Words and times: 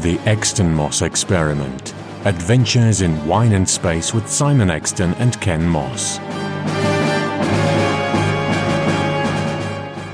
The 0.00 0.18
Exton 0.20 0.72
Moss 0.72 1.02
Experiment 1.02 1.92
Adventures 2.24 3.02
in 3.02 3.26
Wine 3.26 3.52
and 3.52 3.68
Space 3.68 4.14
with 4.14 4.26
Simon 4.26 4.70
Exton 4.70 5.12
and 5.16 5.38
Ken 5.42 5.62
Moss. 5.62 6.18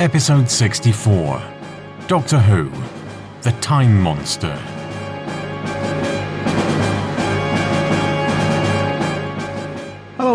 Episode 0.01 0.51
64 0.51 1.41
Doctor 2.09 2.41
Who 2.41 2.69
The 3.43 3.53
Time 3.61 4.03
Monster. 4.03 4.61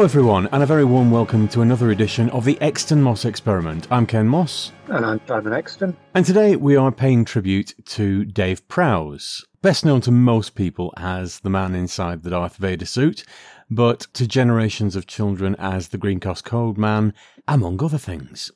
Hello, 0.02 0.10
everyone, 0.10 0.50
and 0.52 0.64
a 0.64 0.66
very 0.66 0.84
warm 0.84 1.12
welcome 1.12 1.48
to 1.50 1.62
another 1.62 1.92
edition 1.92 2.28
of 2.32 2.44
the 2.44 2.60
Exton 2.60 3.04
Moss 3.04 3.24
Experiment. 3.24 3.86
I'm 3.92 4.08
Ken 4.08 4.28
Moss. 4.28 4.72
And 4.88 5.06
I'm 5.06 5.22
Simon 5.28 5.54
Exton. 5.54 5.96
And 6.16 6.26
today 6.26 6.56
we 6.56 6.76
are 6.76 6.92
paying 6.92 7.24
tribute 7.24 7.76
to 7.86 8.26
Dave 8.26 8.68
Prowse, 8.68 9.46
best 9.62 9.86
known 9.86 10.02
to 10.02 10.10
most 10.10 10.56
people 10.56 10.92
as 10.98 11.42
the 11.42 11.52
man 11.52 11.76
inside 11.76 12.24
the 12.24 12.32
Darth 12.32 12.56
Vader 12.56 12.88
suit, 12.88 13.24
but 13.70 14.08
to 14.14 14.26
generations 14.26 14.96
of 14.96 15.06
children 15.06 15.56
as 15.60 15.90
the 15.90 16.00
Green 16.00 16.20
Cross 16.20 16.42
Code 16.42 16.80
Man, 16.80 17.14
among 17.48 17.84
other 17.84 18.00
things. 18.00 18.52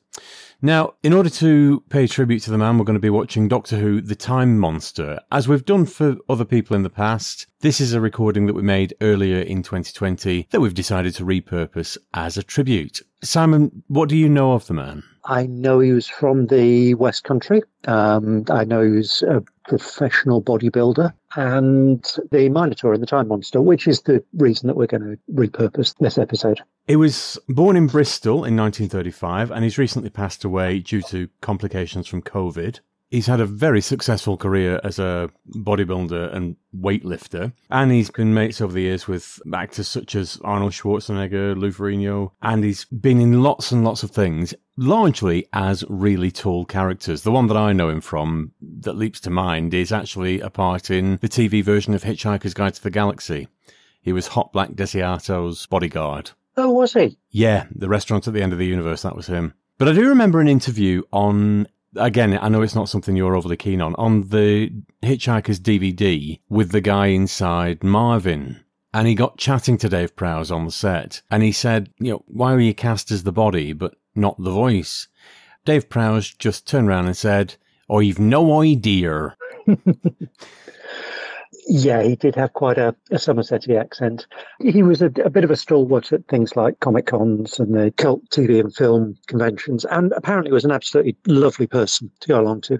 Now, 0.62 0.94
in 1.02 1.12
order 1.12 1.28
to 1.28 1.84
pay 1.90 2.06
tribute 2.06 2.40
to 2.44 2.50
the 2.50 2.56
man, 2.56 2.78
we're 2.78 2.86
going 2.86 2.94
to 2.94 3.00
be 3.00 3.10
watching 3.10 3.46
Doctor 3.46 3.76
Who 3.76 4.00
The 4.00 4.14
Time 4.14 4.58
Monster. 4.58 5.20
As 5.30 5.46
we've 5.46 5.64
done 5.64 5.84
for 5.84 6.16
other 6.30 6.46
people 6.46 6.74
in 6.74 6.82
the 6.82 6.88
past, 6.88 7.46
this 7.60 7.78
is 7.78 7.92
a 7.92 8.00
recording 8.00 8.46
that 8.46 8.54
we 8.54 8.62
made 8.62 8.94
earlier 9.02 9.40
in 9.40 9.62
2020 9.62 10.48
that 10.50 10.60
we've 10.60 10.72
decided 10.72 11.14
to 11.16 11.26
repurpose 11.26 11.98
as 12.14 12.38
a 12.38 12.42
tribute. 12.42 13.00
Simon, 13.22 13.82
what 13.88 14.08
do 14.08 14.16
you 14.16 14.30
know 14.30 14.52
of 14.52 14.66
the 14.66 14.74
man? 14.74 15.02
I 15.26 15.46
know 15.46 15.80
he 15.80 15.92
was 15.92 16.06
from 16.06 16.46
the 16.46 16.94
West 16.94 17.24
Country. 17.24 17.62
Um, 17.86 18.44
I 18.48 18.64
know 18.64 18.82
he 18.82 18.92
was 18.92 19.22
a 19.22 19.42
professional 19.66 20.42
bodybuilder 20.42 21.12
and 21.36 22.04
the 22.30 22.48
Minotaur 22.48 22.94
in 22.94 23.00
the 23.00 23.06
Time 23.06 23.28
Monster, 23.28 23.60
which 23.60 23.86
is 23.86 24.02
the 24.02 24.24
reason 24.34 24.66
that 24.68 24.76
we're 24.76 24.86
going 24.86 25.02
to 25.02 25.18
repurpose 25.32 25.94
this 25.98 26.18
episode. 26.18 26.60
He 26.86 26.96
was 26.96 27.38
born 27.48 27.76
in 27.76 27.88
Bristol 27.88 28.44
in 28.44 28.56
1935 28.56 29.50
and 29.50 29.64
he's 29.64 29.78
recently 29.78 30.10
passed 30.10 30.44
away 30.44 30.78
due 30.78 31.02
to 31.02 31.28
complications 31.40 32.06
from 32.06 32.22
COVID. 32.22 32.80
He's 33.08 33.26
had 33.26 33.40
a 33.40 33.46
very 33.46 33.80
successful 33.80 34.36
career 34.36 34.80
as 34.82 34.98
a 34.98 35.30
bodybuilder 35.54 36.34
and 36.34 36.56
weightlifter, 36.76 37.52
and 37.70 37.92
he's 37.92 38.10
been 38.10 38.34
mates 38.34 38.60
over 38.60 38.72
the 38.72 38.82
years 38.82 39.06
with 39.06 39.40
actors 39.54 39.86
such 39.86 40.16
as 40.16 40.40
Arnold 40.42 40.72
Schwarzenegger, 40.72 41.56
Lou 41.56 41.70
Ferrigno, 41.70 42.32
and 42.42 42.64
he's 42.64 42.84
been 42.86 43.20
in 43.20 43.42
lots 43.42 43.70
and 43.70 43.84
lots 43.84 44.02
of 44.02 44.10
things, 44.10 44.54
largely 44.76 45.46
as 45.52 45.84
really 45.88 46.32
tall 46.32 46.64
characters. 46.64 47.22
The 47.22 47.30
one 47.30 47.46
that 47.46 47.56
I 47.56 47.72
know 47.72 47.90
him 47.90 48.00
from 48.00 48.52
that 48.80 48.96
leaps 48.96 49.20
to 49.20 49.30
mind 49.30 49.72
is 49.72 49.92
actually 49.92 50.40
a 50.40 50.50
part 50.50 50.90
in 50.90 51.18
the 51.22 51.28
TV 51.28 51.62
version 51.62 51.94
of 51.94 52.02
Hitchhiker's 52.02 52.54
Guide 52.54 52.74
to 52.74 52.82
the 52.82 52.90
Galaxy. 52.90 53.46
He 54.02 54.12
was 54.12 54.28
Hotblack 54.28 54.74
Desiato's 54.74 55.66
bodyguard. 55.66 56.32
Oh, 56.56 56.72
was 56.72 56.94
he? 56.94 57.18
Yeah, 57.30 57.66
the 57.72 57.88
restaurant 57.88 58.26
at 58.26 58.34
the 58.34 58.42
end 58.42 58.52
of 58.52 58.58
the 58.58 58.66
universe, 58.66 59.02
that 59.02 59.16
was 59.16 59.26
him. 59.26 59.54
But 59.78 59.88
I 59.88 59.92
do 59.92 60.08
remember 60.08 60.40
an 60.40 60.48
interview 60.48 61.02
on 61.12 61.66
again, 61.98 62.38
I 62.40 62.48
know 62.48 62.62
it's 62.62 62.74
not 62.74 62.88
something 62.88 63.16
you're 63.16 63.36
overly 63.36 63.56
keen 63.56 63.80
on, 63.80 63.94
on 63.96 64.28
the 64.28 64.72
Hitchhiker's 65.02 65.60
DVD 65.60 66.40
with 66.48 66.70
the 66.70 66.80
guy 66.80 67.06
inside 67.06 67.82
Marvin. 67.84 68.62
And 68.94 69.06
he 69.06 69.14
got 69.14 69.36
chatting 69.36 69.76
to 69.78 69.88
Dave 69.88 70.16
Prowse 70.16 70.50
on 70.50 70.64
the 70.64 70.70
set. 70.70 71.20
And 71.30 71.42
he 71.42 71.52
said, 71.52 71.90
you 71.98 72.12
know, 72.12 72.24
why 72.26 72.52
were 72.52 72.60
you 72.60 72.74
cast 72.74 73.10
as 73.10 73.24
the 73.24 73.32
body, 73.32 73.72
but 73.72 73.94
not 74.14 74.42
the 74.42 74.50
voice? 74.50 75.08
Dave 75.64 75.88
Prowse 75.88 76.32
just 76.32 76.66
turned 76.66 76.88
around 76.88 77.06
and 77.06 77.16
said, 77.16 77.56
oh, 77.90 78.00
I've 78.00 78.18
no 78.18 78.62
idea. 78.62 79.36
Yeah, 81.68 82.02
he 82.02 82.14
did 82.14 82.36
have 82.36 82.52
quite 82.52 82.78
a, 82.78 82.94
a 83.10 83.16
Somersetty 83.16 83.78
accent. 83.78 84.26
He 84.60 84.84
was 84.84 85.02
a, 85.02 85.06
a, 85.24 85.30
bit 85.30 85.42
of 85.42 85.50
a 85.50 85.56
stalwart 85.56 86.12
at 86.12 86.26
things 86.28 86.54
like 86.54 86.78
Comic 86.78 87.06
Cons 87.06 87.58
and 87.58 87.74
the 87.74 87.90
cult 87.96 88.22
TV 88.30 88.60
and 88.60 88.72
film 88.72 89.16
conventions, 89.26 89.84
and 89.84 90.12
apparently 90.12 90.52
was 90.52 90.64
an 90.64 90.70
absolutely 90.70 91.16
lovely 91.26 91.66
person 91.66 92.10
to 92.20 92.28
go 92.28 92.40
along 92.40 92.60
to. 92.62 92.78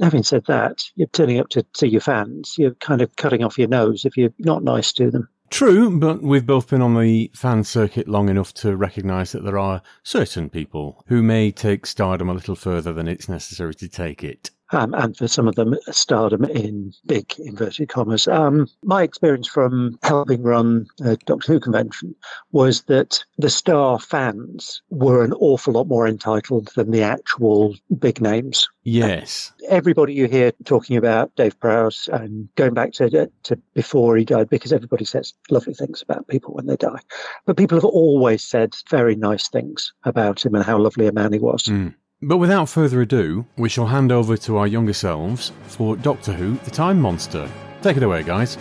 Having 0.00 0.24
said 0.24 0.44
that, 0.48 0.82
you're 0.96 1.08
turning 1.08 1.38
up 1.38 1.48
to 1.50 1.64
see 1.76 1.86
your 1.86 2.00
fans. 2.00 2.56
You're 2.58 2.74
kind 2.74 3.02
of 3.02 3.14
cutting 3.16 3.44
off 3.44 3.58
your 3.58 3.68
nose 3.68 4.04
if 4.04 4.16
you're 4.16 4.34
not 4.40 4.64
nice 4.64 4.92
to 4.94 5.12
them. 5.12 5.28
True, 5.50 5.98
but 5.98 6.20
we've 6.20 6.44
both 6.44 6.68
been 6.68 6.82
on 6.82 6.98
the 6.98 7.30
fan 7.34 7.64
circuit 7.64 8.08
long 8.08 8.28
enough 8.28 8.52
to 8.54 8.76
recognise 8.76 9.32
that 9.32 9.44
there 9.44 9.58
are 9.58 9.80
certain 10.02 10.50
people 10.50 11.04
who 11.06 11.22
may 11.22 11.52
take 11.52 11.86
stardom 11.86 12.28
a 12.28 12.34
little 12.34 12.56
further 12.56 12.92
than 12.92 13.08
it's 13.08 13.28
necessary 13.28 13.74
to 13.76 13.88
take 13.88 14.22
it 14.22 14.50
um, 14.70 14.94
and 14.94 15.16
for 15.16 15.28
some 15.28 15.48
of 15.48 15.54
them, 15.54 15.74
stardom 15.90 16.44
in 16.44 16.92
big 17.06 17.34
inverted 17.38 17.88
commas. 17.88 18.28
Um, 18.28 18.68
my 18.82 19.02
experience 19.02 19.48
from 19.48 19.98
helping 20.02 20.42
run 20.42 20.86
a 21.02 21.16
Doctor 21.16 21.52
Who 21.52 21.60
convention 21.60 22.14
was 22.52 22.82
that 22.82 23.24
the 23.38 23.50
star 23.50 23.98
fans 23.98 24.82
were 24.90 25.24
an 25.24 25.32
awful 25.34 25.74
lot 25.74 25.88
more 25.88 26.06
entitled 26.06 26.70
than 26.76 26.90
the 26.90 27.02
actual 27.02 27.74
big 27.98 28.20
names. 28.20 28.68
Yes. 28.82 29.52
Everybody 29.68 30.14
you 30.14 30.28
hear 30.28 30.52
talking 30.64 30.96
about 30.96 31.34
Dave 31.36 31.58
Prowse 31.60 32.08
and 32.08 32.48
going 32.54 32.74
back 32.74 32.92
to, 32.92 33.30
to 33.42 33.56
before 33.74 34.16
he 34.16 34.24
died, 34.24 34.48
because 34.48 34.72
everybody 34.72 35.04
says 35.04 35.34
lovely 35.50 35.74
things 35.74 36.02
about 36.02 36.28
people 36.28 36.54
when 36.54 36.66
they 36.66 36.76
die. 36.76 37.00
But 37.44 37.56
people 37.56 37.76
have 37.76 37.84
always 37.84 38.42
said 38.42 38.74
very 38.88 39.14
nice 39.14 39.48
things 39.48 39.92
about 40.04 40.44
him 40.44 40.54
and 40.54 40.64
how 40.64 40.78
lovely 40.78 41.06
a 41.06 41.12
man 41.12 41.32
he 41.32 41.38
was. 41.38 41.64
Mm. 41.64 41.94
But 42.20 42.38
without 42.38 42.68
further 42.68 43.00
ado, 43.00 43.46
we 43.56 43.68
shall 43.68 43.86
hand 43.86 44.10
over 44.10 44.36
to 44.38 44.56
our 44.56 44.66
younger 44.66 44.92
selves 44.92 45.52
for 45.68 45.94
Doctor 45.94 46.32
Who 46.32 46.56
The 46.64 46.70
Time 46.72 47.00
Monster. 47.00 47.48
Take 47.80 47.96
it 47.96 48.02
away, 48.02 48.24
guys. 48.24 48.58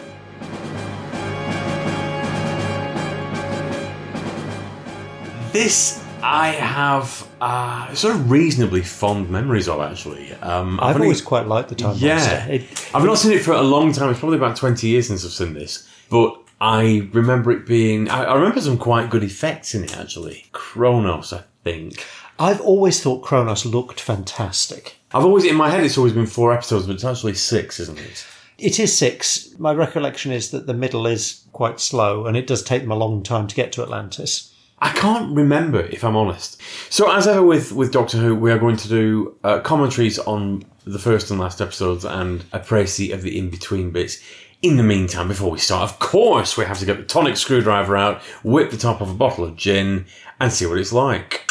This 5.52 6.06
I 6.22 6.50
have 6.50 7.28
uh, 7.42 7.96
sort 7.96 8.14
of 8.14 8.30
reasonably 8.30 8.84
fond 8.84 9.32
memories 9.32 9.68
of, 9.68 9.82
actually. 9.82 10.34
Um, 10.34 10.80
I've, 10.80 10.98
I've 10.98 11.02
always 11.02 11.22
only, 11.22 11.28
quite 11.28 11.48
liked 11.48 11.70
The 11.70 11.76
Time 11.76 11.96
yeah, 11.98 12.18
Monster. 12.18 12.46
It, 12.52 12.92
I've 12.94 13.06
not 13.06 13.18
seen 13.18 13.32
it 13.32 13.42
for 13.42 13.54
a 13.54 13.64
long 13.64 13.92
time. 13.92 14.12
It's 14.12 14.20
probably 14.20 14.38
about 14.38 14.56
20 14.56 14.86
years 14.86 15.08
since 15.08 15.26
I've 15.26 15.32
seen 15.32 15.56
this. 15.56 15.90
But 16.12 16.40
I 16.62 17.10
remember 17.12 17.50
it 17.50 17.66
being. 17.66 18.08
I, 18.08 18.26
I 18.26 18.36
remember 18.36 18.62
some 18.62 18.78
quite 18.78 19.10
good 19.10 19.24
effects 19.24 19.74
in 19.74 19.84
it, 19.84 19.98
actually. 19.98 20.46
Kronos, 20.52 21.34
I 21.34 21.42
think. 21.64 22.06
I've 22.40 22.62
always 22.62 23.02
thought 23.02 23.24
Kronos 23.24 23.66
looked 23.66 24.00
fantastic. 24.00 24.98
I've 25.14 25.26
always, 25.26 25.46
in 25.46 25.56
my 25.56 25.70
head, 25.70 25.84
it's 25.84 25.98
always 25.98 26.14
been 26.14 26.28
four 26.28 26.54
episodes, 26.54 26.86
but 26.86 26.96
it's 26.96 27.06
actually 27.06 27.34
six, 27.34 27.80
isn't 27.80 28.00
it? 28.00 28.26
It 28.60 28.80
is 28.80 28.96
six. 28.96 29.58
My 29.58 29.74
recollection 29.74 30.32
is 30.32 30.52
that 30.52 30.68
the 30.68 30.74
middle 30.74 31.08
is 31.08 31.44
quite 31.54 31.80
slow, 31.80 32.26
and 32.26 32.38
it 32.38 32.48
does 32.48 32.64
take 32.64 32.82
them 32.84 32.92
a 32.92 32.96
long 32.96 33.24
time 33.24 33.48
to 33.48 33.56
get 33.56 33.72
to 33.74 33.82
Atlantis. 33.82 34.54
I 34.80 34.92
can't 34.92 35.36
remember, 35.36 35.82
if 35.82 36.04
I'm 36.04 36.16
honest. 36.16 36.62
So, 36.92 37.12
as 37.12 37.28
ever 37.28 37.42
with, 37.42 37.72
with 37.72 37.92
Doctor 37.92 38.18
Who, 38.18 38.36
we 38.36 38.52
are 38.52 38.60
going 38.60 38.78
to 38.78 38.88
do 38.88 39.36
uh, 39.44 39.60
commentaries 39.62 40.20
on 40.20 40.64
the 40.86 41.00
first 41.00 41.32
and 41.32 41.40
last 41.40 41.62
episodes 41.62 42.06
and 42.06 42.46
a 42.54 42.60
précis 42.60 43.14
of 43.14 43.24
the 43.24 43.38
in 43.38 43.50
between 43.50 43.90
bits. 43.90 44.22
In 44.62 44.78
the 44.78 44.84
meantime, 44.84 45.28
before 45.28 45.52
we 45.52 45.60
start, 45.60 45.90
of 45.90 46.00
course, 46.00 46.58
we 46.58 46.66
have 46.66 46.80
to 46.80 46.86
get 46.86 46.98
the 46.98 47.04
tonic 47.04 47.38
screwdriver 47.38 47.98
out, 47.98 48.22
whip 48.44 48.70
the 48.70 48.78
top 48.78 49.02
of 49.02 49.10
a 49.10 49.16
bottle 49.16 49.44
of 49.44 49.56
gin, 49.56 50.06
and 50.40 50.52
see 50.52 50.66
what 50.68 50.78
it's 50.78 50.94
like. 50.94 51.48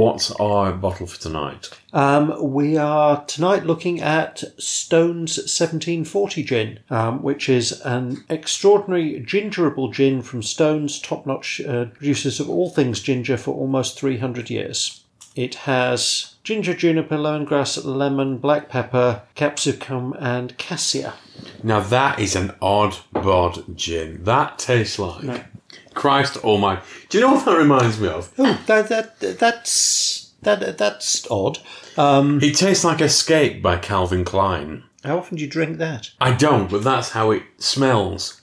What's 0.00 0.30
our 0.32 0.72
bottle 0.72 1.08
for 1.08 1.20
tonight? 1.20 1.68
Um, 1.92 2.52
we 2.52 2.76
are 2.76 3.24
tonight 3.24 3.66
looking 3.66 4.00
at 4.00 4.44
Stone's 4.56 5.36
1740 5.36 6.44
gin, 6.44 6.78
um, 6.90 7.22
which 7.22 7.48
is 7.48 7.80
an 7.80 8.24
extraordinary 8.28 9.20
gingerable 9.20 9.92
gin 9.92 10.22
from 10.22 10.42
Stone's, 10.42 11.00
top 11.00 11.26
notch 11.26 11.60
uh, 11.60 11.86
producers 11.86 12.38
of 12.38 12.48
all 12.48 12.70
things 12.70 13.00
ginger 13.00 13.36
for 13.36 13.54
almost 13.54 13.98
300 13.98 14.48
years. 14.48 15.02
It 15.34 15.56
has 15.56 16.36
ginger, 16.42 16.74
juniper, 16.74 17.16
lemongrass, 17.16 17.84
lemon, 17.84 18.38
black 18.38 18.68
pepper, 18.68 19.22
capsicum, 19.34 20.14
and 20.18 20.56
cassia. 20.58 21.14
Now 21.62 21.80
that 21.80 22.18
is 22.18 22.36
an 22.36 22.52
odd 22.60 22.98
bod 23.12 23.76
gin. 23.76 24.24
That 24.24 24.58
tastes 24.58 24.98
like 24.98 25.22
no. 25.22 25.44
Christ 25.94 26.36
Almighty. 26.38 26.82
Do 27.08 27.18
you 27.18 27.24
know 27.24 27.34
what 27.34 27.44
that 27.44 27.56
reminds 27.56 28.00
me 28.00 28.08
of? 28.08 28.32
Oh, 28.38 28.60
that 28.66 28.88
that 28.88 29.20
that's 29.38 30.32
that 30.42 30.78
that's 30.78 31.30
odd. 31.30 31.58
Um, 31.96 32.40
it 32.42 32.56
tastes 32.56 32.84
like 32.84 33.00
Escape 33.00 33.62
by 33.62 33.76
Calvin 33.76 34.24
Klein. 34.24 34.84
How 35.04 35.18
often 35.18 35.36
do 35.36 35.42
you 35.42 35.50
drink 35.50 35.78
that? 35.78 36.10
I 36.20 36.32
don't, 36.32 36.70
but 36.70 36.84
that's 36.84 37.10
how 37.10 37.30
it 37.30 37.42
smells. 37.58 38.40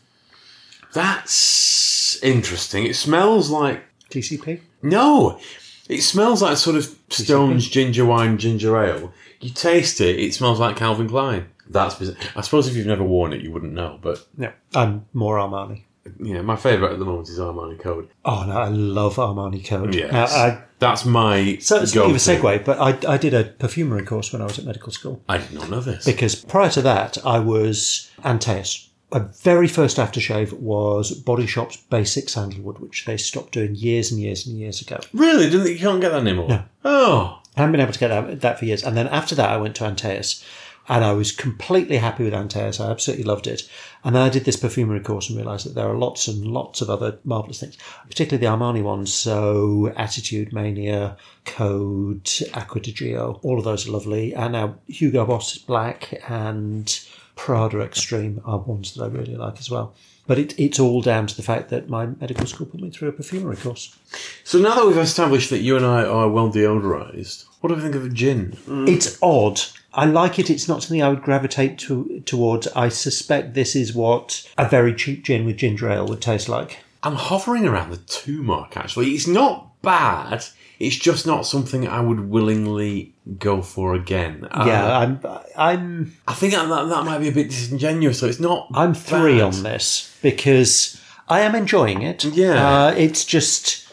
That's 0.94 2.22
interesting. 2.24 2.86
It 2.86 2.96
smells 2.96 3.50
like 3.50 3.84
TCP. 4.10 4.62
No, 4.82 5.40
it 5.90 6.02
smells 6.02 6.42
like 6.42 6.58
sort 6.58 6.76
of 6.76 6.96
Stone's 7.10 7.68
ginger 7.68 8.06
wine, 8.06 8.38
ginger 8.38 8.78
ale. 8.84 9.14
You 9.40 9.50
taste 9.52 10.02
it, 10.02 10.20
it 10.20 10.34
smells 10.34 10.60
like 10.60 10.76
Calvin 10.78 11.08
Klein. 11.10 11.48
That's 11.70 11.96
bizarre. 11.96 12.16
I 12.36 12.42
suppose 12.42 12.68
if 12.68 12.76
you've 12.76 12.88
never 12.88 13.04
worn 13.04 13.34
it, 13.34 13.42
you 13.42 13.52
wouldn't 13.52 13.74
know. 13.74 14.00
But 14.02 14.26
yeah, 14.38 14.52
I'm 14.74 15.06
more 15.14 15.38
Armani. 15.38 15.84
yeah, 16.20 16.42
my 16.42 16.56
favourite 16.56 16.94
at 16.94 17.00
the 17.00 17.06
moment 17.06 17.28
is 17.30 17.38
Armani 17.40 17.78
Code. 17.80 18.08
Oh 18.26 18.46
no, 18.48 18.58
I 18.58 18.70
love 18.70 19.16
Armani 19.18 19.66
Code. 19.66 19.94
Yes. 19.94 20.12
Now, 20.12 20.26
I, 20.26 20.64
That's 20.80 21.06
my 21.06 21.58
so 21.60 21.82
it's 21.82 21.92
a 21.92 21.96
bit 21.96 22.04
of 22.06 22.10
a 22.10 22.14
go-to. 22.14 22.20
segue, 22.42 22.66
but 22.66 22.80
I, 22.80 23.14
I 23.14 23.18
did 23.18 23.34
a 23.34 23.44
perfumery 23.44 24.04
course 24.06 24.32
when 24.32 24.42
I 24.42 24.46
was 24.46 24.58
at 24.60 24.66
medical 24.66 24.92
school. 24.94 25.22
I 25.28 25.38
did 25.40 25.52
not 25.54 25.70
know 25.70 25.82
this. 25.82 26.06
because 26.06 26.36
prior 26.36 26.70
to 26.72 26.82
that, 26.84 27.18
I 27.26 27.40
was 27.40 28.10
Antaeus. 28.24 28.87
My 29.12 29.20
very 29.20 29.68
first 29.68 29.98
aftershave 29.98 30.54
was 30.54 31.12
Body 31.12 31.48
Shop's 31.48 31.78
Basic 31.78 32.28
Sandalwood, 32.28 32.80
which 32.80 33.06
they 33.06 33.16
stopped 33.16 33.54
doing 33.54 33.74
years 33.76 34.12
and 34.12 34.20
years 34.20 34.46
and 34.46 34.58
years 34.58 34.82
ago. 34.82 35.00
really? 35.14 35.50
Didn't 35.50 35.68
you 35.68 35.80
can't 35.80 36.02
get 36.02 36.10
that 36.10 36.22
anymore? 36.22 36.50
No. 36.50 36.64
Oh, 36.84 37.42
I 37.56 37.62
haven't 37.62 37.72
been 37.72 37.82
able 37.82 37.94
to 37.94 38.00
get 38.00 38.10
that, 38.10 38.42
that 38.42 38.60
for 38.60 38.66
years. 38.66 38.84
And 38.84 38.98
then 38.98 39.08
after 39.08 39.34
that, 39.36 39.50
I 39.50 39.58
went 39.58 39.76
to 39.78 39.86
Antaeus 39.86 40.44
and 40.90 41.04
I 41.04 41.14
was 41.14 41.32
completely 41.32 41.98
happy 41.98 42.24
with 42.24 42.34
Antaeus. 42.34 42.80
I 42.80 42.92
absolutely 42.92 43.26
loved 43.26 43.48
it. 43.48 43.64
And 44.04 44.16
then 44.16 44.22
I 44.22 44.30
did 44.30 44.46
this 44.46 44.56
perfumery 44.56 45.00
course 45.00 45.30
and 45.30 45.38
realised 45.38 45.66
that 45.66 45.76
there 45.76 45.88
are 45.88 45.98
lots 45.98 46.28
and 46.28 46.46
lots 46.46 46.82
of 46.82 46.90
other 46.90 47.18
marvellous 47.24 47.60
things, 47.60 47.78
particularly 48.10 48.46
the 48.46 48.52
Armani 48.52 48.84
ones. 48.84 49.14
So 49.14 49.94
Attitude 49.98 50.54
Mania, 50.54 51.18
Code, 51.46 52.30
Acqua 52.54 52.82
di 52.82 52.94
Gio, 52.94 53.40
all 53.44 53.58
of 53.58 53.66
those 53.66 53.88
are 53.88 53.92
lovely. 53.92 54.34
And 54.34 54.54
now 54.54 54.76
Hugo 54.88 55.26
Boss 55.26 55.56
is 55.56 55.62
Black 55.62 56.22
and 56.30 57.00
Prada 57.38 57.80
Extreme 57.80 58.42
are 58.44 58.58
ones 58.58 58.94
that 58.94 59.04
I 59.04 59.08
really 59.08 59.36
like 59.36 59.60
as 59.60 59.70
well. 59.70 59.94
But 60.26 60.40
it, 60.40 60.60
it's 60.60 60.80
all 60.80 61.02
down 61.02 61.28
to 61.28 61.36
the 61.36 61.44
fact 61.44 61.70
that 61.70 61.88
my 61.88 62.08
medical 62.08 62.46
school 62.46 62.68
put 62.68 62.82
me 62.82 62.90
through 62.90 63.08
a 63.08 63.14
perfumery 63.14 63.56
course. 63.56 63.96
so 64.44 64.60
now 64.60 64.76
that 64.76 64.86
we've 64.86 64.98
established 64.98 65.50
that 65.52 65.60
you 65.60 65.78
and 65.78 65.86
I 65.86 66.04
are 66.04 66.28
well 66.28 66.52
deodorized, 66.52 67.46
what 67.62 67.70
do 67.70 67.76
we 67.76 67.82
think 67.82 67.96
of 67.96 68.06
a 68.06 68.10
gin? 68.10 68.58
Mm. 68.68 68.90
It's 68.90 69.18
odd. 69.22 69.62
I 69.94 70.06
like 70.06 70.38
it. 70.38 70.50
It's 70.50 70.68
not 70.68 70.84
something 70.84 71.02
I 71.02 71.10
would 71.10 71.24
gravitate 71.24 71.80
to, 71.80 72.22
towards. 72.26 72.68
I 72.70 72.90
suspect 72.90 73.54
this 73.54 73.76
is 73.76 73.94
what 73.94 74.46
a 74.58 74.68
very 74.68 74.94
cheap 74.94 75.24
gin 75.24 75.46
with 75.46 75.58
ginger 75.58 75.90
ale 75.90 76.08
would 76.08 76.22
taste 76.22 76.50
like. 76.50 76.80
I'm 77.04 77.16
hovering 77.16 77.66
around 77.66 77.92
the 77.92 77.98
two 77.98 78.44
mark. 78.44 78.76
Actually, 78.76 79.12
it's 79.12 79.28
not 79.28 79.82
bad. 79.82 80.44
It's 80.80 80.96
just 80.96 81.26
not 81.26 81.46
something 81.46 81.88
I 81.88 82.02
would 82.02 82.30
willingly 82.30 83.16
go 83.40 83.62
for 83.62 83.96
again. 83.96 84.48
Uh, 84.52 84.66
yeah, 84.68 84.98
I'm. 84.98 85.20
I'm. 85.56 86.18
I 86.28 86.34
think 86.34 86.54
that, 86.54 86.68
that 86.68 87.06
might 87.06 87.20
be 87.20 87.30
a 87.30 87.32
bit 87.32 87.50
disingenuous. 87.50 88.20
So 88.20 88.28
it's 88.28 88.40
not. 88.40 88.68
I'm 88.74 88.94
three 88.94 89.40
bad. 89.40 89.56
on 89.56 89.64
this 89.64 90.16
because 90.22 91.02
I 91.28 91.42
am 91.42 91.56
enjoying 91.56 92.04
it. 92.04 92.24
Yeah. 92.26 92.86
uh, 92.86 92.92
it's 92.92 93.26
just. 93.26 93.86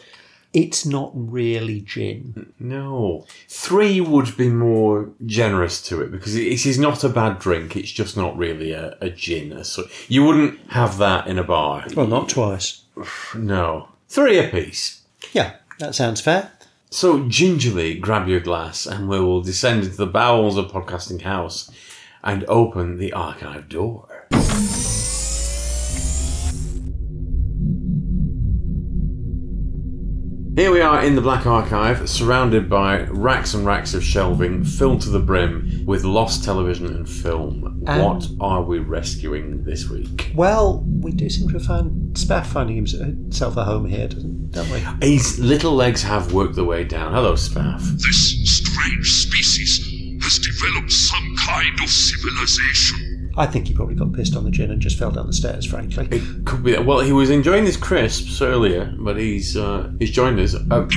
It's 0.53 0.85
not 0.85 1.11
really 1.13 1.81
gin. 1.81 2.53
No, 2.59 3.25
three 3.49 3.99
would 3.99 4.37
be 4.37 4.47
more 4.47 5.09
generous 5.25 5.81
to 5.89 6.01
it 6.01 6.11
because 6.11 6.33
it, 6.33 6.47
it 6.47 6.65
is 6.65 6.79
not 6.79 7.03
a 7.03 7.09
bad 7.09 7.39
drink. 7.39 7.75
It's 7.75 7.91
just 7.91 8.15
not 8.15 8.37
really 8.37 8.71
a, 8.71 8.95
a 9.01 9.09
gin. 9.09 9.61
So 9.65 9.83
you 10.07 10.23
wouldn't 10.23 10.71
have 10.71 10.97
that 10.99 11.27
in 11.27 11.37
a 11.37 11.43
bar. 11.43 11.85
Well, 11.93 12.07
not 12.07 12.29
twice. 12.29 12.83
No, 13.35 13.89
three 14.07 14.37
apiece. 14.37 15.01
Yeah, 15.33 15.55
that 15.79 15.93
sounds 15.93 16.21
fair. 16.21 16.51
So 16.91 17.27
gingerly 17.27 17.95
grab 17.95 18.27
your 18.27 18.39
glass 18.39 18.85
and 18.85 19.09
we 19.09 19.19
will 19.19 19.41
descend 19.41 19.83
into 19.83 19.97
the 19.97 20.05
bowels 20.05 20.57
of 20.57 20.71
Podcasting 20.71 21.21
House 21.21 21.69
and 22.23 22.45
open 22.45 22.97
the 22.97 23.11
archive 23.11 23.67
door. 23.67 24.27
Here 30.55 30.71
we 30.71 30.79
are 30.79 31.03
in 31.03 31.15
the 31.15 31.21
Black 31.21 31.45
Archive, 31.45 32.09
surrounded 32.09 32.69
by 32.69 33.01
racks 33.07 33.53
and 33.53 33.65
racks 33.65 33.93
of 33.93 34.01
shelving 34.01 34.63
filled 34.63 35.01
to 35.01 35.09
the 35.09 35.19
brim 35.19 35.83
with 35.85 36.05
lost 36.05 36.45
television 36.45 36.85
and 36.85 37.09
film. 37.09 37.81
what 37.81 38.25
are 38.39 38.61
we 38.61 38.79
rescuing 38.79 39.65
this 39.65 39.89
week? 39.89 40.31
Well, 40.33 40.81
we 41.01 41.11
do 41.11 41.29
seem 41.29 41.49
to 41.49 41.55
have 41.55 41.65
found 41.65 42.15
Spaff 42.15 42.45
finding 42.45 42.77
himself 42.77 43.57
a 43.57 43.65
home 43.65 43.85
here, 43.85 44.07
don't 44.07 44.69
we? 44.71 44.79
His 45.05 45.37
little 45.39 45.73
legs 45.73 46.01
have 46.03 46.31
worked 46.31 46.55
their 46.55 46.63
way 46.63 46.85
down. 46.85 47.11
Hello, 47.11 47.33
Spaff. 47.33 47.81
This 48.01 48.49
strange 48.49 49.11
species 49.11 49.79
has 50.23 50.39
developed 50.39 50.93
some 50.93 51.35
kind 51.45 51.81
of 51.83 51.89
civilization. 51.89 53.04
I 53.37 53.45
think 53.45 53.67
he 53.67 53.73
probably 53.73 53.95
got 53.95 54.13
pissed 54.13 54.35
on 54.35 54.45
the 54.45 54.51
gin 54.51 54.71
and 54.71 54.81
just 54.81 54.97
fell 54.97 55.11
down 55.11 55.27
the 55.27 55.33
stairs. 55.33 55.65
Frankly, 55.65 56.07
It 56.11 56.45
could 56.45 56.63
be. 56.63 56.77
Well, 56.77 56.99
he 57.01 57.11
was 57.11 57.29
enjoying 57.29 57.65
his 57.65 57.75
crisps 57.77 58.41
earlier, 58.41 58.93
but 58.97 59.17
he's 59.17 59.57
uh, 59.57 59.91
he's 59.99 60.11
joined 60.11 60.39
us. 60.39 60.55
Uh, 60.55 60.59
oh, 60.71 60.87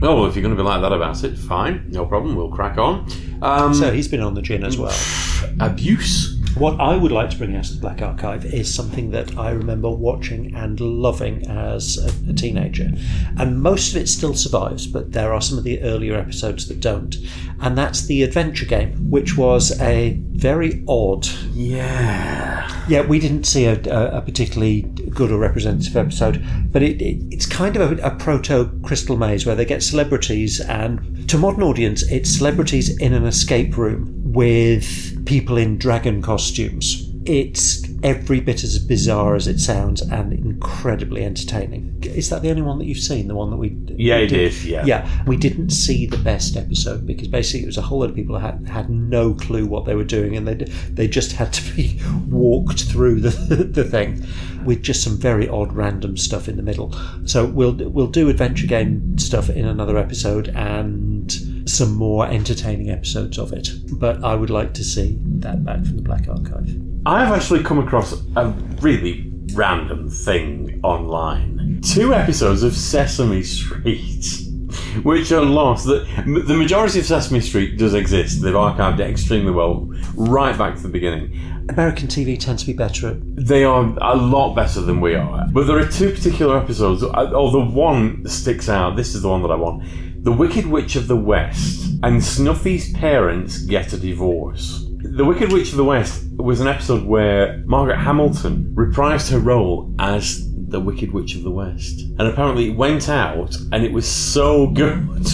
well, 0.00 0.26
if 0.26 0.34
you're 0.34 0.42
going 0.42 0.56
to 0.56 0.62
be 0.62 0.66
like 0.66 0.80
that 0.80 0.92
about 0.92 1.22
it, 1.22 1.36
fine, 1.36 1.86
no 1.90 2.06
problem. 2.06 2.34
We'll 2.34 2.50
crack 2.50 2.78
on. 2.78 3.06
Um, 3.42 3.74
so 3.74 3.92
he's 3.92 4.08
been 4.08 4.20
on 4.22 4.34
the 4.34 4.42
gin 4.42 4.64
as 4.64 4.78
well. 4.78 4.96
abuse. 5.60 6.35
What 6.56 6.80
I 6.80 6.96
would 6.96 7.12
like 7.12 7.28
to 7.28 7.36
bring 7.36 7.54
out 7.54 7.68
of 7.68 7.74
the 7.74 7.80
Black 7.82 8.00
Archive 8.00 8.46
is 8.46 8.74
something 8.74 9.10
that 9.10 9.36
I 9.36 9.50
remember 9.50 9.90
watching 9.90 10.54
and 10.54 10.80
loving 10.80 11.46
as 11.50 11.98
a, 11.98 12.30
a 12.30 12.32
teenager. 12.32 12.90
And 13.36 13.60
most 13.60 13.90
of 13.90 14.00
it 14.00 14.08
still 14.08 14.32
survives, 14.32 14.86
but 14.86 15.12
there 15.12 15.34
are 15.34 15.42
some 15.42 15.58
of 15.58 15.64
the 15.64 15.82
earlier 15.82 16.16
episodes 16.16 16.66
that 16.68 16.80
don't. 16.80 17.14
And 17.60 17.76
that's 17.76 18.06
the 18.06 18.22
adventure 18.22 18.64
game, 18.64 19.10
which 19.10 19.36
was 19.36 19.78
a 19.82 20.18
very 20.30 20.82
odd. 20.88 21.26
Yeah. 21.52 22.66
Yeah, 22.88 23.02
we 23.02 23.18
didn't 23.18 23.44
see 23.44 23.66
a, 23.66 23.78
a, 23.90 24.18
a 24.18 24.22
particularly 24.22 24.80
good 25.10 25.30
or 25.30 25.38
representative 25.38 25.94
episode, 25.94 26.42
but 26.72 26.82
it, 26.82 27.02
it, 27.02 27.22
it's 27.30 27.44
kind 27.44 27.76
of 27.76 27.98
a, 27.98 28.02
a 28.02 28.16
proto 28.16 28.70
Crystal 28.82 29.18
Maze 29.18 29.44
where 29.44 29.56
they 29.56 29.66
get 29.66 29.82
celebrities, 29.82 30.60
and 30.60 31.28
to 31.28 31.36
modern 31.36 31.62
audience, 31.62 32.02
it's 32.04 32.30
celebrities 32.30 32.96
in 32.98 33.12
an 33.12 33.26
escape 33.26 33.76
room 33.76 34.25
with 34.36 35.24
people 35.24 35.56
in 35.56 35.78
dragon 35.78 36.20
costumes. 36.20 37.10
It's 37.24 37.88
every 38.02 38.38
bit 38.38 38.62
as 38.62 38.78
bizarre 38.78 39.34
as 39.34 39.48
it 39.48 39.58
sounds 39.58 40.02
and 40.02 40.30
incredibly 40.32 41.24
entertaining. 41.24 41.96
Is 42.02 42.28
that 42.28 42.42
the 42.42 42.50
only 42.50 42.60
one 42.60 42.78
that 42.78 42.84
you've 42.84 42.98
seen? 42.98 43.28
The 43.28 43.34
one 43.34 43.50
that 43.50 43.56
we 43.56 43.70
Yeah, 43.96 44.18
we 44.18 44.24
it 44.24 44.32
is. 44.32 44.66
Yeah. 44.66 44.84
yeah, 44.84 45.24
we 45.26 45.38
didn't 45.38 45.70
see 45.70 46.04
the 46.04 46.18
best 46.18 46.54
episode 46.54 47.06
because 47.06 47.28
basically 47.28 47.62
it 47.62 47.66
was 47.66 47.78
a 47.78 47.82
whole 47.82 48.00
lot 48.00 48.10
of 48.10 48.14
people 48.14 48.38
who 48.38 48.44
had 48.44 48.68
had 48.68 48.90
no 48.90 49.32
clue 49.32 49.66
what 49.66 49.86
they 49.86 49.94
were 49.94 50.04
doing, 50.04 50.36
and 50.36 50.46
they 50.46 50.54
they 50.90 51.08
just 51.08 51.32
had 51.32 51.52
to 51.54 51.74
be 51.74 51.98
walked 52.28 52.84
through 52.84 53.20
the 53.20 53.30
the 53.64 53.84
thing 53.84 54.24
with 54.66 54.82
just 54.82 55.02
some 55.02 55.16
very 55.16 55.48
odd 55.48 55.72
random 55.72 56.16
stuff 56.18 56.46
in 56.46 56.56
the 56.58 56.62
middle. 56.62 56.94
So 57.24 57.46
we'll 57.46 57.72
we'll 57.72 58.06
do 58.06 58.28
adventure 58.28 58.66
game 58.66 59.16
stuff 59.18 59.48
in 59.48 59.66
another 59.66 59.96
episode 59.96 60.48
and 60.48 61.34
some 61.66 61.94
more 61.94 62.26
entertaining 62.26 62.90
episodes 62.90 63.38
of 63.38 63.52
it. 63.52 63.68
But 63.92 64.24
I 64.24 64.34
would 64.34 64.50
like 64.50 64.72
to 64.74 64.84
see 64.84 65.18
that 65.40 65.64
back 65.64 65.84
from 65.84 65.96
the 65.96 66.02
Black 66.02 66.28
Archive. 66.28 66.80
I've 67.04 67.32
actually 67.32 67.62
come 67.62 67.78
across 67.78 68.12
a 68.36 68.48
really 68.80 69.32
random 69.52 70.10
thing 70.10 70.80
online. 70.82 71.80
Two 71.82 72.14
episodes 72.14 72.62
of 72.62 72.74
Sesame 72.74 73.42
Street, 73.42 74.26
which 75.02 75.30
are 75.32 75.44
lost. 75.44 75.86
The, 75.86 76.06
the 76.46 76.56
majority 76.56 77.00
of 77.00 77.06
Sesame 77.06 77.40
Street 77.40 77.78
does 77.78 77.94
exist. 77.94 78.42
They've 78.42 78.54
archived 78.54 79.00
it 79.00 79.08
extremely 79.10 79.52
well, 79.52 79.88
right 80.14 80.56
back 80.56 80.76
to 80.76 80.82
the 80.82 80.88
beginning. 80.88 81.38
American 81.68 82.06
TV 82.06 82.38
tends 82.38 82.62
to 82.62 82.66
be 82.68 82.72
better 82.72 83.08
at 83.08 83.16
They 83.36 83.64
are 83.64 83.82
a 84.00 84.16
lot 84.16 84.54
better 84.54 84.80
than 84.80 85.00
we 85.00 85.14
are. 85.14 85.46
But 85.50 85.66
there 85.66 85.78
are 85.78 85.86
two 85.86 86.12
particular 86.12 86.58
episodes. 86.58 87.02
Uh, 87.02 87.30
oh, 87.32 87.50
the 87.50 87.60
one 87.60 88.26
sticks 88.26 88.68
out. 88.68 88.96
This 88.96 89.14
is 89.14 89.22
the 89.22 89.28
one 89.28 89.42
that 89.42 89.50
I 89.50 89.56
want. 89.56 89.82
The 90.26 90.32
Wicked 90.32 90.66
Witch 90.66 90.96
of 90.96 91.06
the 91.06 91.14
West 91.14 92.00
and 92.02 92.20
Snuffy's 92.20 92.92
parents 92.94 93.58
get 93.58 93.92
a 93.92 93.96
divorce. 93.96 94.84
The 94.98 95.24
Wicked 95.24 95.52
Witch 95.52 95.70
of 95.70 95.76
the 95.76 95.84
West 95.84 96.24
was 96.32 96.60
an 96.60 96.66
episode 96.66 97.04
where 97.04 97.58
Margaret 97.64 97.98
Hamilton 97.98 98.72
reprised 98.74 99.30
her 99.30 99.38
role 99.38 99.94
as 100.00 100.44
the 100.52 100.80
Wicked 100.80 101.12
Witch 101.12 101.36
of 101.36 101.44
the 101.44 101.52
West. 101.52 102.00
And 102.00 102.22
apparently 102.22 102.70
it 102.70 102.76
went 102.76 103.08
out 103.08 103.54
and 103.70 103.84
it 103.84 103.92
was 103.92 104.04
so 104.04 104.66
good 104.66 105.22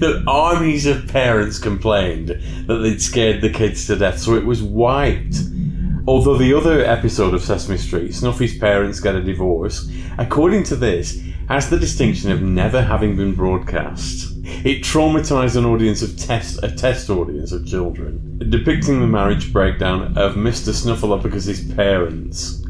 that 0.00 0.24
armies 0.26 0.86
of 0.86 1.06
parents 1.06 1.58
complained 1.58 2.28
that 2.66 2.78
they'd 2.78 3.02
scared 3.02 3.42
the 3.42 3.50
kids 3.50 3.86
to 3.88 3.96
death. 3.96 4.20
So 4.20 4.36
it 4.36 4.46
was 4.46 4.62
wiped. 4.62 5.36
Although 6.08 6.38
the 6.38 6.54
other 6.54 6.82
episode 6.82 7.34
of 7.34 7.42
Sesame 7.42 7.76
Street, 7.76 8.14
Snuffy's 8.14 8.56
parents 8.56 9.00
get 9.00 9.16
a 9.16 9.22
divorce, 9.22 9.92
according 10.16 10.62
to 10.64 10.76
this, 10.76 11.20
has 11.50 11.68
the 11.68 11.78
distinction 11.78 12.30
of 12.30 12.40
never 12.40 12.80
having 12.80 13.16
been 13.16 13.34
broadcast. 13.34 14.32
It 14.64 14.84
traumatized 14.84 15.56
an 15.56 15.64
audience 15.64 16.00
of 16.00 16.16
test 16.16 16.62
a 16.62 16.70
test 16.70 17.10
audience 17.10 17.50
of 17.50 17.66
children, 17.66 18.38
depicting 18.50 19.00
the 19.00 19.08
marriage 19.08 19.52
breakdown 19.52 20.16
of 20.16 20.36
Mr. 20.36 20.72
Snuffleupagus' 20.72 21.74
parents. 21.74 22.64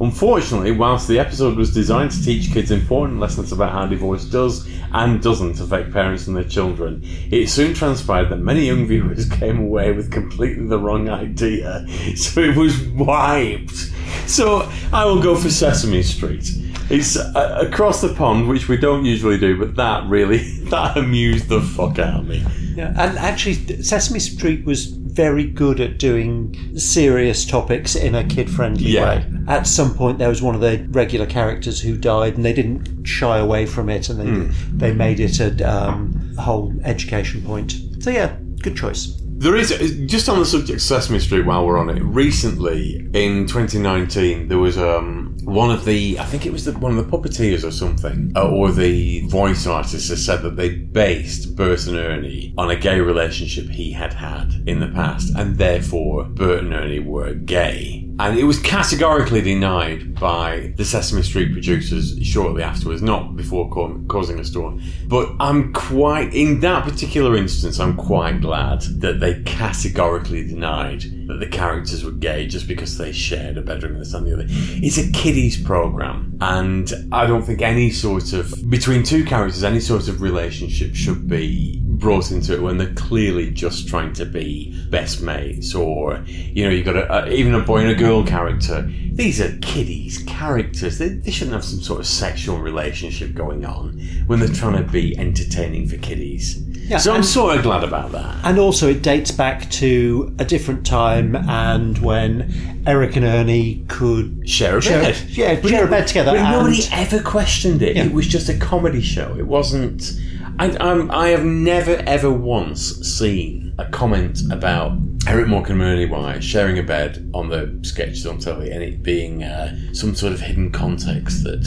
Unfortunately, 0.00 0.72
whilst 0.72 1.06
the 1.06 1.20
episode 1.20 1.56
was 1.56 1.72
designed 1.72 2.10
to 2.10 2.24
teach 2.24 2.52
kids 2.52 2.72
important 2.72 3.20
lessons 3.20 3.52
about 3.52 3.70
how 3.70 3.86
divorce 3.86 4.24
does 4.24 4.68
and 4.92 5.22
doesn't 5.22 5.60
affect 5.60 5.92
parents 5.92 6.26
and 6.26 6.36
their 6.36 6.42
children, 6.42 7.00
it 7.30 7.48
soon 7.48 7.74
transpired 7.74 8.28
that 8.28 8.38
many 8.38 8.66
young 8.66 8.86
viewers 8.86 9.28
came 9.38 9.60
away 9.60 9.92
with 9.92 10.10
completely 10.10 10.66
the 10.66 10.80
wrong 10.80 11.08
idea, 11.08 11.86
so 12.16 12.40
it 12.40 12.56
was 12.56 12.76
wiped. 12.88 13.92
So 14.26 14.68
I 14.92 15.04
will 15.04 15.22
go 15.22 15.36
for 15.36 15.48
Sesame 15.48 16.02
Street. 16.02 16.73
It's 16.90 17.16
uh, 17.16 17.64
across 17.66 18.00
the 18.02 18.12
pond, 18.14 18.48
which 18.48 18.68
we 18.68 18.76
don't 18.76 19.04
usually 19.04 19.38
do, 19.38 19.58
but 19.58 19.76
that 19.76 20.06
really 20.08 20.38
that 20.70 20.96
amused 20.96 21.48
the 21.48 21.60
fuck 21.60 21.98
out 21.98 22.20
of 22.20 22.28
me. 22.28 22.44
Yeah, 22.76 22.88
and 22.96 23.16
actually, 23.18 23.82
Sesame 23.82 24.18
Street 24.18 24.64
was 24.64 24.86
very 24.86 25.44
good 25.44 25.80
at 25.80 25.98
doing 25.98 26.76
serious 26.76 27.44
topics 27.46 27.94
in 27.94 28.16
a 28.16 28.24
kid-friendly 28.24 28.84
Yeah. 28.90 29.04
way. 29.18 29.26
at 29.46 29.64
some 29.68 29.94
point 29.94 30.18
there 30.18 30.28
was 30.28 30.42
one 30.42 30.56
of 30.56 30.60
the 30.60 30.84
regular 30.90 31.24
characters 31.26 31.80
who 31.80 31.96
died, 31.96 32.34
and 32.34 32.44
they 32.44 32.52
didn't 32.52 33.04
shy 33.04 33.38
away 33.38 33.64
from 33.66 33.88
it, 33.88 34.08
and 34.08 34.18
they 34.20 34.88
they 34.88 34.92
made 34.94 35.20
it 35.20 35.38
a 35.40 35.50
um, 35.72 36.34
whole 36.38 36.74
education 36.84 37.42
point. 37.42 37.74
So 38.00 38.10
yeah, 38.10 38.36
good 38.60 38.76
choice. 38.76 39.16
There 39.36 39.56
is 39.56 39.70
just 40.06 40.28
on 40.28 40.38
the 40.38 40.46
subject 40.46 40.76
of 40.76 40.82
Sesame 40.82 41.18
Street. 41.20 41.44
While 41.44 41.66
we're 41.66 41.78
on 41.78 41.90
it, 41.90 42.00
recently 42.02 42.96
in 43.14 43.46
2019 43.46 44.48
there 44.48 44.58
was 44.58 44.76
um, 44.78 45.33
one 45.44 45.70
of 45.70 45.84
the 45.84 46.18
I 46.18 46.24
think 46.24 46.46
it 46.46 46.52
was 46.52 46.64
the, 46.64 46.72
one 46.72 46.96
of 46.96 47.10
the 47.10 47.16
puppeteers 47.16 47.66
or 47.66 47.70
something, 47.70 48.32
uh, 48.36 48.48
or 48.48 48.72
the 48.72 49.26
voice 49.28 49.66
artist 49.66 50.08
has 50.08 50.24
said 50.24 50.42
that 50.42 50.56
they 50.56 50.74
based 50.74 51.56
Bert 51.56 51.86
and 51.86 51.96
Ernie 51.96 52.54
on 52.56 52.70
a 52.70 52.76
gay 52.76 53.00
relationship 53.00 53.68
he 53.68 53.92
had 53.92 54.14
had 54.14 54.52
in 54.66 54.80
the 54.80 54.88
past, 54.88 55.34
and 55.36 55.56
therefore 55.56 56.24
Bert 56.24 56.64
and 56.64 56.74
Ernie 56.74 57.00
were 57.00 57.34
gay. 57.34 58.03
And 58.18 58.38
it 58.38 58.44
was 58.44 58.60
categorically 58.60 59.42
denied 59.42 60.14
by 60.14 60.72
the 60.76 60.84
Sesame 60.84 61.22
Street 61.22 61.52
producers 61.52 62.16
shortly 62.22 62.62
afterwards, 62.62 63.02
not 63.02 63.36
before 63.36 63.68
ca- 63.70 63.98
causing 64.08 64.38
a 64.38 64.44
storm. 64.44 64.80
But 65.08 65.32
I'm 65.40 65.72
quite, 65.72 66.32
in 66.32 66.60
that 66.60 66.84
particular 66.84 67.36
instance, 67.36 67.80
I'm 67.80 67.96
quite 67.96 68.40
glad 68.40 68.82
that 69.00 69.18
they 69.18 69.42
categorically 69.42 70.46
denied 70.46 71.02
that 71.26 71.40
the 71.40 71.46
characters 71.46 72.04
were 72.04 72.12
gay 72.12 72.46
just 72.46 72.68
because 72.68 72.98
they 72.98 73.10
shared 73.10 73.58
a 73.58 73.62
bedroom 73.62 73.98
with 73.98 74.14
and 74.14 74.26
the 74.26 74.34
other. 74.34 74.46
It's 74.48 74.98
a 74.98 75.10
kiddies 75.10 75.60
program, 75.60 76.38
and 76.40 76.92
I 77.10 77.26
don't 77.26 77.42
think 77.42 77.62
any 77.62 77.90
sort 77.90 78.32
of, 78.32 78.70
between 78.70 79.02
two 79.02 79.24
characters, 79.24 79.64
any 79.64 79.80
sort 79.80 80.08
of 80.08 80.22
relationship 80.22 80.94
should 80.94 81.26
be 81.28 81.83
brought 81.98 82.30
into 82.30 82.52
it 82.54 82.62
when 82.62 82.78
they're 82.78 82.94
clearly 82.94 83.50
just 83.50 83.88
trying 83.88 84.12
to 84.14 84.24
be 84.24 84.74
best 84.90 85.22
mates 85.22 85.74
or 85.74 86.22
you 86.26 86.64
know 86.64 86.70
you've 86.70 86.84
got 86.84 86.96
a, 86.96 87.24
a, 87.24 87.30
even 87.30 87.54
a 87.54 87.60
boy 87.60 87.78
and 87.78 87.90
a 87.90 87.94
girl 87.94 88.24
character. 88.24 88.90
These 89.12 89.40
are 89.40 89.56
kiddies 89.58 90.22
characters. 90.26 90.98
They, 90.98 91.08
they 91.08 91.30
shouldn't 91.30 91.54
have 91.54 91.64
some 91.64 91.80
sort 91.80 92.00
of 92.00 92.06
sexual 92.06 92.58
relationship 92.58 93.34
going 93.34 93.64
on 93.64 94.00
when 94.26 94.40
they're 94.40 94.48
trying 94.48 94.84
to 94.84 94.90
be 94.90 95.16
entertaining 95.16 95.88
for 95.88 95.96
kiddies. 95.98 96.60
Yeah, 96.86 96.98
so 96.98 97.14
i'm 97.14 97.22
sort 97.22 97.56
of 97.56 97.62
glad 97.62 97.82
about 97.82 98.12
that. 98.12 98.44
And 98.44 98.58
also, 98.58 98.90
it 98.90 99.02
dates 99.02 99.30
back 99.30 99.70
to 99.70 100.34
a 100.38 100.44
different 100.44 100.84
time 100.84 101.34
and 101.34 101.96
when 101.98 102.52
Eric 102.86 103.16
and 103.16 103.24
Ernie 103.24 103.86
could 103.88 104.46
share 104.46 104.76
a 104.76 104.82
Share- 104.82 105.00
bed. 105.00 105.16
Yeah, 105.30 105.60
share 105.62 105.86
a 105.86 105.88
bed 105.88 106.06
together 106.06 106.32
but 106.32 106.50
nobody 106.50 106.82
ever 106.92 107.22
questioned 107.22 107.80
it. 107.80 107.96
Yeah. 107.96 108.04
it 108.04 108.12
was 108.12 108.26
just 108.26 108.50
a 108.50 108.58
comedy 108.58 109.00
show. 109.00 109.34
It 109.38 109.46
wasn't 109.46 110.12
I, 110.58 110.76
I'm, 110.80 111.10
I 111.10 111.28
have 111.28 111.44
never 111.44 111.96
ever 112.06 112.30
once 112.30 112.96
seen 113.00 113.74
a 113.78 113.86
comment 113.86 114.40
about 114.52 114.96
Eric 115.26 115.48
Morecambe 115.48 115.80
and 115.80 116.14
Ernie 116.14 116.40
sharing 116.40 116.78
a 116.78 116.82
bed 116.82 117.28
on 117.34 117.48
the 117.48 117.80
sketches 117.82 118.24
on 118.26 118.38
telly 118.38 118.70
and 118.70 118.82
it 118.82 119.02
being 119.02 119.42
uh, 119.42 119.76
some 119.92 120.14
sort 120.14 120.32
of 120.32 120.40
hidden 120.40 120.70
context 120.70 121.42
that 121.42 121.66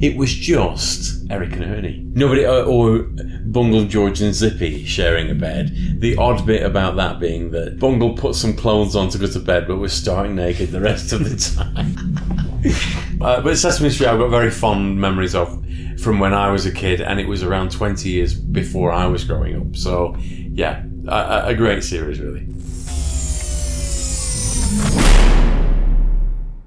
it 0.00 0.16
was 0.16 0.34
just 0.34 1.30
Eric 1.30 1.52
and 1.52 1.64
Ernie. 1.64 2.02
Nobody, 2.12 2.44
or, 2.44 2.64
or 2.64 3.02
Bungle, 3.46 3.84
George 3.84 4.20
and 4.20 4.34
Zippy 4.34 4.84
sharing 4.84 5.30
a 5.30 5.34
bed. 5.34 5.72
The 6.00 6.16
odd 6.16 6.44
bit 6.44 6.64
about 6.64 6.96
that 6.96 7.20
being 7.20 7.50
that 7.52 7.78
Bungle 7.78 8.14
put 8.14 8.34
some 8.34 8.54
clothes 8.54 8.96
on 8.96 9.10
to 9.10 9.18
go 9.18 9.28
to 9.28 9.38
bed 9.38 9.68
but 9.68 9.76
was 9.76 9.92
starting 9.92 10.34
naked 10.34 10.70
the 10.70 10.80
rest 10.80 11.12
of 11.12 11.24
the 11.24 11.36
time. 11.56 11.94
Uh, 13.20 13.40
but 13.42 13.56
Sesame 13.56 13.90
Street, 13.90 14.08
I've 14.08 14.18
got 14.18 14.30
very 14.30 14.50
fond 14.50 15.00
memories 15.00 15.34
of 15.34 15.64
from 16.04 16.18
when 16.18 16.34
I 16.34 16.50
was 16.50 16.66
a 16.66 16.70
kid, 16.70 17.00
and 17.00 17.18
it 17.18 17.26
was 17.26 17.42
around 17.42 17.72
20 17.72 18.08
years 18.10 18.34
before 18.34 18.92
I 18.92 19.06
was 19.06 19.24
growing 19.24 19.56
up. 19.56 19.74
So, 19.74 20.14
yeah, 20.20 20.84
a, 21.08 21.46
a- 21.46 21.54
great 21.54 21.82
series, 21.82 22.20
really. 22.20 22.46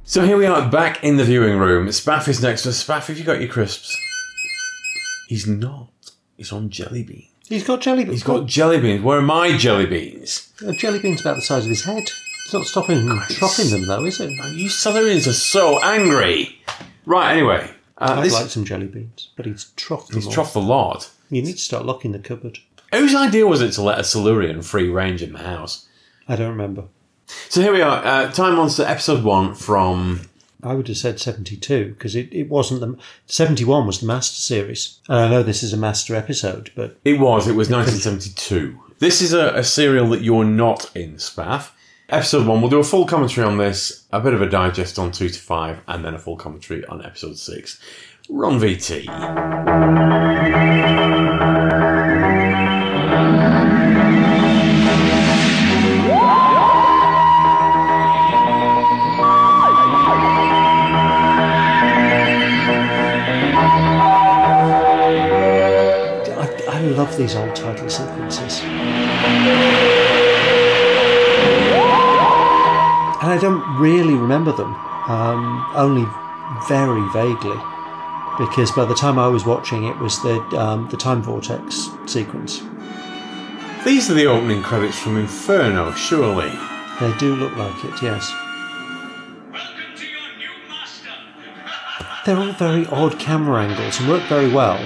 So 0.04 0.26
here 0.26 0.38
we 0.38 0.46
are 0.48 0.68
back 0.70 1.04
in 1.04 1.18
the 1.18 1.24
viewing 1.24 1.60
room. 1.60 1.88
Spaff 1.90 2.28
is 2.28 2.42
next 2.42 2.64
to 2.64 2.70
us. 2.70 2.84
Spaff, 2.84 3.08
have 3.08 3.20
you 3.20 3.24
got 3.24 3.40
your 3.40 3.50
crisps? 3.50 3.96
He's 5.28 5.46
not. 5.46 5.90
He's 6.36 6.52
on 6.52 6.70
jelly 6.70 7.04
beans. 7.04 7.30
He's 7.48 7.64
got 7.66 7.82
jelly 7.82 8.04
beans. 8.06 8.16
He's 8.16 8.24
got 8.24 8.48
jelly 8.48 8.80
beans. 8.80 9.04
Where 9.04 9.20
are 9.20 9.22
my 9.22 9.56
jelly 9.56 9.86
beans? 9.86 10.52
a 10.66 10.74
jelly 10.74 11.00
beans 11.00 11.22
about 11.22 11.36
the 11.36 11.42
size 11.42 11.64
of 11.64 11.70
his 11.70 11.84
head. 11.84 12.04
It's 12.46 12.54
not 12.54 12.66
stopping 12.66 13.02
him 13.06 13.20
dropping 13.30 13.70
them, 13.70 13.86
though, 13.86 14.06
is 14.06 14.20
it? 14.20 14.32
You 14.54 14.70
Southerns 14.70 15.28
are 15.28 15.34
so 15.34 15.80
angry. 15.84 16.60
Right, 17.06 17.34
anyway. 17.34 17.70
Uh, 17.98 18.16
I'd 18.18 18.26
this, 18.26 18.34
like 18.34 18.48
some 18.50 18.66
jelly 18.66 18.88
beans, 18.88 19.30
but 19.36 19.46
he's 19.46 19.72
troughed 19.76 20.14
he's 20.14 20.28
troughed 20.28 20.56
a 20.56 20.60
lot. 20.60 21.10
You 21.30 21.42
need 21.42 21.54
to 21.54 21.62
start 21.62 21.86
locking 21.86 22.12
the 22.12 22.20
cupboard. 22.20 22.60
Whose 22.94 23.16
idea 23.16 23.46
was 23.46 23.62
it 23.62 23.72
to 23.74 23.82
let 23.82 24.00
a 24.00 24.04
Silurian 24.04 24.62
free 24.62 24.88
range 24.90 25.22
in 25.22 25.34
the 25.34 25.40
house? 25.40 25.88
I 26.28 26.36
don't 26.36 26.52
remember. 26.52 26.86
So 27.50 27.62
here 27.62 27.74
we 27.74 27.82
are, 27.82 28.04
uh, 28.06 28.32
Time 28.32 28.56
Monster 28.56 28.84
episode 28.84 29.24
one 29.24 29.54
from. 29.56 30.22
I 30.64 30.74
would 30.74 30.88
have 30.88 30.98
said 30.98 31.20
72 31.20 31.90
because 31.90 32.16
it, 32.16 32.30
it 32.32 32.50
wasn't 32.50 32.82
the 32.82 32.98
71 33.28 33.86
was 33.86 34.00
the 34.00 34.08
Master 34.08 34.42
series. 34.42 35.00
And 35.08 35.20
I 35.20 35.30
know 35.30 35.44
this 35.44 35.62
is 35.62 35.72
a 35.74 35.78
Master 35.78 36.16
episode, 36.16 36.72
but 36.76 36.98
It 37.06 37.20
was, 37.20 37.48
it 37.48 37.56
was 37.56 37.70
1972. 37.70 38.80
This 39.00 39.22
is 39.22 39.34
a, 39.34 39.50
a 39.54 39.64
serial 39.64 40.10
that 40.10 40.22
you're 40.22 40.46
not 40.46 40.90
in, 40.96 41.16
Spaff. 41.16 41.72
Episode 42.10 42.48
one, 42.48 42.62
we'll 42.62 42.70
do 42.70 42.80
a 42.80 42.86
full 42.86 43.06
commentary 43.06 43.46
on 43.46 43.58
this, 43.58 44.08
a 44.14 44.22
bit 44.22 44.34
of 44.34 44.42
a 44.42 44.48
digest 44.50 44.98
on 44.98 45.12
two 45.12 45.28
to 45.28 45.38
five, 45.38 45.82
and 45.90 46.06
then 46.06 46.14
a 46.14 46.20
full 46.20 46.38
commentary 46.38 46.86
on 46.86 47.04
episode 47.04 47.38
six. 47.38 47.82
Ron 48.30 48.62
VT. 48.62 49.08
I, 66.70 66.80
love 66.92 67.18
these 67.18 67.36
old 67.36 67.54
title 67.54 67.90
sequences. 67.90 68.62
And 73.28 73.38
I 73.38 73.42
don't 73.42 73.78
really 73.78 74.14
remember 74.14 74.54
them, 74.54 74.74
um, 75.10 75.70
only 75.76 76.08
very 76.70 77.06
vaguely, 77.12 77.60
because 78.40 78.72
by 78.72 78.86
the 78.86 78.96
time 78.96 79.20
I 79.20 79.28
was 79.28 79.46
watching, 79.46 79.84
it 79.84 79.98
was 79.98 80.22
the 80.22 80.40
um, 80.58 80.88
the 80.88 80.96
time 80.96 81.22
vortex 81.22 81.90
sequence. 82.06 82.64
These 83.84 84.10
are 84.10 84.14
the 84.14 84.28
opening 84.28 84.64
credits 84.64 84.98
from 84.98 85.18
Inferno, 85.18 85.92
surely. 85.92 86.54
They 87.02 87.14
do 87.18 87.36
look 87.36 87.54
like 87.58 87.84
it, 87.84 88.02
yes. 88.02 88.32
Welcome 89.52 89.98
to 89.98 90.06
your 90.06 90.38
new 90.38 90.70
master. 90.70 91.10
They're 92.26 92.38
all 92.38 92.54
very 92.54 92.86
odd 92.86 93.20
camera 93.20 93.64
angles 93.64 94.00
and 94.00 94.08
work 94.08 94.24
very 94.30 94.50
well. 94.50 94.78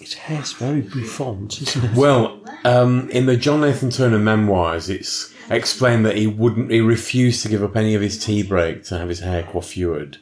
His 0.00 0.14
hair's 0.14 0.54
very 0.54 0.80
bouffant, 0.80 1.62
isn't 1.62 1.84
it? 1.84 1.96
Well, 1.96 2.40
um, 2.64 3.08
in 3.10 3.26
the 3.26 3.36
John 3.36 3.60
Nathan 3.60 3.90
Turner 3.90 4.18
memoirs, 4.18 4.88
it's 4.90 5.31
explained 5.50 6.06
that 6.06 6.16
he 6.16 6.26
wouldn't, 6.26 6.70
he 6.70 6.80
refused 6.80 7.42
to 7.42 7.48
give 7.48 7.62
up 7.62 7.76
any 7.76 7.94
of 7.94 8.02
his 8.02 8.22
tea 8.22 8.42
break 8.42 8.84
to 8.84 8.98
have 8.98 9.08
his 9.08 9.20
hair 9.20 9.42
coiffured. 9.42 10.18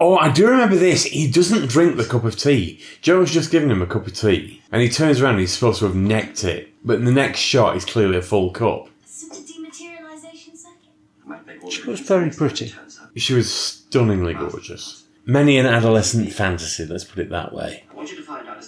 Oh, 0.00 0.16
I 0.16 0.30
do 0.30 0.48
remember 0.48 0.76
this. 0.76 1.04
He 1.04 1.28
doesn't 1.30 1.68
drink 1.68 1.96
the 1.96 2.04
cup 2.04 2.24
of 2.24 2.36
tea. 2.36 2.80
Jo's 3.00 3.32
just 3.32 3.50
given 3.50 3.70
him 3.70 3.82
a 3.82 3.86
cup 3.86 4.06
of 4.06 4.14
tea, 4.14 4.62
and 4.70 4.80
he 4.80 4.88
turns 4.88 5.20
around 5.20 5.32
and 5.32 5.40
he's 5.40 5.52
supposed 5.52 5.80
to 5.80 5.86
have 5.86 5.96
necked 5.96 6.44
it, 6.44 6.72
but 6.84 6.98
in 6.98 7.04
the 7.04 7.12
next 7.12 7.40
shot, 7.40 7.74
it's 7.74 7.84
clearly 7.84 8.16
a 8.16 8.22
full 8.22 8.50
cup. 8.50 8.88
Super 9.04 9.36
dematerialization 9.36 10.56
circuit. 10.56 11.72
She 11.72 11.82
was 11.82 12.00
very 12.00 12.30
pretty. 12.30 12.72
She 13.16 13.34
was 13.34 13.52
stunningly 13.52 14.34
gorgeous. 14.34 15.04
Many 15.26 15.58
an 15.58 15.66
adolescent 15.66 16.32
fantasy, 16.32 16.86
let's 16.86 17.04
put 17.04 17.18
it 17.18 17.30
that 17.30 17.52
way. 17.52 17.84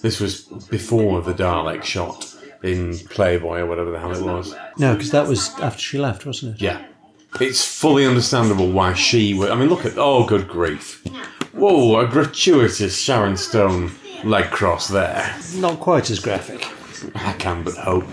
This 0.03 0.21
was 0.21 0.43
before 0.69 1.23
the 1.23 1.33
Dalek 1.33 1.85
shot 1.85 2.37
in 2.63 2.99
Playboy 2.99 3.61
or 3.61 3.67
whatever 3.67 3.91
the 3.91 3.99
hell 3.99 4.13
it 4.13 4.23
was. 4.23 4.55
No, 4.79 4.95
because 4.95 5.11
that 5.11 5.27
was 5.27 5.49
after 5.61 5.81
she 5.81 5.99
left, 5.99 6.27
wasn't 6.27 6.57
it? 6.57 6.63
Yeah. 6.63 6.85
It's 7.41 7.65
fully 7.65 8.05
understandable 8.07 8.71
why 8.71 8.95
she 8.95 9.35
would. 9.35 9.51
I 9.51 9.55
mean, 9.55 9.69
look 9.69 9.85
at. 9.87 9.97
Oh, 9.97 10.25
good 10.27 10.49
grief. 10.49 11.05
Whoa, 11.53 11.99
a 12.01 12.07
gratuitous 12.07 12.99
Sharon 12.99 13.37
Stone 13.37 13.93
leg 14.25 14.51
cross 14.51 14.89
there. 14.89 15.37
Not 15.57 15.81
quite 15.81 16.11
as 16.11 16.19
graphic. 16.19 16.67
I 17.15 17.33
can 17.35 17.63
but 17.63 17.75
hope. 17.75 18.05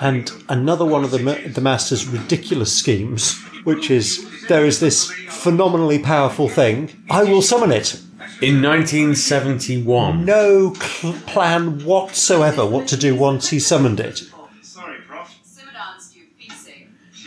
And 0.00 0.30
another 0.48 0.84
one 0.84 1.04
of 1.04 1.10
the, 1.10 1.18
ma- 1.18 1.36
the 1.46 1.60
Master's 1.60 2.06
ridiculous 2.06 2.72
schemes, 2.74 3.40
which 3.64 3.90
is 3.90 4.26
there 4.48 4.66
is 4.66 4.80
this 4.80 5.10
phenomenally 5.28 5.98
powerful 5.98 6.48
thing. 6.48 7.04
I 7.10 7.24
will 7.24 7.42
summon 7.42 7.72
it. 7.72 8.00
In 8.42 8.60
1971, 8.62 10.24
No 10.24 10.74
cl- 10.74 11.14
plan 11.26 11.84
whatsoever 11.84 12.66
what 12.66 12.86
to 12.88 12.96
do 12.96 13.14
once 13.14 13.48
he 13.48 13.58
summoned 13.58 14.00
it. 14.00 14.22
Sorry, 14.62 14.98
Prof. 15.06 15.32
Simmer 15.42 15.70
down, 15.72 16.00
Stu. 16.00 16.20
Peace 16.38 16.68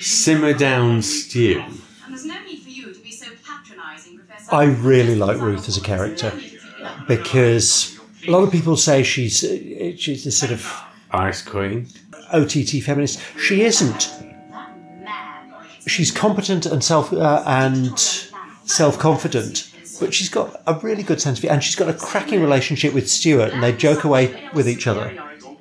Simmer 0.05 0.53
Down 0.53 1.01
Stew. 1.01 1.59
And 1.61 1.79
there's 2.09 2.25
no 2.25 2.39
need 2.43 2.61
for 2.61 2.69
you 2.69 2.93
to 2.93 2.99
be 2.99 3.11
so 3.11 3.27
patronising, 3.45 4.17
Professor. 4.19 4.53
I 4.55 4.65
really 4.65 5.15
like 5.15 5.39
Ruth 5.39 5.67
as 5.67 5.77
a 5.77 5.81
character 5.81 6.31
because 7.07 7.97
a 8.27 8.31
lot 8.31 8.43
of 8.43 8.51
people 8.51 8.75
say 8.77 9.01
she's 9.03 9.43
uh, 9.43 9.95
she's 9.97 10.23
this 10.23 10.37
sort 10.37 10.51
of 10.51 10.71
Ice 11.11 11.41
Queen. 11.41 11.87
OTT 12.33 12.83
feminist. 12.83 13.21
She 13.39 13.61
isn't. 13.63 14.11
she's 15.87 16.11
competent 16.11 16.65
and 16.65 16.83
self 16.83 17.13
uh, 17.13 17.43
and 17.47 17.97
self 18.65 18.99
confident, 18.99 19.71
but 19.99 20.13
she's 20.13 20.29
got 20.29 20.61
a 20.67 20.73
really 20.79 21.03
good 21.03 21.21
sense 21.21 21.39
of 21.39 21.45
it, 21.45 21.51
and 21.51 21.63
she's 21.63 21.75
got 21.75 21.89
a 21.89 21.93
cracking 21.93 22.41
relationship 22.41 22.93
with 22.93 23.09
Stuart, 23.09 23.53
and 23.53 23.61
they 23.63 23.71
joke 23.71 24.03
away 24.03 24.49
with 24.53 24.67
each 24.67 24.87
other. 24.87 25.11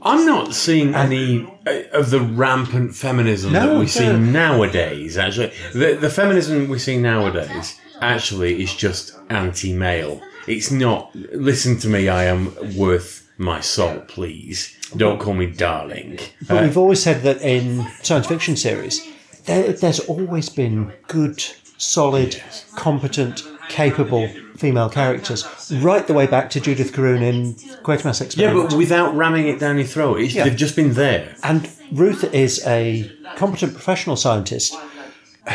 I'm 0.02 0.24
not 0.24 0.54
seeing 0.54 0.94
any 0.94 1.46
uh, 1.66 1.82
of 1.92 2.10
the 2.10 2.20
rampant 2.20 2.94
feminism 2.94 3.52
No, 3.52 3.72
that 3.74 3.78
we 3.80 3.86
see 3.88 4.06
no. 4.06 4.16
nowadays. 4.18 5.18
Actually, 5.18 5.52
the, 5.72 5.94
the 6.00 6.10
feminism 6.10 6.68
we 6.68 6.78
see 6.78 6.96
nowadays 6.96 7.80
actually 8.00 8.62
is 8.62 8.74
just 8.74 9.16
anti-male. 9.30 10.20
It's 10.46 10.70
not. 10.70 11.14
Listen 11.14 11.76
to 11.78 11.88
me. 11.88 12.08
I 12.08 12.24
am 12.24 12.54
worth 12.76 13.28
my 13.38 13.60
salt. 13.60 14.06
Please 14.06 14.76
don't 14.96 15.18
call 15.18 15.34
me 15.34 15.46
darling. 15.46 16.20
But 16.46 16.62
we've 16.62 16.78
always 16.78 17.02
said 17.02 17.22
that 17.22 17.42
in 17.42 17.84
science 18.02 18.28
fiction 18.28 18.54
series, 18.54 19.04
there, 19.46 19.72
there's 19.72 20.00
always 20.00 20.48
been 20.48 20.92
good, 21.08 21.42
solid, 21.78 22.40
competent, 22.76 23.42
capable 23.68 24.28
female 24.56 24.88
characters, 24.88 25.46
right 25.80 26.06
the 26.06 26.14
way 26.14 26.26
back 26.26 26.50
to 26.50 26.60
Judith 26.60 26.92
Carroon 26.92 27.22
in 27.22 27.54
Quatermass 27.54 28.36
Yeah, 28.36 28.52
but 28.52 28.72
without 28.72 29.14
ramming 29.14 29.48
it 29.48 29.58
down 29.58 29.76
your 29.76 29.86
throat. 29.86 30.20
It's, 30.20 30.34
Yeah. 30.34 30.44
They've 30.44 30.56
just 30.56 30.76
been 30.76 30.94
there. 30.94 31.34
And 31.42 31.68
Ruth 31.92 32.24
is 32.34 32.66
a 32.66 33.10
competent 33.36 33.72
professional 33.72 34.16
scientist 34.16 34.74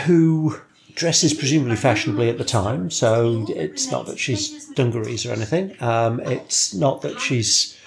who 0.06 0.60
dresses 0.96 1.34
presumably 1.34 1.76
fashionably 1.76 2.30
at 2.30 2.38
the 2.38 2.44
time. 2.44 2.92
So 2.92 3.46
it's 3.50 3.92
not 3.92 4.06
that 4.08 4.20
she's 4.20 4.68
dungarees 4.70 5.26
or 5.26 5.32
anything. 5.32 5.76
Um, 5.82 6.20
it's 6.22 6.74
not 6.74 7.02
that 7.02 7.20
she's. 7.20 7.78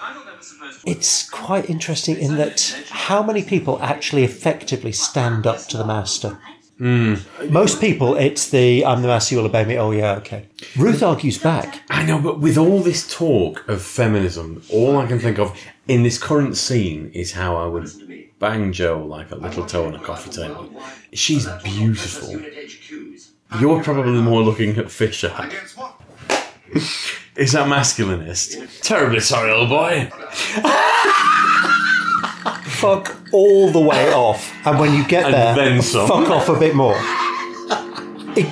It's 0.85 1.27
quite 1.29 1.67
interesting 1.69 2.17
in 2.17 2.35
that 2.37 2.85
how 2.89 3.23
many 3.23 3.41
people 3.43 3.81
actually 3.81 4.23
effectively 4.23 4.91
stand 4.91 5.47
up 5.47 5.65
to 5.67 5.77
the 5.77 5.85
master. 5.85 6.37
Mm. 6.79 7.49
Most 7.49 7.79
people, 7.79 8.15
it's 8.15 8.49
the 8.49 8.85
I'm 8.85 9.01
the 9.01 9.07
master, 9.07 9.35
you'll 9.35 9.45
obey 9.45 9.63
me. 9.63 9.77
Oh, 9.77 9.91
yeah, 9.91 10.15
okay. 10.15 10.47
Ruth 10.77 11.01
argues 11.01 11.37
back. 11.37 11.81
I 11.89 12.03
know, 12.05 12.19
but 12.19 12.39
with 12.39 12.57
all 12.57 12.81
this 12.81 13.11
talk 13.13 13.67
of 13.69 13.81
feminism, 13.81 14.61
all 14.69 14.97
I 14.97 15.05
can 15.07 15.19
think 15.19 15.39
of 15.39 15.57
in 15.87 16.03
this 16.03 16.17
current 16.17 16.57
scene 16.57 17.11
is 17.13 17.31
how 17.31 17.55
I 17.55 17.67
would 17.67 17.89
bang 18.39 18.73
Jo 18.73 19.05
like 19.05 19.31
a 19.31 19.35
little 19.35 19.65
toe 19.65 19.87
on 19.87 19.95
a 19.95 19.99
coffee 19.99 20.31
table. 20.31 20.69
She's 21.13 21.47
beautiful. 21.63 22.41
You're 23.59 23.81
probably 23.81 24.21
more 24.21 24.41
looking 24.41 24.77
at 24.77 24.91
Fisher. 24.91 25.33
Is 27.37 27.51
that 27.51 27.67
masculinist? 27.67 28.81
Terribly 28.81 29.19
sorry, 29.19 29.51
old 29.51 29.69
boy. 29.69 30.09
Fuck 32.85 33.17
all 33.31 33.71
the 33.71 33.79
way 33.79 34.13
off. 34.13 34.53
And 34.65 34.79
when 34.79 34.93
you 34.93 35.05
get 35.07 35.25
And 35.25 35.33
there, 35.33 35.55
then 35.55 35.81
some. 35.81 36.07
fuck 36.07 36.29
off 36.29 36.49
a 36.49 36.59
bit 36.59 36.75
more. 36.75 36.95
It, 38.37 38.47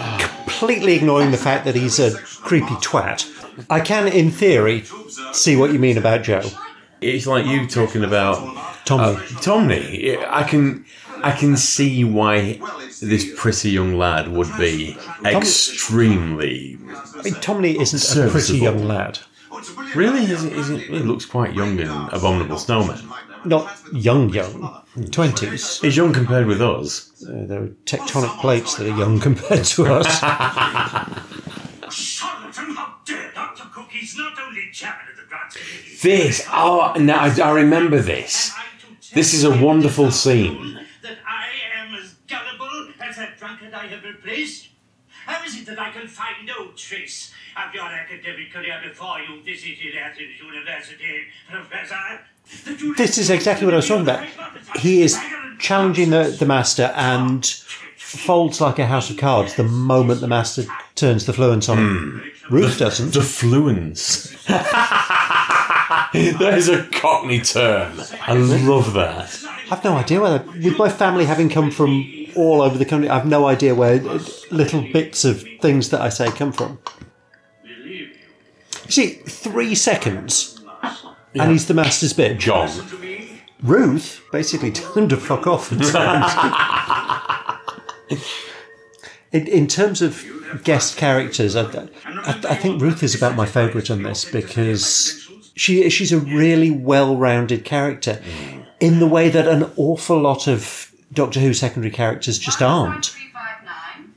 completely 0.47 0.93
ignoring 0.95 1.31
the 1.31 1.37
fact 1.37 1.65
that 1.65 1.75
he's 1.75 1.99
a 1.99 2.17
creepy 2.17 2.73
twat. 2.75 3.29
I 3.69 3.79
can, 3.81 4.07
in 4.07 4.31
theory, 4.31 4.85
see 5.33 5.55
what 5.55 5.71
you 5.73 5.79
mean 5.79 5.97
about 5.97 6.23
Jo. 6.23 6.41
It's 7.01 7.27
like 7.27 7.45
you 7.45 7.67
talking 7.67 8.03
about 8.03 8.37
Tommy. 8.85 9.03
Uh, 9.03 9.19
Tomney. 9.41 10.25
I 10.27 10.43
can, 10.43 10.85
I 11.17 11.31
can 11.31 11.57
see 11.57 12.03
why 12.05 12.59
this 13.01 13.29
pretty 13.35 13.71
young 13.71 13.97
lad 13.97 14.29
would 14.29 14.49
be 14.57 14.97
extremely. 15.25 16.77
I 17.17 17.21
mean, 17.23 17.33
Tommy 17.35 17.79
isn't 17.79 18.25
a 18.25 18.29
pretty 18.31 18.57
young 18.57 18.85
lad. 18.87 19.19
Really, 19.95 20.23
is 20.23 20.43
it, 20.43 20.53
is 20.53 20.69
it, 20.69 20.81
he 20.81 20.99
looks 20.99 21.25
quite 21.25 21.53
young 21.53 21.77
in 21.79 21.89
Abominable 21.89 22.57
Snowman. 22.57 22.99
Not 23.45 23.77
young, 23.91 24.29
young. 24.29 24.83
20s. 24.95 25.81
He's 25.81 25.97
young 25.97 26.13
compared 26.13 26.47
with 26.47 26.61
us. 26.61 27.11
Uh, 27.23 27.45
there 27.45 27.63
are 27.63 27.67
tectonic 27.85 28.39
plates 28.39 28.75
that 28.75 28.87
are 28.87 28.97
young 28.97 29.19
compared 29.19 29.65
to 29.65 29.85
us. 29.85 30.19
Charlatan, 31.93 32.75
how 32.75 32.95
dare 33.05 33.31
Dr. 33.33 33.63
Cook? 33.73 33.89
He's 33.89 34.17
not 34.17 34.39
only 34.39 34.69
chairman 34.71 35.09
of 35.11 35.17
the 35.17 35.23
Grants 35.27 35.57
Committee. 35.57 35.97
This, 36.01 36.47
oh, 36.51 36.93
now 36.99 37.19
I, 37.19 37.41
I 37.41 37.51
remember 37.51 37.99
this. 37.99 38.53
This 39.13 39.33
is 39.33 39.43
a 39.43 39.63
wonderful 39.63 40.11
scene. 40.11 40.79
That 41.01 41.17
I 41.27 41.47
am 41.79 41.95
as 41.95 42.15
gullible 42.27 42.93
as 43.01 43.17
that 43.17 43.37
drunkard 43.37 43.73
I 43.73 43.87
have 43.87 44.03
replaced? 44.03 44.69
How 45.25 45.43
is 45.45 45.57
it 45.57 45.65
that 45.67 45.79
I 45.79 45.91
can 45.91 46.07
find 46.07 46.45
no 46.45 46.71
trace 46.71 47.31
of 47.55 47.73
your 47.73 47.85
academic 47.85 48.51
career 48.51 48.81
before 48.83 49.19
you 49.21 49.41
visited 49.43 49.95
Athens 49.95 50.39
University, 50.39 51.25
Professor? 51.49 52.19
This 52.97 53.17
is 53.17 53.29
exactly 53.29 53.65
what 53.65 53.73
I 53.73 53.77
was 53.77 53.87
talking 53.87 54.03
about. 54.03 54.25
He 54.77 55.01
is 55.01 55.17
challenging 55.59 56.09
the, 56.09 56.35
the 56.37 56.45
master 56.45 56.91
and 56.95 57.45
folds 57.97 58.61
like 58.61 58.79
a 58.79 58.85
house 58.85 59.09
of 59.09 59.17
cards 59.17 59.55
the 59.55 59.63
moment 59.63 60.21
the 60.21 60.27
master 60.27 60.63
turns 60.95 61.25
the 61.25 61.33
fluence 61.33 61.69
on 61.69 61.77
him. 61.77 62.21
Hmm. 62.47 62.53
Ruth 62.53 62.77
doesn't. 62.77 63.13
The 63.13 63.21
fluence. 63.21 64.31
that 66.13 66.53
is 66.57 66.69
a 66.69 66.83
cockney 66.87 67.39
term. 67.39 67.99
I 68.27 68.33
love 68.33 68.93
that. 68.93 69.43
I've 69.71 69.83
no 69.83 69.95
idea 69.95 70.21
where, 70.21 70.39
with 70.39 70.77
my 70.77 70.89
family 70.89 71.25
having 71.25 71.49
come 71.49 71.71
from 71.71 72.05
all 72.35 72.61
over 72.61 72.77
the 72.77 72.85
country, 72.85 73.09
I've 73.09 73.25
no 73.25 73.47
idea 73.47 73.73
where 73.73 73.99
little 74.51 74.81
bits 74.81 75.23
of 75.25 75.43
things 75.61 75.89
that 75.89 76.01
I 76.01 76.09
say 76.09 76.29
come 76.29 76.51
from. 76.51 76.79
See, 78.89 79.13
three 79.25 79.73
seconds, 79.73 80.52
and 81.35 81.51
he's 81.51 81.67
the 81.67 81.73
master's 81.73 82.13
bitch. 82.13 82.39
John. 82.39 82.69
Ruth 83.61 84.21
basically 84.31 84.71
told 84.71 84.97
him 84.97 85.09
to 85.09 85.17
fuck 85.17 85.47
off. 85.47 85.71
and 85.71 85.81
in, 89.31 89.47
in 89.47 89.67
terms 89.67 90.01
of 90.01 90.25
guest 90.63 90.97
characters, 90.97 91.55
I, 91.55 91.63
I, 92.05 92.41
I 92.49 92.55
think 92.55 92.81
Ruth 92.81 93.03
is 93.03 93.15
about 93.15 93.35
my 93.35 93.45
favourite 93.45 93.89
on 93.89 94.03
this 94.03 94.25
because 94.25 95.27
she 95.55 95.89
she's 95.89 96.11
a 96.11 96.19
really 96.19 96.71
well-rounded 96.71 97.63
character 97.63 98.21
in 98.79 98.99
the 98.99 99.07
way 99.07 99.29
that 99.29 99.47
an 99.47 99.71
awful 99.77 100.19
lot 100.19 100.47
of 100.47 100.91
Doctor 101.13 101.39
Who 101.39 101.53
secondary 101.53 101.91
characters 101.91 102.37
just 102.37 102.61
aren't. 102.61 103.15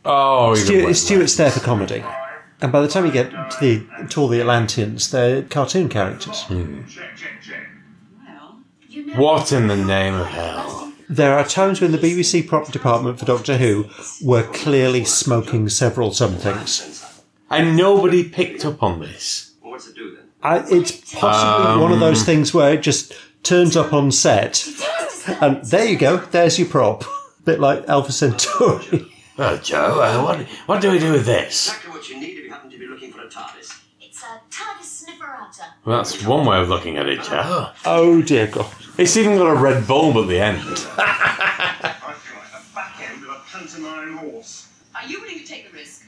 Oh, 0.05 0.55
Stuart. 0.55 0.95
Stuart's 0.95 1.37
there 1.37 1.51
for 1.51 1.61
comedy. 1.61 2.03
And 2.61 2.73
by 2.73 2.81
the 2.81 2.89
time 2.89 3.05
you 3.05 3.13
get 3.13 3.31
to 3.31 3.57
the 3.61 4.07
to 4.09 4.21
all 4.21 4.29
the 4.29 4.41
Atlanteans, 4.41 5.11
they're 5.11 5.43
cartoon 5.43 5.89
characters. 5.89 6.43
Hmm. 6.45 6.83
Well. 8.27 9.17
What 9.17 9.53
in 9.53 9.67
the 9.67 9.77
name 9.77 10.15
of 10.15 10.27
hell? 10.27 10.93
There 11.09 11.39
are 11.39 11.45
times 11.45 11.81
when 11.81 11.93
the 11.93 11.99
BBC 11.99 12.49
prop 12.49 12.73
department 12.73 13.19
for 13.19 13.27
Doctor 13.27 13.59
Who 13.59 13.89
were 14.23 14.43
clearly 14.43 15.05
smoking 15.05 15.69
several 15.69 16.13
somethings. 16.13 17.23
And 17.49 17.77
nobody 17.77 18.29
picked 18.29 18.65
up 18.65 18.83
on 18.83 18.99
this. 19.01 19.53
What's 19.61 19.87
it 19.87 19.95
do 19.95 20.17
then? 20.17 20.25
I, 20.43 20.65
it's 20.69 21.15
possibly 21.15 21.81
one 21.81 21.93
of 21.93 22.01
those 22.01 22.25
things 22.25 22.53
where 22.53 22.73
it 22.73 22.83
just 22.83 23.13
turns 23.45 23.77
up 23.77 23.93
on 23.93 24.11
set, 24.11 24.67
and 25.41 25.65
there 25.65 25.85
you 25.85 25.97
go, 25.97 26.17
there's 26.17 26.59
your 26.59 26.69
prop. 26.69 27.05
Bit 27.45 27.61
like 27.61 27.89
Alpha 27.89 28.11
Centauri. 28.11 29.13
Oh, 29.39 29.57
Jo, 29.59 30.01
uh, 30.01 30.25
what, 30.25 30.41
what 30.67 30.81
do 30.81 30.91
we 30.91 30.99
do 30.99 31.13
with 31.13 31.27
this? 31.27 31.73
Well, 35.87 35.99
that's 35.99 36.23
one 36.25 36.45
way 36.45 36.61
of 36.61 36.69
looking 36.69 36.97
at 36.99 37.09
it, 37.09 37.23
Jo. 37.23 37.71
Oh 37.87 38.21
dear 38.21 38.49
God. 38.49 38.67
It's 38.99 39.17
even 39.17 39.39
got 39.39 39.47
a 39.47 39.55
red 39.55 39.87
bulb 39.87 40.17
at 40.17 40.29
the 40.29 40.41
end. 40.41 40.59
I 40.61 40.65
feel 42.15 42.39
like 42.39 42.51
the 42.53 42.75
back 42.75 43.01
end 43.09 43.23
of 43.23 43.31
a 43.31 43.41
pantomime 43.51 44.17
horse. 44.17 44.69
Are 44.95 45.07
you 45.07 45.21
willing 45.21 45.39
to 45.39 45.45
take 45.47 45.71
the 45.71 45.77
risk? 45.77 46.05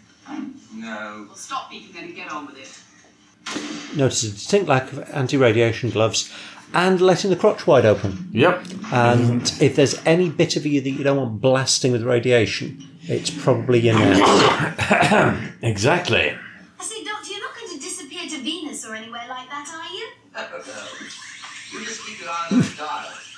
No. 0.75 1.27
Well, 1.29 1.37
stop 1.37 1.71
beefing 1.71 2.03
and 2.03 2.15
get 2.17 2.31
on 2.31 2.47
with 2.47 2.59
it. 2.59 3.97
Notice 3.97 4.25
a 4.25 4.31
distinct 4.31 4.69
lack 4.69 4.93
of 4.93 5.09
anti-radiation 5.11 5.91
gloves, 5.91 6.31
and 6.75 7.01
letting 7.01 7.31
the 7.31 7.37
crotch 7.37 7.67
wide 7.67 7.87
open. 7.87 8.29
Yep. 8.33 8.63
And 8.93 9.43
if 9.61 9.77
there's 9.77 9.95
any 10.05 10.29
bit 10.29 10.57
of 10.57 10.67
you 10.67 10.81
that 10.81 10.91
you 10.91 11.03
don't 11.05 11.17
want 11.17 11.41
blasting 11.41 11.93
with 11.93 12.03
radiation, 12.03 12.89
it's 13.03 13.31
probably 13.31 13.79
your 13.81 13.99
neck. 13.99 14.19
Exactly. 15.63 16.37
I 16.79 16.85
say, 16.85 17.03
Doctor, 17.05 17.31
you're 17.33 17.41
not 17.41 17.55
going 17.57 17.73
to 17.73 17.79
disappear 17.81 18.29
to 18.29 18.39
Venus 18.43 18.85
or 18.87 18.95
anywhere 18.95 19.25
like 19.29 19.49
that, 19.49 19.67
are 19.75 19.91
you? 19.95 20.09
You 21.73 21.85
just 21.85 22.07
keep 22.07 22.21
your 22.21 22.29
eye 22.29 22.33
on 22.33 22.37
the 22.37 22.37
dial. 22.37 22.38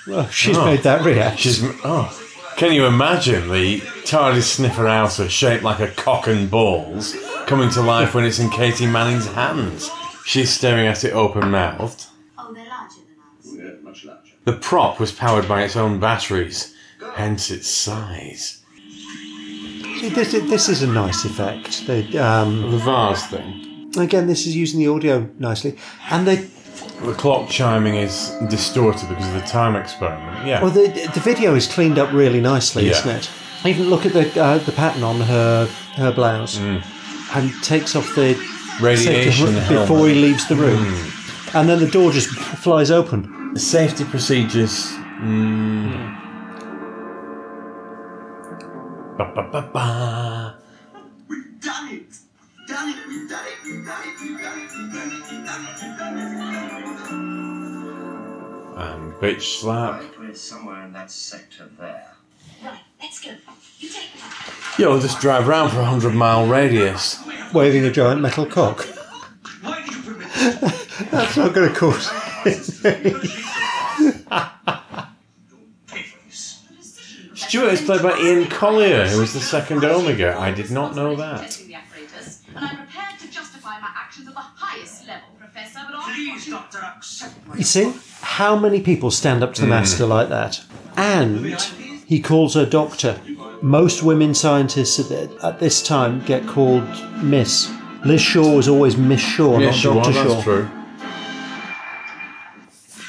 Well, 0.07 0.29
she's 0.29 0.57
made 0.59 0.83
that 0.83 1.05
reaction. 1.05 1.53
She's, 1.53 1.62
oh, 1.85 2.16
can 2.57 2.73
you 2.73 2.87
imagine 2.87 3.49
the 3.51 3.81
TARDIS 4.05 4.42
sniffer 4.44 4.87
outer 4.88 5.29
shaped 5.29 5.62
like 5.62 5.79
a 5.81 5.88
cock 5.88 6.27
and 6.27 6.51
balls 6.51 7.14
coming 7.46 7.70
to 7.70 7.81
life 7.83 8.14
when 8.14 8.25
it's 8.25 8.38
in 8.38 8.51
Katy 8.51 8.87
Manning's 8.87 9.27
hands? 9.27 9.90
She's 10.25 10.51
staring 10.51 10.87
at 10.87 11.05
it 11.05 11.12
open 11.12 11.51
mouthed. 11.51 12.07
Oh, 12.38 12.53
they're 12.53 12.64
larger 12.66 12.96
than 12.96 13.59
ours. 13.62 13.77
Yeah, 13.77 13.83
much 13.83 14.05
larger. 14.05 14.33
The 14.44 14.53
prop 14.55 14.99
was 15.01 15.12
powered 15.12 15.46
by 15.49 15.62
its 15.64 15.77
own 15.77 16.01
batteries, 16.01 16.75
hence 17.14 17.51
its 17.51 17.68
size. 17.68 18.62
See, 20.01 20.09
this, 20.09 20.33
is- 20.35 20.49
this 20.49 20.68
is 20.68 20.83
a 20.83 20.87
nice 20.87 21.25
effect. 21.25 21.87
They, 21.87 22.16
um, 22.18 22.70
The 22.70 22.79
vase 22.79 23.27
thing. 23.27 23.92
again, 23.99 24.27
this 24.29 24.46
is 24.46 24.57
using 24.57 24.81
the 24.81 24.88
audio 24.88 25.29
nicely. 25.38 25.77
And 26.11 26.27
they, 26.27 26.49
The 27.03 27.14
clock 27.14 27.49
chiming 27.49 27.95
is 27.95 28.31
distorted 28.49 29.09
because 29.09 29.27
of 29.29 29.35
the 29.35 29.40
time 29.47 29.75
experiment. 29.77 30.47
Yeah. 30.47 30.61
well, 30.62 30.71
the, 30.71 30.88
the 31.14 31.21
video 31.21 31.55
is 31.55 31.66
cleaned 31.66 31.99
up 31.99 32.12
really 32.12 32.40
nicely, 32.40 32.85
Yeah. 32.85 32.93
isn't 32.93 33.11
it? 33.11 33.31
Even 33.64 33.90
look 33.90 34.07
at 34.07 34.12
the 34.12 34.43
uh, 34.43 34.59
the 34.59 34.73
pattern 34.73 35.03
on 35.03 35.21
her 35.21 35.66
her 35.97 36.12
blouse, 36.12 36.57
and 36.59 37.53
takes 37.62 37.95
off 37.95 38.14
the 38.14 38.35
Radiation 38.81 39.49
safety 39.49 39.75
before 39.75 40.09
he 40.09 40.14
leaves 40.14 40.47
the 40.49 40.57
room, 40.57 40.83
and 41.53 41.69
then 41.69 41.79
the 41.79 41.90
door 41.90 42.11
just 42.12 42.29
flies 42.29 42.90
open. 42.90 43.55
Safety 43.57 44.05
procedures. 44.05 44.88
Mm. 45.21 46.16
Ba, 49.19 49.33
ba, 49.35 49.43
ba, 49.53 49.71
ba. 49.75 50.57
We've 51.29 51.61
done 51.61 51.88
it! 51.95 52.10
Done 52.70 52.88
it! 52.90 53.09
We've 53.09 53.28
done 53.28 53.46
it! 53.46 53.54
We've 53.64 53.85
done 53.85 54.02
it! 54.06 54.20
We've 54.22 54.40
done 54.40 54.61
it! 54.61 54.70
We've 54.70 54.92
done 54.92 55.11
it! 55.11 55.22
We've 55.28 55.44
done 55.44 55.64
it! 55.66 55.83
We've 55.83 55.98
done 55.98 56.18
it! 58.76 58.80
And 58.80 59.12
bitch 59.14 59.42
slap. 59.42 60.00
Right, 60.00 60.18
we're 60.20 60.35
somewhere 60.37 60.85
in 60.85 60.92
that 60.92 61.11
sector 61.11 61.68
there. 61.80 62.14
Right, 62.64 62.78
let's 63.02 63.20
go. 63.20 63.33
You 63.80 63.88
take 63.88 64.06
Yo, 64.78 65.00
just 65.00 65.20
drive 65.20 65.48
around 65.48 65.70
for 65.70 65.80
a 65.80 65.85
hundred 65.85 66.14
mile 66.14 66.46
radius. 66.46 67.18
Waving 67.52 67.85
a 67.87 67.90
giant 67.90 68.20
metal 68.20 68.46
cock. 68.46 68.87
Why 69.62 69.85
did 69.85 69.92
you 69.92 70.02
permit 70.02 70.28
That's 71.11 71.37
not 71.37 71.52
going 71.52 71.72
to 71.72 71.74
cause. 71.74 72.09
pay? 72.44 72.52
Stuart 77.35 77.72
is 77.72 77.80
played 77.83 78.02
by 78.02 78.16
Ian 78.16 78.46
Collier, 78.46 79.09
who 79.09 79.18
was 79.18 79.33
the 79.33 79.40
second 79.40 79.85
Omega. 79.85 80.38
I 80.38 80.52
did 80.52 80.70
not 80.70 80.94
know 80.94 81.16
that. 81.16 81.61
Testing 82.24 82.54
and 82.56 82.64
I'm 82.64 82.76
prepared 82.76 83.18
to 83.20 83.30
justify 83.30 83.80
my 83.80 83.90
actions 83.94 84.28
at 84.28 84.35
the 84.35 84.40
highest 84.40 85.06
level, 85.06 85.28
Professor. 85.38 85.80
But 85.87 85.94
all 85.94 86.02
Please, 86.02 86.48
Doctor, 86.48 86.78
accept 86.78 87.46
my 87.46 87.56
You 87.56 87.62
see 87.62 87.92
how 88.20 88.56
many 88.56 88.80
people 88.80 89.11
stand 89.11 89.42
up 89.42 89.54
to 89.54 89.61
the 89.62 89.66
mm. 89.66 89.70
master 89.70 90.06
like 90.06 90.28
that, 90.28 90.62
and 90.96 91.46
he 92.06 92.20
calls 92.20 92.54
her 92.54 92.66
doctor. 92.66 93.20
Most 93.62 94.02
women 94.02 94.35
scientists 94.35 94.98
at, 95.11 95.30
at 95.44 95.61
this 95.61 95.83
time 95.83 96.24
get 96.24 96.46
called 96.46 96.88
Miss. 97.22 97.72
Liz 98.04 98.20
Shaw 98.20 98.56
was 98.56 98.68
always 98.68 98.96
Miss 98.96 99.20
Shaw, 99.20 99.59
not 99.59 99.83
Doctor 99.83 100.12
Shaw. 100.12 100.42
true. 100.42 100.70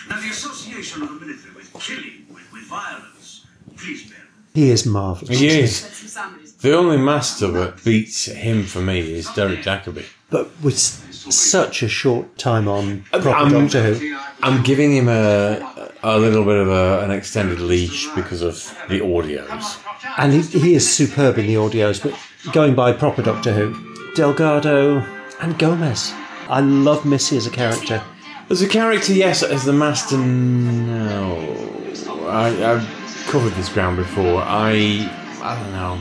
Now, 0.10 0.20
the 0.20 0.30
association 0.30 1.04
of 1.04 1.10
the 1.10 1.26
military 1.26 1.56
with 1.56 1.74
killing, 1.80 2.26
with, 2.30 2.52
with 2.52 2.64
violence, 2.64 3.46
please 3.78 4.10
bear 4.10 4.20
with 4.20 4.54
He 4.54 4.70
is 4.70 4.86
marvelous. 4.86 5.40
He 5.40 5.48
is. 5.48 6.01
The 6.62 6.76
only 6.78 6.98
master 6.98 7.48
that 7.48 7.84
beats 7.84 8.26
him 8.26 8.64
for 8.66 8.82
me 8.82 9.00
is 9.14 9.28
Derek 9.34 9.62
Jacobi. 9.64 10.06
but 10.30 10.50
with 10.62 10.78
such 10.78 11.84
a 11.84 11.90
short 11.90 12.38
time 12.38 12.68
on 12.68 13.02
proper 13.12 13.30
I'm- 13.30 13.52
Doctor 13.52 13.82
Who. 13.94 14.18
I'm 14.44 14.64
giving 14.64 14.92
him 14.96 15.08
a 15.08 15.62
a 16.04 16.18
little 16.18 16.44
bit 16.44 16.58
of 16.58 16.68
a, 16.68 17.02
an 17.04 17.12
extended 17.12 17.60
leash 17.60 18.08
because 18.16 18.42
of 18.42 18.56
the 18.90 19.00
audios. 19.02 19.80
And 20.18 20.34
he, 20.34 20.42
he 20.42 20.74
is 20.74 20.92
superb 20.92 21.38
in 21.38 21.46
the 21.46 21.54
audios, 21.56 22.02
but 22.02 22.18
going 22.54 22.74
by 22.74 22.92
proper 22.92 23.22
Doctor 23.22 23.54
Who, 23.54 24.14
Delgado 24.16 25.00
and 25.42 25.58
Gomez. 25.60 26.12
I 26.50 26.60
love 26.62 27.06
Missy 27.06 27.38
as 27.38 27.46
a 27.46 27.52
character. 27.52 28.04
As 28.50 28.62
a 28.64 28.68
character, 28.68 29.14
yes. 29.14 29.44
As 29.44 29.64
the 29.64 29.74
master, 29.74 30.18
no. 30.18 31.38
I, 32.28 32.48
I've 32.74 33.26
covered 33.28 33.54
this 33.54 33.70
ground 33.70 33.98
before. 33.98 34.42
I 34.42 35.08
I 35.42 35.56
don't 35.60 35.72
know. 35.74 36.00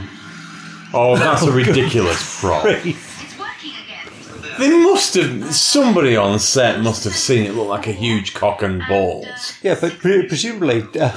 Oh, 0.92 1.16
that's 1.16 1.42
a 1.42 1.52
ridiculous 1.52 2.40
prop. 2.40 2.64
It's 2.84 3.38
working 3.38 3.72
again. 3.84 4.58
They 4.58 4.70
must 4.84 5.14
have. 5.14 5.54
Somebody 5.54 6.16
on 6.16 6.38
set 6.38 6.80
must 6.80 7.04
have 7.04 7.12
seen 7.14 7.44
it 7.46 7.54
look 7.54 7.68
like 7.68 7.86
a 7.86 7.92
huge 7.92 8.34
cock 8.34 8.62
and 8.62 8.82
balls 8.88 9.54
Yeah, 9.62 9.76
but 9.80 9.98
pre- 9.98 10.26
presumably, 10.26 10.82
uh, 11.00 11.10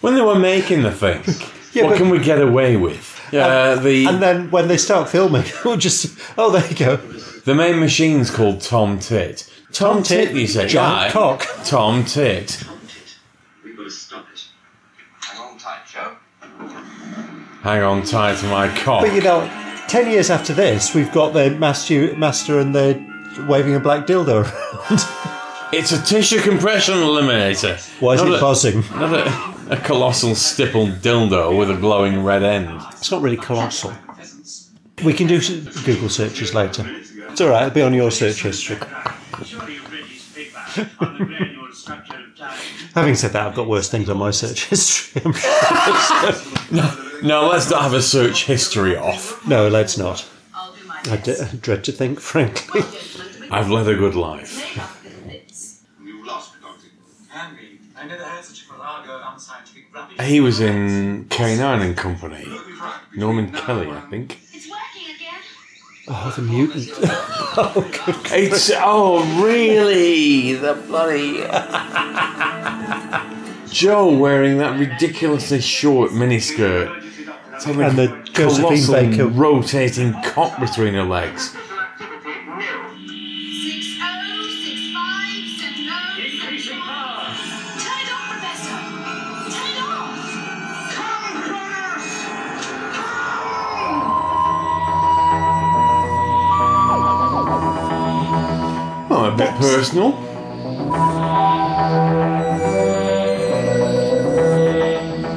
when 0.00 0.14
they 0.14 0.22
were 0.22 0.38
making 0.38 0.82
the 0.82 0.92
thing. 0.92 1.22
Yeah, 1.74 1.82
what 1.84 1.90
but- 1.90 1.98
can 1.98 2.08
we 2.08 2.18
get 2.18 2.40
away 2.40 2.76
with? 2.78 3.14
Yeah, 3.30 3.74
the 3.74 4.06
and 4.06 4.22
then 4.22 4.50
when 4.50 4.68
they 4.68 4.78
start 4.78 5.10
filming, 5.10 5.44
we'll 5.64 5.76
just 5.76 6.18
oh, 6.38 6.50
there 6.50 6.66
you 6.66 6.74
go. 6.76 6.96
the 6.96 7.54
main 7.54 7.78
machine's 7.78 8.30
called 8.30 8.62
Tom 8.62 8.98
Tit. 8.98 9.46
Tom, 9.70 9.96
Tom 9.96 10.02
Tit, 10.02 10.28
Tit, 10.28 10.36
you 10.36 10.46
say? 10.46 10.66
giant 10.66 11.10
Aye. 11.10 11.12
cock. 11.12 11.46
Tom 11.64 12.04
Tit. 12.06 12.64
We've 13.62 13.76
got 13.76 13.82
to 13.84 13.90
stop 13.90 14.24
it. 14.32 14.46
Hang 15.20 15.40
on 15.42 15.58
tight, 15.58 15.80
Jo. 15.86 16.16
Hang 17.62 17.82
on 17.82 18.02
tight 18.04 18.38
to 18.38 18.46
my 18.46 18.68
cock. 18.78 19.02
But 19.02 19.14
you 19.14 19.20
know, 19.20 19.48
ten 19.88 20.10
years 20.10 20.30
after 20.30 20.54
this, 20.54 20.94
we've 20.94 21.12
got 21.12 21.32
the 21.32 21.50
master, 21.50 22.16
master 22.16 22.60
and 22.60 22.74
the 22.74 23.04
waving 23.48 23.74
a 23.74 23.80
black 23.80 24.06
dildo 24.06 24.44
around. 24.44 25.34
It's 25.70 25.92
a 25.92 26.00
tissue 26.02 26.40
compression 26.40 26.94
eliminator. 26.94 27.76
Why 28.00 28.14
is 28.14 28.22
Not 28.22 28.30
it 28.32 28.36
a- 28.36 28.40
buzzing? 28.40 28.80
Not 28.92 29.12
a, 29.12 29.72
a 29.72 29.76
colossal 29.76 30.34
stippled 30.34 31.02
dildo 31.02 31.58
with 31.58 31.70
a 31.70 31.76
glowing 31.76 32.24
red 32.24 32.42
end. 32.42 32.70
It's 32.92 33.10
not 33.10 33.20
really 33.20 33.36
colossal. 33.36 33.92
We 35.04 35.12
can 35.12 35.26
do 35.26 35.38
Google 35.84 36.08
searches 36.08 36.54
later. 36.54 36.86
It's 37.28 37.42
all 37.42 37.50
right. 37.50 37.64
It'll 37.66 37.74
be 37.74 37.82
on 37.82 37.92
your 37.92 38.10
search 38.10 38.40
history. 38.42 38.78
Having 42.94 43.14
said 43.16 43.32
that, 43.32 43.46
I've 43.46 43.54
got 43.54 43.68
worse 43.68 43.88
things 43.90 44.08
on 44.08 44.18
my 44.18 44.30
search 44.30 44.66
history. 44.66 45.22
I'm. 45.24 45.32
No, 47.22 47.48
let's 47.48 47.68
not 47.70 47.82
have 47.82 47.94
a 47.94 48.02
search 48.02 48.44
history 48.44 48.96
off. 48.96 49.44
no, 49.46 49.68
let's 49.68 49.98
not. 49.98 50.28
I'll 50.54 50.72
do 50.72 50.84
my 50.86 50.98
I 51.10 51.16
best. 51.16 51.24
d- 51.24 51.32
I 51.40 51.60
dread 51.60 51.84
to 51.84 51.92
think, 51.92 52.20
frankly. 52.20 52.82
I've 53.50 53.70
led 53.70 53.88
a 53.88 53.94
good 53.96 54.14
life. 54.14 54.56
make 54.76 54.78
up 54.84 54.90
the 55.02 55.28
bits. 55.28 55.82
You 56.04 56.24
lost 56.26 56.54
me, 56.54 56.60
Doctor. 56.62 56.86
Can 57.32 57.56
be. 57.56 57.78
I 57.96 58.06
never 58.06 58.22
heard 58.22 58.44
such 58.44 58.62
farrago. 58.62 59.24
He 60.22 60.40
was 60.40 60.60
in 60.60 61.24
K9 61.26 61.82
and 61.84 61.96
Company. 61.96 62.46
Norman 63.16 63.52
Kelly, 63.52 63.90
I 63.90 64.00
think. 64.10 64.38
It's 66.08 66.18
working. 66.18 66.24
Oh, 66.26 66.32
the 66.36 66.42
mutant. 66.42 66.90
oh, 67.56 67.90
good. 68.06 68.16
It's 68.32 68.70
oh 68.74 69.42
really 69.44 70.54
the 70.54 70.74
bloody 70.86 71.42
Jo 73.72 74.16
wearing 74.16 74.58
that 74.58 74.78
ridiculously 74.78 75.60
short 75.60 76.10
miniskirt. 76.12 77.04
It's 77.54 77.66
And 77.66 77.98
the 77.98 78.06
Josephine 78.32 78.84
colossal 78.84 78.94
Baker- 78.94 79.26
rotating 79.26 80.12
cock 80.24 80.58
between 80.60 80.94
her 80.94 81.04
legs. 81.04 81.54
Bit 99.38 99.54
personal. 99.56 100.10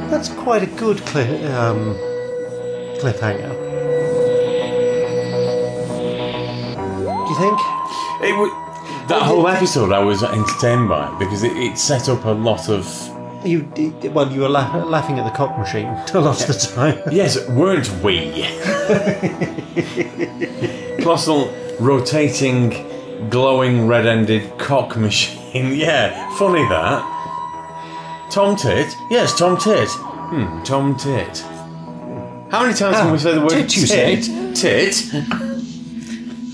That's 0.09 0.29
quite 0.29 0.63
a 0.63 0.67
good 0.67 0.97
cli- 1.05 1.45
um, 1.45 1.95
cliffhanger. 2.99 3.51
Do 7.25 7.29
you 7.29 7.37
think? 7.39 7.59
It 8.23 9.07
that 9.07 9.23
whole 9.23 9.47
episode 9.47 9.91
I 9.91 9.99
was 9.99 10.23
entertained 10.23 10.89
by 10.89 11.13
because 11.17 11.43
it, 11.43 11.55
it 11.57 11.77
set 11.77 12.07
up 12.09 12.25
a 12.25 12.31
lot 12.31 12.69
of 12.69 12.85
You 13.45 13.67
well, 14.13 14.31
you 14.31 14.41
were 14.41 14.49
la- 14.49 14.83
laughing 14.85 15.17
at 15.19 15.25
the 15.25 15.31
cock 15.35 15.57
machine 15.57 15.87
a 16.13 16.19
lot 16.19 16.39
of 16.41 16.47
the 16.47 16.53
time. 16.75 16.99
Yes, 17.11 17.37
weren't 17.49 17.89
we? 18.03 18.45
Colossal 21.03 21.51
rotating, 21.79 22.69
glowing 23.29 23.87
red 23.87 24.05
ended 24.05 24.57
cock 24.57 24.95
machine. 24.97 25.73
Yeah, 25.75 26.35
funny 26.37 26.63
that. 26.69 28.29
Tom 28.31 28.55
Tit? 28.55 28.87
Yes, 29.09 29.37
Tom 29.37 29.57
Tit. 29.57 29.89
Hmm, 29.89 30.63
Tom 30.63 30.95
Tit. 30.97 31.39
How 32.51 32.61
many 32.63 32.73
times 32.73 32.97
Ah, 32.97 33.03
can 33.03 33.11
we 33.11 33.17
say 33.17 33.33
the 33.33 33.41
word 33.41 33.49
tit, 33.69 33.75
you 33.77 33.87
tit? 33.87 34.23
say? 34.25 34.53
Tit? 34.53 35.11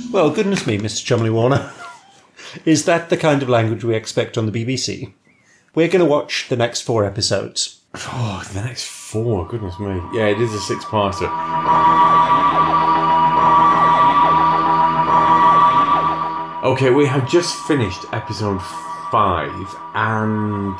Well, 0.10 0.32
goodness 0.32 0.65
me, 0.65 0.77
Mr. 0.77 1.03
Cholmondley 1.06 1.34
Warner. 1.34 1.69
Is 2.65 2.86
that 2.86 3.10
the 3.10 3.17
kind 3.17 3.43
of 3.43 3.49
language 3.49 3.84
we 3.84 3.93
expect 3.93 4.38
on 4.38 4.45
the 4.49 4.51
BBC? 4.65 5.12
We're 5.75 5.89
going 5.89 5.99
to 6.03 6.10
watch 6.10 6.47
the 6.47 6.56
next 6.56 6.82
four 6.82 7.03
episodes. 7.06 7.82
Oh, 8.10 8.41
the 8.53 8.62
next 8.62 8.86
four, 8.86 9.45
goodness 9.47 9.77
me. 9.80 10.01
Yeah, 10.13 10.27
it 10.27 10.39
is 10.39 10.53
a 10.53 10.60
six 10.62 10.86
parter. 10.86 11.27
Okay, 16.67 16.89
we 16.89 17.06
have 17.06 17.30
just 17.30 17.56
finished 17.65 18.03
episode 18.12 18.62
five, 19.10 19.75
and 19.95 20.77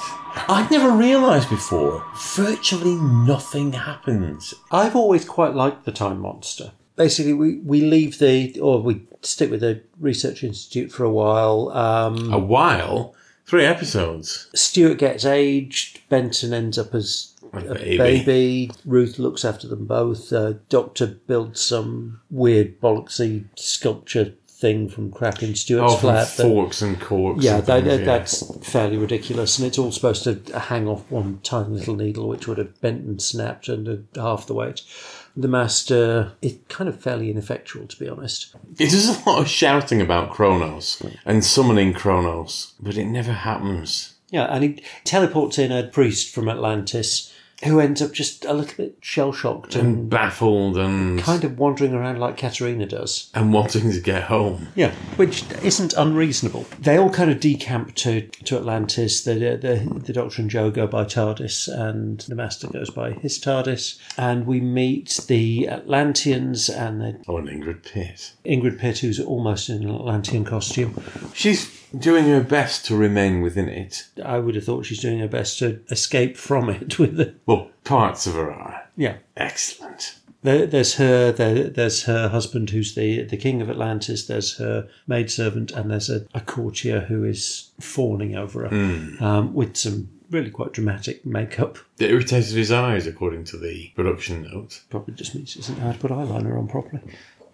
I'd 0.50 0.68
never 0.70 0.92
realised 0.92 1.50
before, 1.50 2.04
virtually 2.36 2.96
nothing 2.96 3.72
happens. 3.72 4.54
I've 4.70 4.98
always 4.98 5.24
quite 5.24 5.54
liked 5.56 5.86
the 5.86 5.94
Time 5.94 6.20
Monster. 6.20 6.74
Basically, 6.98 7.32
we, 7.32 7.60
we 7.60 7.80
leave 7.80 8.20
the, 8.20 8.60
or 8.60 8.82
we 8.82 9.04
stick 9.22 9.50
with 9.50 9.62
the 9.62 9.82
Research 9.98 10.44
Institute 10.44 10.92
for 10.92 11.06
a 11.06 11.10
while. 11.10 11.70
Um, 11.70 12.34
A 12.34 12.40
while, 12.40 13.16
three 13.46 13.64
episodes. 13.64 14.50
Stuart 14.54 14.98
gets 14.98 15.24
aged. 15.24 16.02
Benton 16.10 16.52
ends 16.52 16.78
up 16.78 16.94
as 16.94 17.34
A 17.54 17.60
a 17.60 17.74
baby. 17.76 17.98
baby. 17.98 18.72
Ruth 18.84 19.20
looks 19.20 19.46
after 19.46 19.70
them 19.70 19.86
both. 19.86 20.34
Uh, 20.34 20.56
Doctor 20.68 21.08
builds 21.08 21.62
some 21.62 22.20
weird 22.30 22.82
bollocksy 22.82 23.46
sculpture 23.56 24.34
thing 24.60 24.90
from 24.90 25.12
crap 25.12 25.44
in 25.44 25.54
Stuart's 25.54 25.94
Oh, 25.94 25.98
flat. 25.98 26.28
that- 26.36 26.44
forks 26.48 26.82
and 26.82 27.00
corks. 27.00 27.44
yeah, 27.44 27.58
and 27.58 27.66
things, 27.66 27.86
that- 27.86 28.06
that's 28.06 28.68
fairly 28.68 28.98
ridiculous, 28.98 29.60
and 29.60 29.68
it's 29.68 29.78
all 29.78 29.92
supposed 29.92 30.24
to 30.24 30.40
hang 30.60 30.88
off 30.88 31.04
one 31.10 31.40
tiny 31.44 31.70
little 31.70 31.96
needle, 31.96 32.28
which 32.28 32.48
would 32.48 32.58
have 32.58 32.80
bent 32.82 33.04
and 33.06 33.22
snapped 33.22 33.70
under 33.70 34.04
half 34.16 34.48
the 34.48 34.56
weight. 34.56 34.82
The 35.36 35.48
master 35.48 36.32
is 36.42 36.56
kind 36.70 36.90
of 36.90 37.00
fairly 37.00 37.30
ineffectual, 37.30 37.86
to 37.86 38.00
be 38.00 38.10
honest. 38.10 38.48
It 38.80 38.90
does 38.90 39.10
a 39.10 39.30
lot 39.30 39.40
of 39.42 39.48
shouting 39.48 40.02
about 40.02 40.32
Kronos 40.32 41.00
and 41.26 41.46
summoning 41.46 41.94
Kronos, 41.94 42.74
but 42.80 42.98
it 42.98 43.06
never 43.06 43.34
happens. 43.34 44.14
Yeah, 44.32 44.46
and 44.46 44.64
he 44.64 44.84
teleports 45.04 45.60
in 45.60 45.72
a 45.72 45.84
priest 45.84 46.34
from 46.34 46.50
Atlantis 46.50 47.32
who 47.64 47.80
ends 47.80 48.02
up 48.04 48.12
just 48.12 48.46
a 48.46 48.54
little 48.54 48.76
bit 48.78 48.98
shell 49.02 49.34
shocked 49.34 49.76
and 49.76 49.88
And 49.98 50.10
baffled 50.10 50.78
and 50.78 51.20
kind 51.20 51.44
of 51.44 51.58
wandering 51.58 51.94
around 51.94 52.20
like 52.20 52.38
Katarina 52.38 52.86
does. 52.86 53.32
and 53.34 53.52
wanting 53.52 53.92
to 53.92 54.00
get 54.00 54.24
home. 54.24 54.68
Yeah, 54.76 54.92
which 55.16 55.44
isn't 55.64 55.94
unreasonable. 55.94 56.66
They 56.80 56.98
all 56.98 57.10
kind 57.10 57.32
of 57.32 57.40
decamp 57.40 57.96
to, 57.96 58.22
to 58.22 58.58
Atlantis. 58.58 59.24
The, 59.24 59.34
the 59.34 60.02
the 60.06 60.14
Doctor 60.14 60.42
and 60.42 60.52
Jo 60.52 60.70
go 60.70 60.86
by 60.88 61.04
TARDIS, 61.06 61.68
and 61.68 62.20
the 62.22 62.36
Master 62.36 62.68
goes 62.68 62.90
by 62.92 63.12
his 63.14 63.40
TARDIS. 63.40 63.98
And 64.18 64.46
we 64.46 64.62
meet 64.62 65.20
the 65.28 65.68
Atlanteans 65.68 66.70
and 66.70 67.02
the 67.02 67.20
Oh, 67.28 67.38
and 67.38 67.48
Ingrid 67.50 67.84
Pitt. 67.84 68.34
Ingrid 68.46 68.78
Pitt, 68.80 69.00
who's 69.00 69.20
almost 69.20 69.70
in 69.70 69.84
an 69.84 69.96
Atlantean 69.96 70.46
costume. 70.46 70.94
She's 71.34 71.68
doing 71.98 72.26
her 72.26 72.42
best 72.42 72.86
to 72.88 72.96
remain 72.96 73.42
within 73.42 73.68
it. 73.70 74.08
I 74.24 74.40
would 74.40 74.56
have 74.56 74.64
thought 74.64 74.86
she's 74.86 75.00
doing 75.02 75.20
her 75.20 75.28
best 75.28 75.60
to 75.60 75.80
escape 75.90 76.38
from 76.38 76.70
it 76.70 77.00
with 77.00 77.18
the 77.18 77.36
Well, 77.46 77.72
parts 77.84 78.28
of 78.28 78.34
her 78.36 78.52
are. 78.52 78.84
yeah. 78.96 79.18
Excellent. 79.36 80.16
There, 80.44 80.68
there's 80.68 80.94
her. 80.96 81.32
There, 81.32 81.64
there's 81.70 82.04
her 82.04 82.30
husband, 82.30 82.70
who's 82.70 82.94
the 82.96 83.24
the 83.24 83.38
king 83.38 83.60
of 83.62 83.70
Atlantis. 83.72 84.28
There's 84.28 84.58
her 84.58 84.88
maidservant, 85.08 85.72
and 85.72 85.90
there's 85.90 86.10
a, 86.12 86.26
a 86.34 86.40
courtier 86.42 87.02
who 87.02 87.24
is 87.24 87.72
fawning 87.80 88.36
over 88.36 88.68
her 88.70 89.24
um, 89.26 89.54
with 89.56 89.76
some 89.76 90.10
really 90.30 90.52
quite 90.52 90.74
dramatic 90.74 91.26
makeup. 91.26 91.80
It 92.00 92.12
irritated 92.12 92.56
his 92.56 92.72
eyes, 92.72 93.08
according 93.08 93.46
to 93.46 93.58
the 93.58 93.92
production 93.96 94.44
notes. 94.44 94.84
Probably 94.92 95.16
just 95.16 95.34
means 95.34 95.54
he 95.54 95.60
doesn't 95.62 95.80
know 95.80 95.86
how 95.86 95.92
to 95.94 95.98
put 96.00 96.12
eyeliner 96.12 96.58
on 96.58 96.68
properly. 96.68 97.02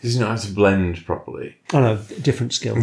He 0.00 0.08
doesn't 0.08 0.20
know 0.20 0.28
how 0.28 0.36
to 0.36 0.52
blend 0.52 1.04
properly. 1.04 1.56
Oh 1.72 1.80
no, 1.80 1.96
different 2.22 2.54
skill. 2.54 2.76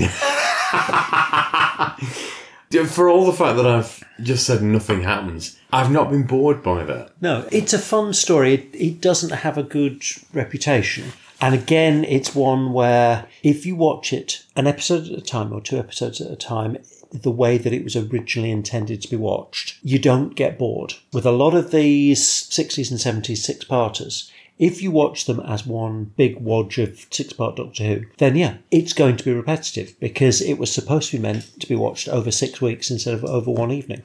For 2.88 3.10
all 3.10 3.25
the 3.25 3.34
fact 3.34 3.56
that 3.58 3.65
I've 3.65 4.03
just 4.21 4.45
said 4.45 4.62
nothing 4.62 5.03
happens, 5.03 5.58
I've 5.71 5.91
not 5.91 6.12
been 6.12 6.27
bored 6.27 6.62
by 6.62 6.84
that. 6.84 7.12
No, 7.21 7.47
it's 7.51 7.73
a 7.73 7.80
fun 7.80 8.13
story. 8.13 8.53
It, 8.53 8.69
it 8.73 9.01
doesn't 9.01 9.32
have 9.32 9.58
a 9.58 9.63
good 9.63 10.03
reputation. 10.34 11.13
And 11.39 11.56
again, 11.56 12.03
it's 12.03 12.36
one 12.36 12.73
where 12.73 13.27
if 13.43 13.65
you 13.65 13.75
watch 13.75 14.12
it 14.12 14.43
an 14.56 14.67
episode 14.67 15.08
at 15.08 15.17
a 15.17 15.21
time 15.21 15.53
or 15.53 15.62
two 15.62 15.77
episodes 15.77 16.19
at 16.19 16.32
a 16.32 16.36
time, 16.36 16.77
the 17.12 17.32
way 17.32 17.58
that 17.58 17.73
it 17.73 17.84
was 17.84 17.95
originally 17.95 18.51
intended 18.51 19.01
to 19.01 19.10
be 19.10 19.15
watched, 19.15 19.77
you 19.82 19.99
don't 19.99 20.36
get 20.36 20.58
bored. 20.58 20.95
With 21.13 21.25
a 21.25 21.32
lot 21.32 21.53
of 21.53 21.71
these 21.71 22.21
60s 22.21 22.91
and 22.91 23.23
70s 23.23 23.38
six 23.38 23.63
parters, 23.65 24.32
if 24.60 24.82
you 24.82 24.91
watch 24.91 25.26
them 25.26 25.39
as 25.41 25.65
one 25.65 26.12
big 26.17 26.39
wodge 26.39 26.78
of 26.78 27.06
six 27.12 27.34
part 27.34 27.56
Doctor 27.56 27.84
Who, 27.84 28.06
then 28.17 28.36
yeah, 28.36 28.58
it's 28.72 28.93
going 28.93 29.17
to 29.17 29.24
be 29.24 29.34
repetitive 29.34 30.00
because 30.00 30.41
it 30.41 30.58
was 30.58 30.74
supposed 30.74 31.12
to 31.12 31.17
be 31.17 31.22
meant 31.22 31.60
to 31.60 31.67
be 31.67 31.76
watched 31.76 32.08
over 32.08 32.32
six 32.32 32.62
weeks 32.62 32.89
instead 32.89 33.13
of 33.13 33.26
over 33.26 33.52
one 33.52 33.72
evening. 33.72 34.02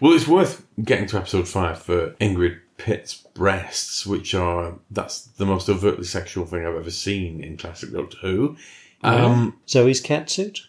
Well, 0.00 0.12
it's 0.12 0.28
worth 0.28 0.66
getting 0.82 1.06
to 1.08 1.18
episode 1.18 1.48
five 1.48 1.78
for 1.78 2.10
Ingrid 2.20 2.58
Pitt's 2.78 3.14
breasts, 3.34 4.06
which 4.06 4.34
are 4.34 4.74
that's 4.90 5.22
the 5.22 5.46
most 5.46 5.68
overtly 5.68 6.04
sexual 6.04 6.46
thing 6.46 6.66
I've 6.66 6.76
ever 6.76 6.90
seen 6.90 7.42
in 7.42 7.56
classic 7.56 7.92
Doctor 7.92 8.18
Who. 8.18 8.56
Um, 9.02 9.56
Zoe's 9.68 10.00
cat 10.00 10.28
suit? 10.30 10.66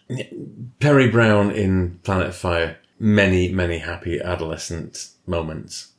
Peri 0.80 1.10
Brown 1.10 1.52
in 1.52 2.00
Planet 2.04 2.28
of 2.28 2.36
Fire, 2.36 2.78
many 3.00 3.52
many 3.52 3.80
happy 3.80 4.22
adolescent 4.22 5.10
moments. 5.26 5.94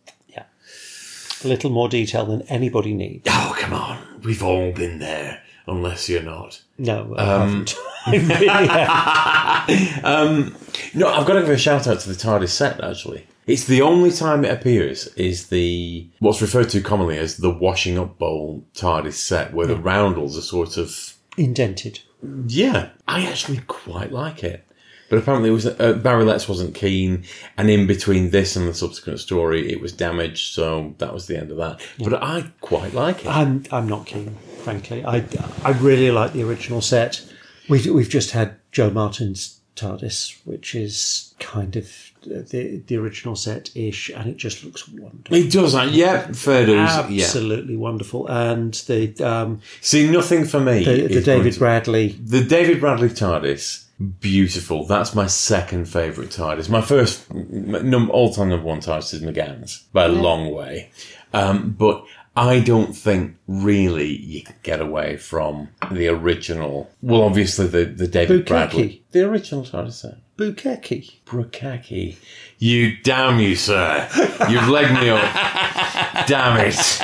A 1.45 1.49
little 1.49 1.71
more 1.71 1.89
detail 1.89 2.27
than 2.27 2.43
anybody 2.43 2.93
needs. 2.95 3.27
Oh 3.29 3.55
come 3.59 3.73
on, 3.73 3.99
we've 4.25 4.43
all 4.43 4.73
been 4.73 4.99
there, 4.99 5.43
unless 5.67 6.09
you're 6.09 6.23
not. 6.23 6.63
No, 6.79 7.15
I 7.17 7.25
haven't. 7.25 7.75
I 8.07 9.67
haven't. 9.69 10.05
Um, 10.05 10.57
no, 10.95 11.09
I've 11.09 11.27
got 11.27 11.35
to 11.35 11.41
give 11.41 11.51
a 11.51 11.59
shout 11.59 11.87
out 11.87 12.01
to 12.01 12.09
the 12.09 12.15
TARDIS 12.15 12.49
set. 12.49 12.83
Actually, 12.83 13.27
it's 13.47 13.65
the 13.65 13.83
only 13.83 14.11
time 14.11 14.45
it 14.45 14.51
appears 14.53 15.09
is 15.09 15.49
the 15.49 16.09
what's 16.21 16.41
referred 16.41 16.71
to 16.71 16.81
commonly 16.81 17.19
as 17.19 17.37
the 17.37 17.51
washing 17.51 17.99
up 17.99 18.19
bowl 18.19 18.65
TARDIS 18.75 19.15
set, 19.15 19.53
where 19.53 19.67
the 19.67 19.77
roundels 19.77 20.39
are 20.39 20.43
sort 20.43 20.77
of 20.79 21.15
Indented. 21.37 22.01
yeah. 22.47 22.91
I 23.07 23.27
actually 23.27 23.59
quite 23.67 24.11
like 24.11 24.43
it, 24.43 24.65
but 25.09 25.19
apparently 25.19 25.51
it 25.51 25.53
was 25.53 25.67
uh, 25.67 25.99
Barry 26.03 26.25
Letts 26.25 26.49
wasn't 26.49 26.75
keen, 26.75 27.25
and 27.57 27.71
in 27.71 27.87
between 27.87 28.31
this 28.31 28.57
and 28.57 28.69
the 28.69 28.75
subsequent 28.75 29.21
story, 29.21 29.71
it 29.73 29.81
was 29.81 29.93
damaged, 29.93 30.53
so 30.55 30.95
that 30.99 31.13
was 31.13 31.27
the 31.27 31.39
end 31.39 31.51
of 31.51 31.57
that. 31.59 31.81
But 31.99 32.23
I 32.23 32.51
quite 32.61 32.95
like 32.95 33.25
it. 33.25 33.29
I'm 33.29 33.65
I'm 33.71 33.89
not 33.89 34.07
keen, 34.07 34.37
frankly. 34.63 35.05
I 35.05 35.25
I 35.65 35.71
really 35.71 36.11
like 36.11 36.33
the 36.33 36.43
original 36.43 36.81
set. 36.81 37.25
We've 37.69 37.87
we've 37.87 38.09
just 38.09 38.31
had 38.33 38.57
Jo 38.73 38.91
Martin's 38.91 39.61
TARDIS, 39.77 40.41
which 40.45 40.75
is 40.75 41.35
kind 41.39 41.77
of 41.77 41.91
the 42.23 42.83
the 42.87 42.97
original 42.97 43.37
set 43.37 43.71
ish, 43.77 44.11
and 44.11 44.29
it 44.29 44.37
just 44.37 44.65
looks 44.65 44.89
wonderful. 44.89 45.37
It 45.37 45.53
does, 45.53 45.75
uh, 45.75 45.89
yeah, 45.91 46.33
fair 46.33 46.67
dues, 46.67 46.77
yeah. 47.11 47.25
Absolutely 47.25 47.77
wonderful, 47.77 48.27
and 48.27 48.75
the 48.75 49.15
um, 49.23 49.61
See, 49.81 50.11
nothing 50.11 50.45
for 50.45 50.61
me. 50.61 50.85
the, 50.85 51.07
the 51.15 51.21
David 51.21 51.59
Bradley 51.59 52.09
The 52.21 52.43
David 52.43 52.81
Bradley 52.81 53.09
TARDIS, 53.09 53.85
beautiful. 54.21 54.87
That's 54.87 55.15
my 55.15 55.27
second 55.27 55.87
favourite 55.87 56.31
TARDIS. 56.31 56.69
My 56.69 56.81
first 56.81 57.33
num- 57.33 58.11
all-time 58.11 58.49
number 58.51 58.67
one 58.67 58.81
TARDIS 58.81 59.15
is 59.15 59.23
McGann's 59.23 59.85
by 59.93 60.05
a 60.05 60.09
long 60.09 60.53
way. 60.53 60.91
Um, 61.33 61.75
but 61.79 62.05
I 62.37 62.61
don't 62.61 62.95
think 62.97 63.37
really 63.49 64.17
you 64.17 64.43
can 64.43 64.55
get 64.63 64.81
away 64.81 65.17
from 65.17 65.69
the 65.91 66.09
original. 66.09 66.91
Well, 67.03 67.23
obviously 67.23 67.67
the, 67.67 67.85
the 67.85 68.07
David 68.07 68.45
Bukaki. 68.45 68.49
Bradley. 68.49 69.03
The 69.11 69.29
original 69.29 69.65
TARDIS 69.65 69.93
set. 69.93 70.19
Bukeki. 70.37 71.25
Brukaki. 71.27 72.17
You 72.59 72.97
damn 73.03 73.41
you, 73.41 73.57
sir. 73.57 74.09
You've 74.49 74.69
legged 74.69 75.01
me 75.01 75.11
up. 75.11 75.35
damn 76.29 76.57
it. 76.61 77.03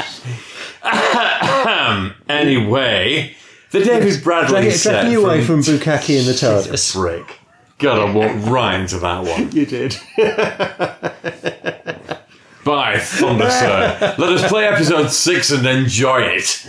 anyway, 2.28 3.35
the 3.74 3.84
David 3.84 4.22
Bradley 4.22 4.62
Drag, 4.62 4.72
set. 4.72 4.90
drag 5.02 5.12
you 5.12 5.24
away 5.24 5.44
from 5.44 5.60
Bukaki 5.60 6.18
and 6.18 6.26
the 6.28 6.32
TARDIS. 6.32 6.92
Frick. 6.92 7.40
God, 7.78 7.98
I 7.98 8.12
walked 8.12 8.46
right 8.46 8.80
into 8.80 8.98
that 8.98 9.24
one. 9.24 9.50
You 9.52 9.66
did. 9.66 9.96
Bye, 12.64 12.98
thunder, 12.98 13.50
sir. 13.50 14.14
Let 14.16 14.32
us 14.32 14.48
play 14.48 14.66
episode 14.66 15.08
six 15.08 15.50
and 15.50 15.66
enjoy 15.66 16.22
it. 16.22 16.66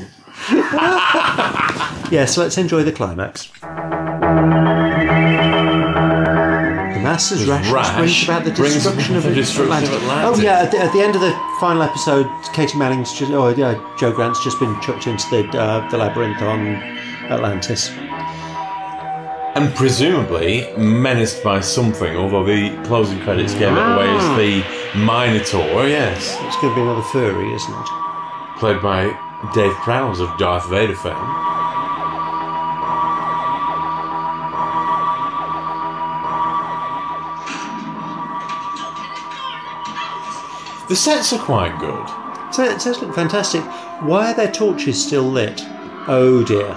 Yes, 2.11 2.37
let's 2.37 2.55
enjoy 2.59 2.83
the 2.83 2.91
climax. 2.91 3.49
Master's 7.15 7.47
rash, 7.47 7.71
rash 7.71 7.95
brings 7.95 8.23
about 8.25 8.43
the 8.43 8.51
destruction, 8.51 9.15
of, 9.15 9.23
the 9.23 9.33
destruction 9.33 9.87
of 9.87 10.03
Atlantis. 10.03 10.39
Oh 10.39 10.43
yeah, 10.43 10.63
at 10.63 10.71
the, 10.71 10.79
at 10.79 10.91
the 10.91 10.99
end 10.99 11.15
of 11.15 11.21
the 11.21 11.31
final 11.61 11.81
episode, 11.81 12.27
Katy 12.51 12.77
Manning's 12.77 13.13
just, 13.13 13.31
oh 13.31 13.47
yeah, 13.47 13.95
Jo 13.97 14.11
Grant's 14.11 14.43
just 14.43 14.59
been 14.59 14.77
chucked 14.81 15.07
into 15.07 15.25
the 15.29 15.47
uh, 15.57 15.89
the 15.89 15.97
labyrinth 15.97 16.41
on 16.41 16.75
Atlantis. 17.31 17.89
And 19.55 19.73
presumably 19.75 20.69
menaced 20.75 21.41
by 21.41 21.61
something, 21.61 22.17
although 22.17 22.43
the 22.43 22.77
closing 22.83 23.21
credits 23.21 23.53
gave 23.53 23.71
it 23.71 23.77
away 23.77 24.09
as 24.09 24.37
the 24.37 24.99
Minotaur, 24.99 25.87
yes. 25.87 26.35
It's 26.41 26.57
going 26.57 26.73
to 26.73 26.75
be 26.75 26.81
another 26.81 27.01
furry, 27.03 27.53
isn't 27.53 27.73
it? 27.73 27.89
Played 28.59 28.81
by 28.81 29.05
Dave 29.53 29.71
Prowse 29.75 30.19
of 30.19 30.37
Darth 30.37 30.69
Vader 30.69 30.95
fame. 30.95 31.54
The 40.87 40.95
sets 40.95 41.33
are 41.33 41.39
quite 41.43 41.77
good. 41.79 42.53
So 42.53 42.63
it 42.63 42.79
does 42.79 43.01
look 43.01 43.15
fantastic. 43.15 43.61
Why 44.03 44.31
are 44.31 44.35
their 44.35 44.51
torches 44.51 45.03
still 45.03 45.23
lit? 45.23 45.61
Oh 46.07 46.43
dear, 46.45 46.75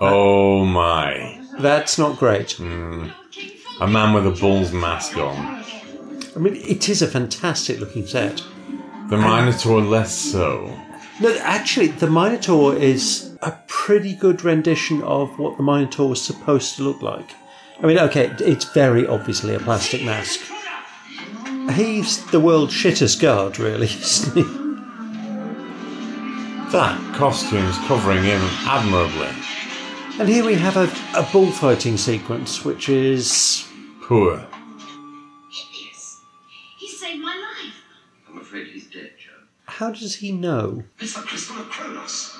Oh 0.00 0.64
my. 0.64 1.40
that's 1.58 1.98
not 1.98 2.18
great. 2.18 2.52
Hmm. 2.52 3.08
A 3.80 3.86
man 3.86 4.14
with 4.14 4.26
a 4.26 4.30
bull's 4.40 4.72
mask 4.72 5.16
on. 5.16 5.64
I 6.36 6.38
mean, 6.38 6.54
it 6.56 6.88
is 6.88 7.02
a 7.02 7.06
fantastic 7.08 7.80
looking 7.80 8.06
set. 8.06 8.42
The 9.08 9.16
Minotaur 9.16 9.80
less 9.80 10.14
so. 10.14 10.76
No, 11.20 11.36
actually, 11.40 11.88
the 11.88 12.08
Minotaur 12.10 12.76
is 12.76 13.36
a 13.42 13.52
pretty 13.66 14.14
good 14.14 14.44
rendition 14.44 15.02
of 15.02 15.36
what 15.38 15.56
the 15.56 15.62
Minotaur 15.64 16.10
was 16.10 16.22
supposed 16.24 16.76
to 16.76 16.84
look 16.84 17.02
like. 17.02 17.30
I 17.82 17.86
mean, 17.86 17.98
okay, 17.98 18.30
it's 18.40 18.66
very 18.66 19.06
obviously 19.06 19.54
a 19.54 19.60
plastic 19.60 20.04
mask, 20.04 20.40
He's 21.72 22.24
the 22.30 22.40
world's 22.40 22.72
shittest 22.74 23.20
guard, 23.20 23.58
really, 23.58 23.86
isn't 24.00 24.34
he? 24.36 24.42
That 26.72 27.00
costume's 27.14 27.78
covering 27.86 28.22
him 28.24 28.40
admirably. 28.66 29.30
And 30.18 30.28
here 30.28 30.44
we 30.44 30.54
have 30.54 30.76
a, 30.76 30.90
a 31.18 31.22
bullfighting 31.32 31.96
sequence, 31.96 32.64
which 32.64 32.88
is 32.88 33.64
Poor. 34.02 34.38
Hideous. 35.50 36.20
He 36.78 36.88
saved 36.88 37.22
my 37.22 37.34
life. 37.36 37.74
I'm 38.28 38.38
afraid 38.38 38.66
he's 38.68 38.86
dead, 38.86 39.12
Jo. 39.18 39.30
how 39.66 39.90
does 39.92 40.16
he 40.16 40.32
know? 40.32 40.82
It's 40.98 41.14
the 41.14 41.20
crystal 41.22 41.56
of 41.58 41.68
Kronos. 41.70 42.34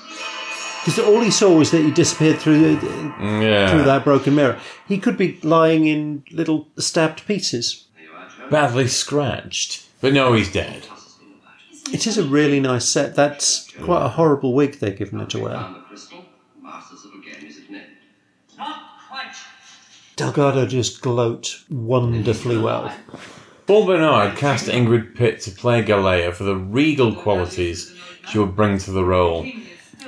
Because 0.85 0.99
all 1.05 1.21
he 1.21 1.31
saw 1.31 1.57
was 1.57 1.71
that 1.73 1.83
he 1.83 1.91
disappeared 1.91 2.39
through 2.39 2.77
the, 2.77 2.87
mm, 2.87 3.43
Yeah. 3.43 3.71
through 3.71 3.85
that 3.85 4.05
broken 4.05 4.35
mirror. 4.35 4.59
He 4.87 4.99
could 4.99 5.17
be 5.19 5.39
lying 5.43 5.87
in 5.87 6.25
little 6.31 6.69
stabbed 6.79 7.27
pieces. 7.27 7.85
There 7.95 8.05
you 8.05 8.11
are, 8.13 8.29
Jo. 8.29 8.38
Badly 8.51 8.89
scratched. 8.89 9.87
But 10.01 10.13
no, 10.13 10.33
he's 10.33 10.53
dead. 10.53 10.87
It 11.93 12.07
is 12.07 12.19
a 12.19 12.25
really 12.25 12.61
nice 12.61 12.89
set. 12.89 13.15
That's 13.15 13.71
quite 13.83 14.05
a 14.05 14.09
horrible 14.09 14.53
wig 14.55 14.79
they're 14.79 14.91
giving 14.91 15.19
her 15.19 15.27
to 15.27 15.39
wear. 15.41 15.55
Found 15.55 15.77
the 15.77 15.81
crystal. 15.81 16.25
Masters 16.63 17.05
of 17.05 17.13
the 17.13 17.19
game 17.19 17.49
is 17.49 17.59
at 17.59 17.69
an 17.69 17.77
end. 17.77 17.87
Not 18.59 18.83
quite. 19.09 19.35
Delgado 20.17 20.67
just 20.67 21.01
gloat 21.01 21.63
wonderfully 21.71 22.59
well. 22.59 22.95
Paul 23.67 23.87
Bernard 23.87 24.37
cast 24.37 24.67
Ingrid 24.67 25.15
Pitt 25.15 25.41
to 25.43 25.51
play 25.51 25.83
Galea 25.83 26.33
for 26.33 26.45
the 26.45 26.57
regal 26.57 27.15
qualities 27.15 27.95
she 28.29 28.39
would 28.39 28.55
bring 28.55 28.79
to 28.79 28.91
the 28.91 29.05
role. 29.05 29.47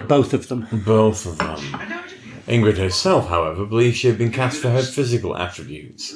Both 0.06 0.34
of 0.34 0.48
them. 0.48 0.66
Both 0.72 1.26
of 1.26 1.38
them. 1.38 1.58
Ingrid 2.46 2.78
herself, 2.78 3.28
however, 3.28 3.64
believes 3.64 3.96
she 3.96 4.08
had 4.08 4.18
been 4.18 4.32
cast 4.32 4.60
for 4.60 4.70
her 4.70 4.82
physical 4.82 5.36
attributes. 5.36 6.14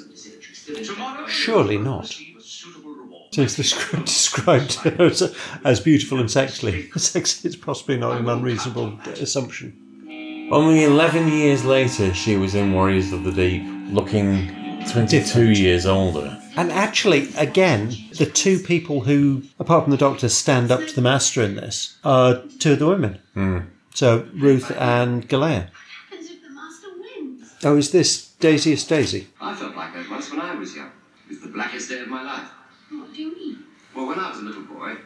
Tomorrow 0.67 1.27
Surely 1.27 1.79
not. 1.79 2.03
receive 2.03 2.37
a 2.37 2.41
suitable 2.43 2.95
reward. 2.95 3.35
Since 3.35 3.57
the 3.57 3.65
script 3.65 4.07
described 4.07 4.75
her 4.75 5.03
as, 5.07 5.35
as 5.65 5.81
beautiful 5.81 6.21
and 6.21 6.31
sexy, 6.31 6.91
sexy 6.97 7.49
is 7.49 7.57
possibly 7.57 7.97
not 7.99 8.19
an 8.21 8.29
unreasonable 8.29 8.99
assumption. 9.21 10.49
Only 10.53 10.85
11 10.85 11.29
years 11.29 11.65
later, 11.65 12.13
she 12.15 12.37
was 12.37 12.55
in 12.55 12.73
Warriors 12.73 13.13
of 13.13 13.25
the 13.25 13.33
Deep, 13.33 13.63
looking 13.91 14.49
22 14.91 15.07
Different. 15.09 15.57
years 15.59 15.87
older. 15.87 16.39
And 16.57 16.71
actually, 16.71 17.33
again, 17.37 17.95
the 18.19 18.27
two 18.27 18.59
people 18.59 19.01
who, 19.01 19.43
apart 19.59 19.85
from 19.85 19.91
the 19.91 19.97
Doctor, 19.97 20.29
stand 20.29 20.71
up 20.71 20.87
to 20.87 20.95
the 20.95 21.01
Master 21.01 21.43
in 21.43 21.57
this 21.57 21.97
are 22.05 22.43
two 22.59 22.75
of 22.75 22.79
the 22.79 22.87
women. 22.87 23.19
Hmm. 23.33 23.59
So 23.95 24.29
Ruth 24.35 24.71
and 24.79 25.27
Galea. 25.29 25.71
Happens 26.11 26.31
if 26.31 26.43
the 26.43 26.51
master 26.51 26.89
wins. 27.01 27.55
Oh, 27.65 27.77
is 27.77 27.91
this 27.93 28.34
Daisiest 28.45 28.91
Daisy? 28.91 29.27
I 29.41 29.55
felt 29.55 29.75
like 29.75 29.95
that 29.95 30.11
once 30.11 30.31
when 30.31 30.39
I 30.39 30.55
was 30.55 30.77
young. 30.77 30.91
It 31.25 31.31
was 31.31 31.41
the 31.41 31.49
blackest 31.49 31.89
day 31.89 32.01
of 32.01 32.09
my 32.09 32.23
life. 32.23 32.51
What 32.91 33.15
do 33.15 33.23
you 33.23 33.35
mean? 33.35 33.65
Well, 33.97 34.07
when 34.07 34.19
I 34.19 34.29
was 34.29 34.41
a 34.41 34.43
little 34.43 34.65
boy, 34.65 34.97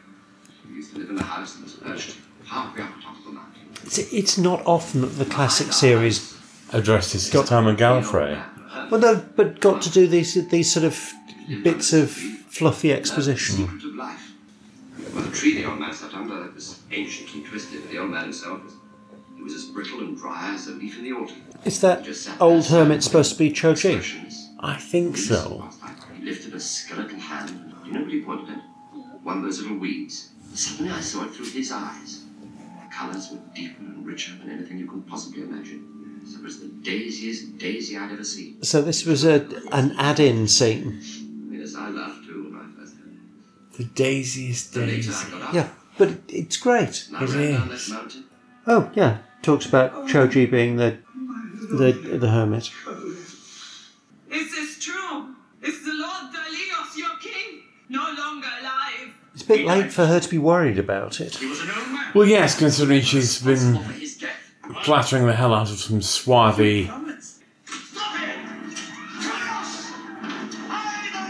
we 0.68 0.74
used 0.74 0.92
to 0.94 0.98
live 0.98 1.10
in 1.10 1.18
a 1.18 1.22
house 1.22 1.54
that 1.54 1.62
was 1.62 1.74
perched 1.74 2.16
halfway 2.44 2.82
up 2.82 2.96
the 2.96 3.00
top 3.00 3.16
of 3.16 3.24
the 3.26 3.30
mountain. 3.30 3.60
It's, 3.84 3.98
it's 4.12 4.38
not 4.38 4.60
often 4.66 5.02
that 5.02 5.18
the 5.22 5.24
classic 5.24 5.72
series, 5.72 6.36
Addressed 6.72 7.12
to 7.12 7.20
Sir 7.20 7.44
Simon 7.44 7.76
Gallifrey. 7.76 8.42
well, 8.90 9.00
no, 9.00 9.24
but 9.36 9.60
got 9.60 9.82
to 9.82 9.90
do 9.92 10.08
these 10.08 10.34
these 10.48 10.72
sort 10.72 10.84
of 10.84 11.00
bits 11.62 11.92
of 11.92 12.10
fluffy 12.10 12.92
exposition. 12.92 13.54
The 13.54 13.62
Secret 13.70 13.84
of 13.84 13.94
life. 13.94 14.32
Well, 15.14 15.22
the 15.22 15.30
tree 15.30 15.54
the 15.54 15.64
old 15.70 15.78
man 15.78 15.92
sat 15.94 16.12
under 16.12 16.42
that 16.42 16.56
was 16.56 16.80
anciently 16.90 17.44
twisted, 17.44 17.82
but 17.82 17.90
the 17.92 17.98
old 17.98 18.10
man 18.10 18.24
himself 18.24 18.64
was, 18.64 18.74
he 19.36 19.42
was 19.44 19.54
as 19.54 19.66
brittle 19.66 20.00
and 20.00 20.18
dry 20.18 20.52
as 20.54 20.66
a 20.66 20.72
leaf 20.72 20.98
in 20.98 21.04
the 21.04 21.12
autumn. 21.12 21.40
Is 21.64 21.80
that 21.80 22.06
old 22.40 22.66
hermit 22.66 23.02
supposed 23.02 23.32
to 23.32 23.38
be 23.38 23.50
Choji? 23.50 23.96
Expressions. 23.96 24.48
I 24.60 24.76
think 24.76 25.16
so. 25.16 25.68
He 26.18 26.24
lifted 26.24 26.54
a 26.54 26.60
skeletal 26.60 27.18
hand. 27.18 27.74
Do 27.84 27.88
you 27.90 27.92
know 27.94 28.02
what 28.04 28.10
he 28.10 28.20
pointed 28.22 28.50
at? 28.56 28.62
One 29.22 29.38
of 29.38 29.42
those 29.44 29.60
little 29.60 29.76
weeds. 29.78 30.30
Suddenly 30.54 30.92
I 30.92 31.00
saw 31.00 31.24
it 31.24 31.30
through 31.34 31.46
his 31.50 31.70
eyes. 31.70 32.24
The 32.40 32.94
colours 32.94 33.30
were 33.30 33.38
deeper 33.54 33.80
and 33.82 34.04
richer 34.06 34.32
than 34.36 34.50
anything 34.50 34.78
you 34.78 34.86
could 34.90 35.06
possibly 35.06 35.42
imagine. 35.42 36.22
So 36.26 36.38
it 36.38 36.44
was 36.44 36.60
the 36.60 36.68
daisiest 36.68 37.58
daisy 37.58 37.96
I'd 37.96 38.12
ever 38.12 38.24
seen. 38.24 38.62
So 38.62 38.82
this 38.82 39.04
was 39.04 39.24
a 39.24 39.46
an 39.72 39.94
add-in 39.98 40.48
scene. 40.48 41.00
Yes, 41.50 41.74
I 41.74 41.88
laughed 41.90 42.24
too 42.26 42.44
when 42.44 42.60
I 42.60 42.80
first 42.80 42.96
heard 42.96 43.12
it. 43.12 43.76
The 43.76 43.84
daisiest 43.84 44.74
The 44.74 44.80
later 44.80 44.96
days. 44.96 45.24
Got 45.24 45.54
Yeah, 45.54 45.68
but 45.98 46.10
it's 46.28 46.56
great. 46.56 47.06
and 47.08 47.16
I 47.18 47.24
It 47.24 47.30
ran 47.30 47.52
down 47.54 47.70
is. 47.72 47.86
that 47.88 47.94
mountain. 47.94 48.24
Oh 48.66 48.90
yeah, 48.94 49.18
talks 49.42 49.66
about 49.66 50.08
Choji 50.08 50.50
being 50.50 50.76
the 50.76 50.98
the 51.68 51.92
the 51.92 52.28
hermit. 52.28 52.70
Is 54.30 54.50
this 54.52 54.78
true? 54.78 55.34
Is 55.62 55.84
the 55.84 55.92
Lord 55.92 56.32
Dalios, 56.32 56.96
your 56.96 57.16
king, 57.20 57.62
no 57.88 58.02
longer 58.16 58.48
alive? 58.60 59.14
It's 59.34 59.42
a 59.42 59.46
bit 59.46 59.66
late 59.66 59.92
for 59.92 60.06
her 60.06 60.20
to 60.20 60.28
be 60.28 60.38
worried 60.38 60.78
about 60.78 61.20
it. 61.20 61.36
He 61.36 61.46
was 61.46 61.60
an 61.60 61.70
old 61.70 61.88
man. 61.88 62.12
Well, 62.14 62.26
yes, 62.26 62.58
considering 62.58 63.02
she's 63.02 63.40
been 63.42 63.78
For 63.78 64.74
flattering 64.82 65.26
the 65.26 65.32
hell 65.32 65.54
out 65.54 65.70
of 65.70 65.78
some 65.78 66.02
swarthy. 66.02 66.86
Stop 66.86 67.02
it! 67.08 67.24
Kronos! 69.20 69.92
I, 70.68 71.10
the 71.12 71.20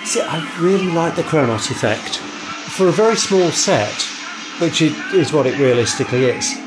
master. 0.00 0.06
See, 0.06 0.20
I 0.20 0.58
really 0.60 0.90
like 0.92 1.14
the 1.16 1.22
Kronos 1.24 1.70
effect 1.70 2.16
for 2.18 2.88
a 2.88 2.92
very 2.92 3.16
small 3.16 3.50
set, 3.50 4.02
which 4.60 4.82
is 4.82 5.32
what 5.32 5.46
it 5.46 5.58
realistically 5.58 6.24
is. 6.26 6.63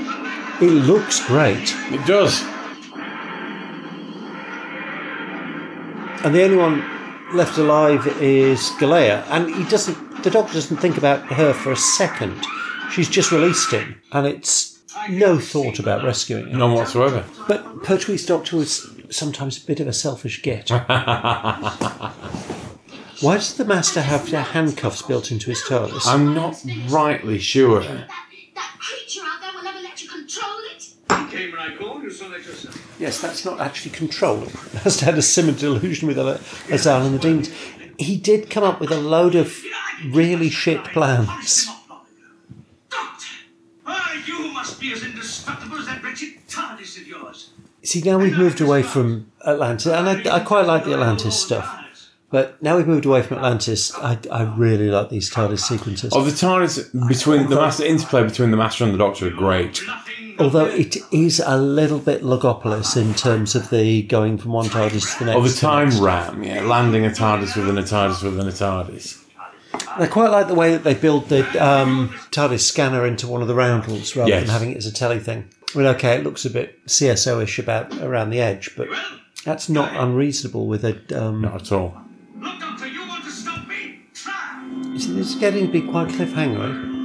It 0.59 0.71
looks 0.71 1.25
great, 1.27 1.75
It 1.91 2.05
does. 2.07 2.41
and 6.25 6.33
the 6.33 6.43
only 6.43 6.57
one 6.57 6.83
left 7.33 7.57
alive 7.57 8.07
is 8.21 8.71
Galea, 8.79 9.23
and 9.29 9.53
he 9.53 9.63
doesn't. 9.65 10.23
The 10.23 10.31
Doctor 10.31 10.53
doesn't 10.53 10.77
think 10.77 10.97
about 10.97 11.25
her 11.33 11.53
for 11.53 11.71
a 11.71 11.75
second. 11.77 12.43
She's 12.91 13.07
just 13.07 13.31
released 13.31 13.71
him, 13.71 14.01
and 14.11 14.25
it's 14.25 14.79
no 15.09 15.37
thought 15.39 15.77
about 15.79 16.03
rescuing 16.03 16.47
him. 16.47 16.57
None 16.57 16.73
whatsoever. 16.73 17.23
But 17.47 17.83
Pertwee's 17.83 18.25
Doctor 18.25 18.57
was 18.57 18.89
sometimes 19.11 19.61
a 19.61 19.65
bit 19.65 19.79
of 19.79 19.87
a 19.87 19.93
selfish 19.93 20.41
git. 20.41 20.69
Why 23.21 23.35
does 23.35 23.55
the 23.55 23.65
Master 23.65 24.01
have 24.01 24.29
the 24.29 24.41
handcuffs 24.41 25.01
built 25.03 25.31
into 25.31 25.49
his 25.49 25.61
TARDIS? 25.63 26.05
I'm 26.07 26.33
not 26.35 26.63
rightly 26.89 27.39
sure. 27.39 27.81
That, 27.81 28.07
that 28.55 28.77
creature 28.79 29.21
out 29.23 29.41
there 29.41 29.51
will 29.59 29.67
ever 29.67 29.79
let 29.79 30.01
you 30.03 30.07
control 30.09 30.55
it? 30.75 30.83
He 31.26 31.26
came 31.37 31.51
when 31.51 31.61
I 31.61 31.75
called, 31.75 32.03
you 32.03 32.09
saw 32.09 32.29
that 32.29 32.45
yourself. 32.45 32.95
Yes, 32.99 33.21
that's 33.21 33.45
not 33.45 33.59
actually 33.61 33.91
control. 33.91 34.45
Has 34.83 34.99
had 34.99 35.17
a 35.17 35.21
similar 35.21 35.57
delusion 35.57 36.07
with 36.07 36.17
Azal 36.17 37.05
and 37.05 37.15
the 37.15 37.19
Daemons. 37.19 37.51
He 37.99 38.17
did 38.17 38.49
come 38.49 38.63
up 38.63 38.79
with 38.79 38.91
a 38.91 38.99
load 38.99 39.35
of 39.35 39.63
really 40.07 40.49
shit 40.49 40.83
plans. 40.85 41.67
Doctor! 42.89 43.25
Why, 43.83 44.21
you 44.25 44.51
must 44.51 44.79
be 44.79 44.93
as 44.93 45.03
indestructible 45.03 45.77
as 45.77 45.85
that 45.87 46.03
wretched 46.03 46.35
TARDIS 46.47 47.01
of 47.01 47.07
yours. 47.07 47.51
See, 47.83 48.01
now 48.01 48.19
we've 48.19 48.37
moved 48.37 48.61
away 48.61 48.83
from 48.83 49.31
Atlantis, 49.45 49.87
and 49.87 50.09
I, 50.09 50.35
I 50.35 50.39
quite 50.41 50.65
like 50.65 50.83
the 50.83 50.93
Atlantis 50.93 51.39
stuff. 51.39 51.85
But 52.29 52.61
now 52.61 52.75
we've 52.75 52.87
moved 52.87 53.05
away 53.05 53.21
from 53.21 53.37
Atlantis, 53.37 53.95
I, 53.95 54.19
I 54.29 54.43
really 54.43 54.89
like 54.89 55.09
these 55.09 55.31
TARDIS 55.31 55.61
sequences. 55.61 56.11
Oh, 56.13 56.23
the 56.23 56.31
TARDIS 56.31 57.07
between 57.07 57.49
the 57.49 57.55
master 57.55 57.85
interplay 57.85 58.23
between 58.23 58.51
the 58.51 58.57
master 58.57 58.83
and 58.83 58.93
the 58.93 58.97
doctor 58.97 59.27
are 59.27 59.31
great. 59.31 59.81
Nothing. 60.39 60.45
Although 60.45 60.65
it 60.67 60.97
is 61.11 61.41
a 61.45 61.57
little 61.57 61.99
bit 61.99 62.23
Logopolis 62.23 62.95
in 62.95 63.13
terms 63.13 63.55
of 63.55 63.69
the 63.69 64.03
going 64.03 64.37
from 64.37 64.51
one 64.51 64.65
TARDIS 64.67 65.13
to 65.17 65.19
the 65.19 65.25
next. 65.25 65.37
Oh, 65.37 65.41
the 65.41 65.53
time 65.59 65.89
next. 65.89 65.99
ram, 65.99 66.43
yeah, 66.43 66.61
landing 66.61 67.05
a 67.05 67.09
TARDIS 67.09 67.55
within 67.55 67.77
a 67.77 67.83
TARDIS 67.83 68.23
within 68.23 68.47
a 68.47 68.51
TARDIS. 68.51 69.23
And 69.73 70.03
I 70.03 70.07
quite 70.07 70.29
like 70.31 70.47
the 70.47 70.55
way 70.55 70.71
that 70.71 70.83
they 70.83 70.93
build 70.93 71.29
the 71.29 71.41
um, 71.63 72.09
TARDIS 72.31 72.61
scanner 72.61 73.05
into 73.05 73.27
one 73.27 73.41
of 73.41 73.47
the 73.47 73.55
roundels 73.55 74.15
rather 74.15 74.29
Yes. 74.29 74.41
than 74.43 74.49
having 74.49 74.71
it 74.71 74.77
as 74.77 74.85
a 74.85 74.93
telly 74.93 75.19
thing. 75.19 75.49
I 75.75 75.77
mean, 75.77 75.87
okay, 75.87 76.15
it 76.15 76.23
looks 76.23 76.45
a 76.45 76.49
bit 76.49 76.85
CSO-ish 76.87 77.59
about 77.59 77.93
around 78.01 78.29
the 78.29 78.39
edge, 78.39 78.71
but 78.77 78.87
that's 79.43 79.67
not 79.69 79.95
unreasonable 79.95 80.67
with 80.67 80.85
a. 80.85 80.95
Um, 81.19 81.41
Not 81.41 81.55
at 81.61 81.71
all. 81.71 81.97
Look, 82.39 82.59
Doctor, 82.59 82.87
you 82.87 83.05
want 83.07 83.23
to 83.25 83.31
stop 83.31 83.67
me? 83.67 83.99
Try! 84.13 84.63
it's, 84.93 85.07
it's 85.07 85.35
getting 85.35 85.65
to 85.67 85.71
be 85.71 85.81
quite 85.81 86.07
cliffhangery. 86.09 86.96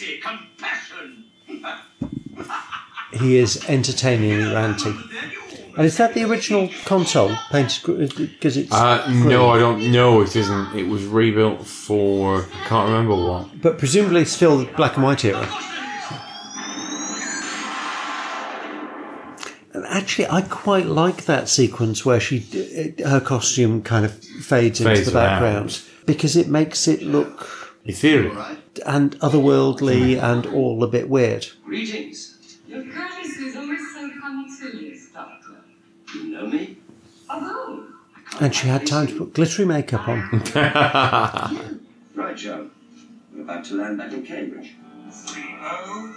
Pity, 0.00 0.18
compassion. 0.20 1.24
He 3.12 3.36
is 3.36 3.62
entertainingly 3.68 4.44
ranty. 4.44 4.96
And 5.76 5.84
is 5.86 5.98
that 5.98 6.14
the 6.14 6.24
original 6.24 6.70
console 6.86 7.36
painted 7.50 7.82
because 8.16 8.56
it's 8.56 8.72
Uh, 8.72 9.06
no, 9.12 9.50
I 9.50 9.58
don't 9.58 9.92
know. 9.92 10.22
It 10.22 10.34
isn't. 10.36 10.74
It 10.74 10.88
was 10.88 11.04
rebuilt 11.04 11.66
for 11.66 12.44
I 12.44 12.64
can't 12.66 12.88
remember 12.88 13.14
what. 13.14 13.60
but 13.60 13.78
presumably 13.78 14.24
still 14.24 14.58
the 14.58 14.64
black 14.72 14.94
and 14.96 15.04
white 15.04 15.24
era. 15.24 15.46
And 19.72 19.84
actually, 19.86 20.26
I 20.28 20.40
quite 20.42 20.86
like 20.86 21.26
that 21.26 21.48
sequence 21.48 22.04
where 22.04 22.18
she 22.20 22.94
uh, 23.04 23.08
her 23.08 23.20
costume 23.20 23.82
kind 23.82 24.04
of 24.04 24.12
fades, 24.14 24.80
into 24.80 24.94
Fades 24.94 25.12
the 25.12 25.18
around. 25.18 25.40
background 25.40 25.80
because 26.06 26.36
it 26.36 26.48
makes 26.48 26.88
it 26.88 27.02
look 27.02 27.59
Ethereal. 27.84 28.36
and 28.86 29.18
otherworldly 29.20 30.20
and 30.22 30.46
all 30.46 30.82
a 30.84 30.88
bit 30.88 31.08
weird. 31.08 31.46
Greetings. 31.64 32.58
Your 32.68 32.84
courtesy 32.84 33.46
is 33.46 33.56
always 33.56 33.80
so 33.94 34.10
punctilious, 34.20 35.08
Doctor. 35.08 35.56
You 36.14 36.24
know 36.24 36.46
me? 36.46 36.76
Oh. 37.28 37.86
And 38.40 38.54
she 38.54 38.68
had 38.68 38.86
time 38.86 39.06
to 39.08 39.18
put 39.18 39.34
glittery 39.34 39.64
makeup 39.64 40.08
on. 40.08 40.42
Right, 42.14 42.36
Joe. 42.36 42.68
We're 43.34 43.42
about 43.42 43.64
to 43.66 43.74
land 43.76 43.96
back 43.96 44.12
in 44.12 44.26
Cambridge. 44.26 44.74
Oh 45.62 46.14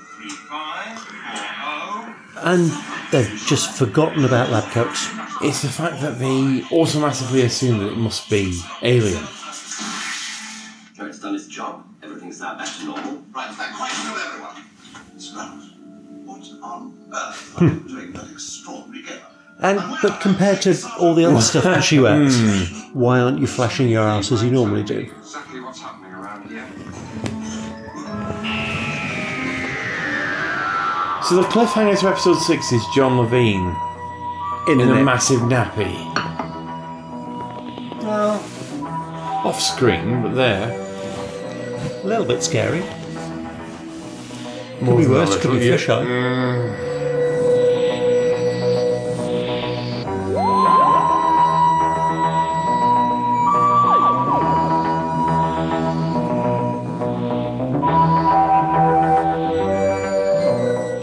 oh. 0.52 2.16
and 2.38 2.72
they've 3.12 3.42
just 3.48 3.78
forgotten 3.78 4.26
about 4.26 4.50
lab 4.50 4.70
coats. 4.72 5.10
It's 5.42 5.62
the 5.62 5.70
fact 5.70 6.02
that 6.02 6.20
they 6.20 6.64
automatically 6.76 7.42
assume 7.44 7.80
that 7.80 7.92
it 7.94 7.98
must 7.98 8.30
be 8.30 8.60
alien. 8.82 9.24
Job. 12.40 12.42
Everything's 12.42 12.42
now 12.42 12.58
back 12.58 12.78
to 12.78 12.86
normal. 12.86 13.24
Right, 13.34 13.58
that 13.58 13.74
quite 13.76 13.94
know 14.04 14.16
everyone. 14.26 15.20
Scrubs, 15.20 15.72
what 16.26 16.64
on 16.64 16.94
earth 17.14 17.62
are 17.62 17.66
you 17.66 17.70
hmm. 17.72 17.88
doing 17.88 18.12
that 18.14 18.32
extraordinary 18.32 19.04
game? 19.04 19.20
And 19.60 19.80
but 20.02 20.20
compared 20.20 20.62
to 20.64 20.76
all 21.00 21.14
the 21.14 21.26
other 21.26 21.42
stuff 21.52 21.64
that 21.64 21.84
she 21.84 22.00
wears, 22.00 22.36
hmm. 22.38 22.98
why 22.98 23.20
aren't 23.20 23.40
you 23.40 23.48
flashing 23.48 23.90
your 23.90 24.04
ass 24.04 24.32
as 24.32 24.44
you 24.44 24.52
normally 24.52 24.84
do? 24.84 25.12
Exactly 25.18 25.60
what's 25.60 25.80
happening 25.80 26.12
around 26.12 26.50
here. 26.50 26.66
So 31.24 31.36
the 31.38 31.48
cliffhanger 31.48 31.98
to 32.02 32.08
episode 32.10 32.40
six 32.40 32.72
is 32.72 32.84
John 32.94 33.14
Levene 33.14 33.74
In, 34.68 34.82
in 34.82 34.90
a 34.90 34.96
net. 34.96 35.06
massive 35.06 35.40
nappy. 35.42 35.94
Well, 38.04 38.44
off 39.46 39.62
screen, 39.62 40.22
but 40.22 40.36
there. 40.36 40.83
A 42.04 42.08
little 42.08 42.26
bit 42.26 42.44
scary. 42.44 42.82
More 44.82 44.98
Could 44.98 45.06
be 45.06 45.08
worse. 45.08 45.38
Could 45.38 45.52
be 45.52 45.58
little, 45.60 45.70
yeah. 45.70 45.78
fisheye. 45.78 46.06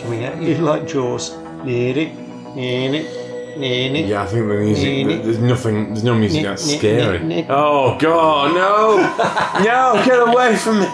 Coming 0.03 0.24
at 0.24 0.42
you 0.42 0.57
like 0.57 0.86
Jaws. 0.86 1.34
Need 1.64 1.96
it, 1.96 2.14
need 2.55 2.94
it, 2.94 2.94
need 2.94 2.94
it. 3.01 3.20
Yeah, 3.57 4.22
I 4.22 4.26
think 4.26 4.48
the 4.48 4.55
music. 4.55 5.22
There's 5.24 5.38
nothing. 5.38 5.88
There's 5.88 6.05
no 6.05 6.14
music 6.14 6.42
that's 6.42 6.66
Nick, 6.66 6.78
scary. 6.78 7.18
Nick, 7.18 7.26
Nick. 7.26 7.46
Oh 7.48 7.98
God, 7.98 8.55
no! 8.55 8.96
no, 9.64 10.05
get 10.05 10.28
away 10.28 10.57
from 10.57 10.80
me! 10.80 10.86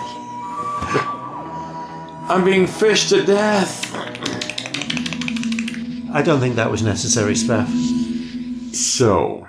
I'm 2.29 2.45
being 2.45 2.67
fished 2.67 3.11
to 3.11 3.25
death. 3.25 3.95
I 6.13 6.23
don't 6.23 6.41
think 6.41 6.57
that 6.57 6.71
was 6.71 6.83
necessary, 6.83 7.35
Spaff. 7.35 7.69
So, 8.75 9.46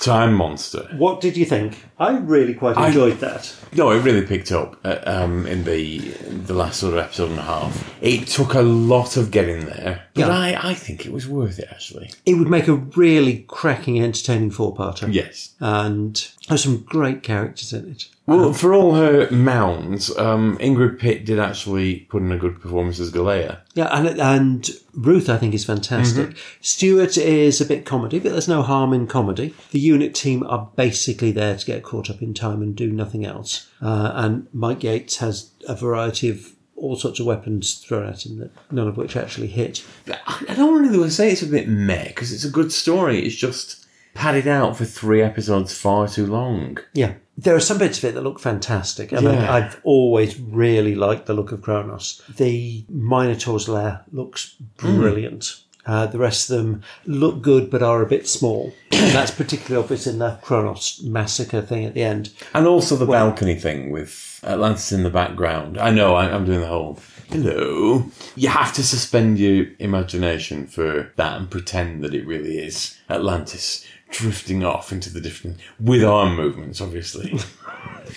Time 0.00 0.34
Monster. 0.34 0.88
What 0.96 1.20
did 1.20 1.36
you 1.36 1.44
think? 1.44 1.84
I 1.98 2.16
really 2.18 2.54
quite 2.54 2.76
I- 2.76 2.86
enjoyed 2.88 3.18
that. 3.20 3.52
No, 3.74 3.90
it 3.90 3.98
really 4.02 4.24
picked 4.24 4.52
up 4.52 4.76
uh, 4.84 4.98
um, 5.04 5.44
in 5.46 5.64
the 5.64 5.98
the 5.98 6.54
last 6.54 6.78
sort 6.80 6.94
of 6.94 7.00
episode 7.00 7.30
and 7.30 7.38
a 7.38 7.42
half. 7.42 7.92
It 8.00 8.26
took 8.28 8.54
a 8.54 8.62
lot 8.62 9.16
of 9.16 9.30
getting 9.30 9.66
there, 9.66 10.04
but 10.14 10.20
Yeah. 10.20 10.28
I, 10.28 10.70
I 10.70 10.74
think 10.74 11.04
it 11.04 11.12
was 11.12 11.26
worth 11.28 11.58
it 11.58 11.66
actually. 11.70 12.10
It 12.24 12.34
would 12.34 12.48
make 12.48 12.68
a 12.68 12.74
really 12.74 13.40
cracking, 13.48 14.00
entertaining 14.02 14.50
four-parter. 14.52 15.12
Yes. 15.12 15.54
And 15.60 16.14
there's 16.48 16.62
some 16.62 16.78
great 16.78 17.22
characters 17.22 17.72
in 17.72 17.90
it. 17.90 18.08
Well, 18.26 18.52
for 18.52 18.74
all 18.74 18.94
her 18.94 19.30
mounds, 19.30 20.14
um, 20.18 20.58
Ingrid 20.58 20.98
Pitt 20.98 21.24
did 21.24 21.38
actually 21.38 22.00
put 22.10 22.22
in 22.22 22.30
a 22.30 22.36
good 22.36 22.60
performance 22.60 23.00
as 23.00 23.10
Galea. 23.10 23.60
Yeah, 23.74 23.88
and 23.90 24.20
and 24.20 24.70
Ruth, 24.92 25.30
I 25.30 25.38
think, 25.38 25.54
is 25.54 25.64
fantastic. 25.64 26.36
Stuart 26.60 27.16
is 27.16 27.60
a 27.60 27.64
bit 27.64 27.86
comedy, 27.86 28.18
but 28.18 28.32
there's 28.32 28.48
no 28.48 28.62
harm 28.62 28.92
in 28.92 29.06
comedy. 29.06 29.54
The 29.70 29.80
unit 29.80 30.14
team 30.14 30.42
are 30.46 30.70
basically 30.76 31.32
there 31.32 31.56
to 31.56 31.66
get 31.66 31.82
caught 31.82 32.10
up 32.10 32.20
in 32.20 32.34
time 32.34 32.60
and 32.60 32.76
do 32.76 32.90
nothing 32.90 33.24
else. 33.24 33.70
Uh, 33.80 34.12
and 34.14 34.46
Mike 34.52 34.82
Yates 34.82 35.18
has 35.18 35.50
a 35.66 35.74
variety 35.74 36.28
of 36.28 36.54
all 36.76 36.96
sorts 36.96 37.20
of 37.20 37.26
weapons 37.26 37.74
thrown 37.74 38.06
at 38.06 38.24
him 38.24 38.38
that 38.38 38.50
none 38.70 38.88
of 38.88 38.96
which 38.96 39.16
actually 39.16 39.48
hit. 39.48 39.84
I 40.06 40.54
don't 40.54 40.80
really 40.80 40.98
want 40.98 41.10
to 41.10 41.16
say 41.16 41.30
it's 41.30 41.42
a 41.42 41.46
bit 41.46 41.68
meh 41.68 42.08
because 42.08 42.32
it's 42.32 42.44
a 42.44 42.50
good 42.50 42.72
story. 42.72 43.20
It's 43.20 43.34
just 43.34 43.86
padded 44.18 44.48
out 44.48 44.76
for 44.76 44.84
three 44.84 45.22
episodes 45.22 45.72
far 45.72 46.08
too 46.08 46.26
long. 46.26 46.76
Yeah. 46.92 47.14
There 47.36 47.54
are 47.54 47.60
some 47.60 47.78
bits 47.78 47.98
of 47.98 48.04
it 48.04 48.14
that 48.14 48.22
look 48.24 48.40
fantastic, 48.40 49.12
and 49.12 49.22
Yeah. 49.22 49.48
I, 49.48 49.58
I've 49.58 49.80
always 49.84 50.40
really 50.40 50.96
liked 50.96 51.26
the 51.26 51.34
look 51.34 51.52
of 51.52 51.62
Kronos. 51.62 52.20
The 52.36 52.84
Minotaur's 52.88 53.68
lair 53.68 54.00
looks 54.10 54.56
brilliant. 54.76 55.60
Uh, 55.86 56.06
the 56.06 56.18
rest 56.18 56.50
of 56.50 56.56
them 56.58 56.82
look 57.06 57.40
good, 57.42 57.70
but 57.70 57.80
are 57.80 58.02
a 58.02 58.06
bit 58.06 58.28
small. 58.28 58.74
And 58.90 59.12
that's 59.12 59.30
particularly 59.30 59.82
obvious 59.84 60.08
in 60.08 60.18
the 60.18 60.36
Kronos 60.42 61.00
massacre 61.04 61.62
thing 61.62 61.84
at 61.84 61.94
the 61.94 62.02
end. 62.02 62.30
And 62.52 62.66
also 62.66 62.96
the 62.96 63.06
balcony 63.06 63.54
thing 63.54 63.90
with 63.92 64.40
Atlantis 64.42 64.90
in 64.90 65.04
the 65.04 65.10
background. 65.10 65.78
I 65.78 65.90
know, 65.90 66.16
I, 66.16 66.28
I'm 66.30 66.44
doing 66.44 66.60
the 66.60 66.66
whole 66.66 66.98
hello. 67.30 68.04
You 68.36 68.48
have 68.48 68.72
to 68.74 68.82
suspend 68.82 69.38
your 69.38 69.66
imagination 69.78 70.66
for 70.66 71.12
that 71.16 71.36
and 71.38 71.48
pretend 71.50 72.02
that 72.02 72.14
it 72.14 72.26
really 72.26 72.58
is 72.58 72.98
Atlantis 73.08 73.86
drifting 74.10 74.64
off 74.64 74.92
into 74.92 75.10
the 75.10 75.20
different. 75.20 75.58
with 75.80 76.02
arm 76.04 76.36
movements, 76.36 76.80
obviously. 76.80 77.38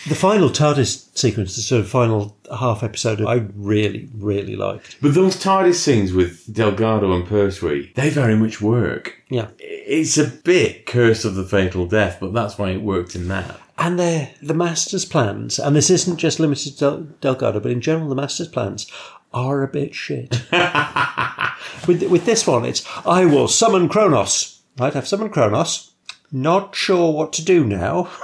The 0.07 0.15
final 0.15 0.49
TARDIS 0.49 1.17
sequence, 1.17 1.57
the 1.57 1.61
sort 1.61 1.81
of 1.81 1.89
final 1.89 2.37
half 2.57 2.81
episode, 2.81 3.21
I 3.21 3.45
really, 3.55 4.07
really 4.15 4.55
liked. 4.55 4.95
but 5.01 5.13
those 5.13 5.35
TARDIS 5.35 5.75
scenes 5.75 6.13
with 6.13 6.51
Delgado 6.51 7.13
and 7.13 7.27
Pertwee, 7.27 7.91
they 7.95 8.09
very 8.09 8.37
much 8.37 8.61
work. 8.61 9.21
Yeah. 9.29 9.47
It's 9.59 10.17
a 10.17 10.27
bit 10.27 10.85
Curse 10.85 11.25
of 11.25 11.35
the 11.35 11.43
Fatal 11.43 11.85
Death, 11.87 12.19
but 12.21 12.31
that's 12.31 12.57
why 12.57 12.69
it 12.69 12.81
worked 12.81 13.15
in 13.15 13.27
that. 13.27 13.59
And 13.77 13.99
the 13.99 14.29
the 14.41 14.53
master's 14.53 15.03
plans, 15.03 15.59
and 15.59 15.75
this 15.75 15.89
isn't 15.89 16.17
just 16.17 16.39
limited 16.39 16.71
to 16.75 16.79
Del- 16.79 17.07
Delgado, 17.19 17.59
but 17.59 17.71
in 17.71 17.81
general, 17.81 18.07
the 18.07 18.15
master's 18.15 18.47
plans 18.47 18.89
are 19.33 19.61
a 19.61 19.67
bit 19.67 19.93
shit. 19.93 20.41
with 21.87 22.01
with 22.03 22.25
this 22.25 22.47
one, 22.47 22.63
it's 22.63 22.85
I 23.05 23.25
will 23.25 23.49
summon 23.49 23.89
Kronos. 23.89 24.60
Right, 24.81 24.95
I've 24.95 25.07
summoned 25.07 25.31
Kronos. 25.31 25.91
Not 26.31 26.73
sure 26.75 27.13
what 27.13 27.33
to 27.33 27.45
do 27.45 27.63
now. 27.63 28.09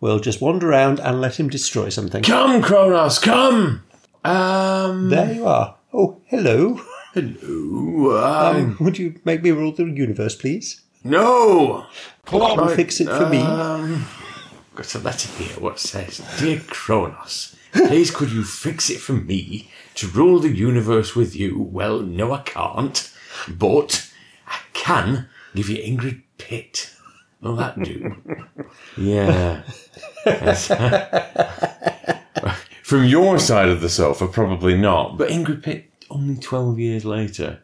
We'll 0.00 0.18
just 0.18 0.40
wander 0.40 0.70
around 0.70 0.98
and 0.98 1.20
let 1.20 1.38
him 1.38 1.50
destroy 1.50 1.90
something. 1.90 2.22
Come, 2.22 2.62
Kronos, 2.62 3.18
come! 3.18 3.82
Um. 4.24 5.10
There 5.10 5.34
you 5.34 5.46
are. 5.46 5.76
Oh, 5.92 6.22
hello. 6.28 6.80
Hello. 7.12 8.16
Um, 8.16 8.56
Um, 8.56 8.76
would 8.80 8.96
you 8.98 9.20
make 9.26 9.42
me 9.42 9.50
rule 9.50 9.72
the 9.72 9.84
universe, 9.84 10.34
please? 10.34 10.80
no! 11.04 11.84
Come 12.24 12.40
on, 12.40 12.74
fix 12.74 12.98
it 13.02 13.08
for 13.10 13.28
me. 13.28 13.42
Um, 13.42 14.06
got 14.74 14.94
a 14.94 15.00
letter 15.00 15.28
here. 15.36 15.60
What 15.60 15.78
says, 15.78 16.22
"Dear 16.38 16.60
Kronos, 16.66 17.54
please 17.74 18.10
could 18.10 18.32
you 18.32 18.42
fix 18.42 18.88
it 18.88 19.00
for 19.00 19.12
me 19.12 19.68
to 19.96 20.06
rule 20.06 20.38
the 20.40 20.48
universe 20.56 21.14
with 21.14 21.36
you?" 21.36 21.60
Well, 21.60 22.00
no, 22.00 22.32
I 22.32 22.38
can't, 22.40 23.12
but 23.50 24.10
I 24.46 24.60
can 24.72 25.28
give 25.54 25.68
you 25.68 25.78
Ingrid 25.78 26.22
Pitt. 26.38 26.94
Will 27.40 27.56
that 27.56 27.80
do? 27.82 28.16
yeah. 28.98 29.62
From 32.82 33.04
your 33.04 33.38
side 33.38 33.68
of 33.68 33.80
the 33.80 33.88
sofa, 33.88 34.26
probably 34.26 34.76
not. 34.76 35.16
But 35.16 35.30
Ingrid 35.30 35.62
Pitt, 35.62 35.90
only 36.10 36.36
twelve 36.36 36.78
years 36.78 37.04
later. 37.04 37.60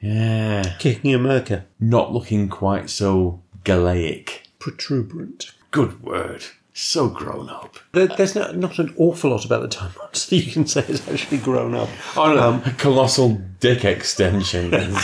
Yeah. 0.00 0.76
Kicking 0.78 1.14
a 1.14 1.18
merker. 1.18 1.64
Not 1.80 2.12
looking 2.12 2.48
quite 2.48 2.90
so 2.90 3.42
Galaic. 3.64 4.40
Protuberant. 4.58 5.52
Good 5.70 6.02
word. 6.02 6.44
So 6.72 7.08
grown 7.08 7.48
up. 7.48 7.78
There, 7.92 8.06
there's 8.06 8.34
not, 8.34 8.56
not 8.56 8.78
an 8.78 8.94
awful 8.98 9.30
lot 9.30 9.46
about 9.46 9.62
the 9.62 9.68
time 9.68 9.92
monster 9.98 10.36
you 10.36 10.52
can 10.52 10.66
say 10.66 10.82
is 10.82 11.06
actually 11.08 11.38
grown 11.38 11.74
up. 11.74 11.88
Oh 12.16 12.34
no, 12.34 12.38
a 12.38 12.48
um, 12.48 12.62
colossal 12.76 13.40
dick 13.60 13.84
extension. 13.84 14.70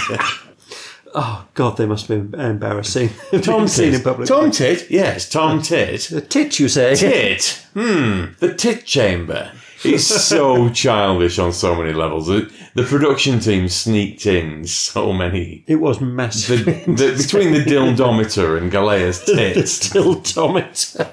Oh 1.14 1.46
God, 1.54 1.76
they 1.76 1.84
must 1.86 2.06
have 2.08 2.30
been 2.30 2.40
embarrassing. 2.40 3.10
Tom 3.42 3.68
seen 3.68 3.94
in 3.94 4.02
public. 4.02 4.28
Tom 4.28 4.50
Tit. 4.50 4.90
Yes, 4.90 5.28
Tom 5.28 5.60
Tit. 5.60 6.08
The 6.10 6.20
tit, 6.22 6.58
you 6.58 6.68
say? 6.68 6.94
Tit. 6.94 7.66
Hmm. 7.74 8.26
The 8.38 8.54
Tit 8.54 8.86
Chamber. 8.86 9.52
It's 9.84 10.06
so 10.06 10.68
childish 10.72 11.38
on 11.38 11.52
so 11.52 11.74
many 11.74 11.92
levels. 11.92 12.28
The, 12.28 12.50
the 12.74 12.84
production 12.84 13.40
team 13.40 13.68
sneaked 13.68 14.24
in 14.26 14.64
so 14.66 15.12
many. 15.12 15.64
It 15.66 15.76
was 15.76 15.98
The, 15.98 16.04
massive. 16.06 16.64
the, 16.64 17.14
between 17.18 17.52
the 17.52 17.64
dildometer 17.64 18.56
and 18.56 18.70
Galea's 18.70 19.24
tit, 19.24 19.68
still 19.68 20.16
Tomet. 20.20 21.12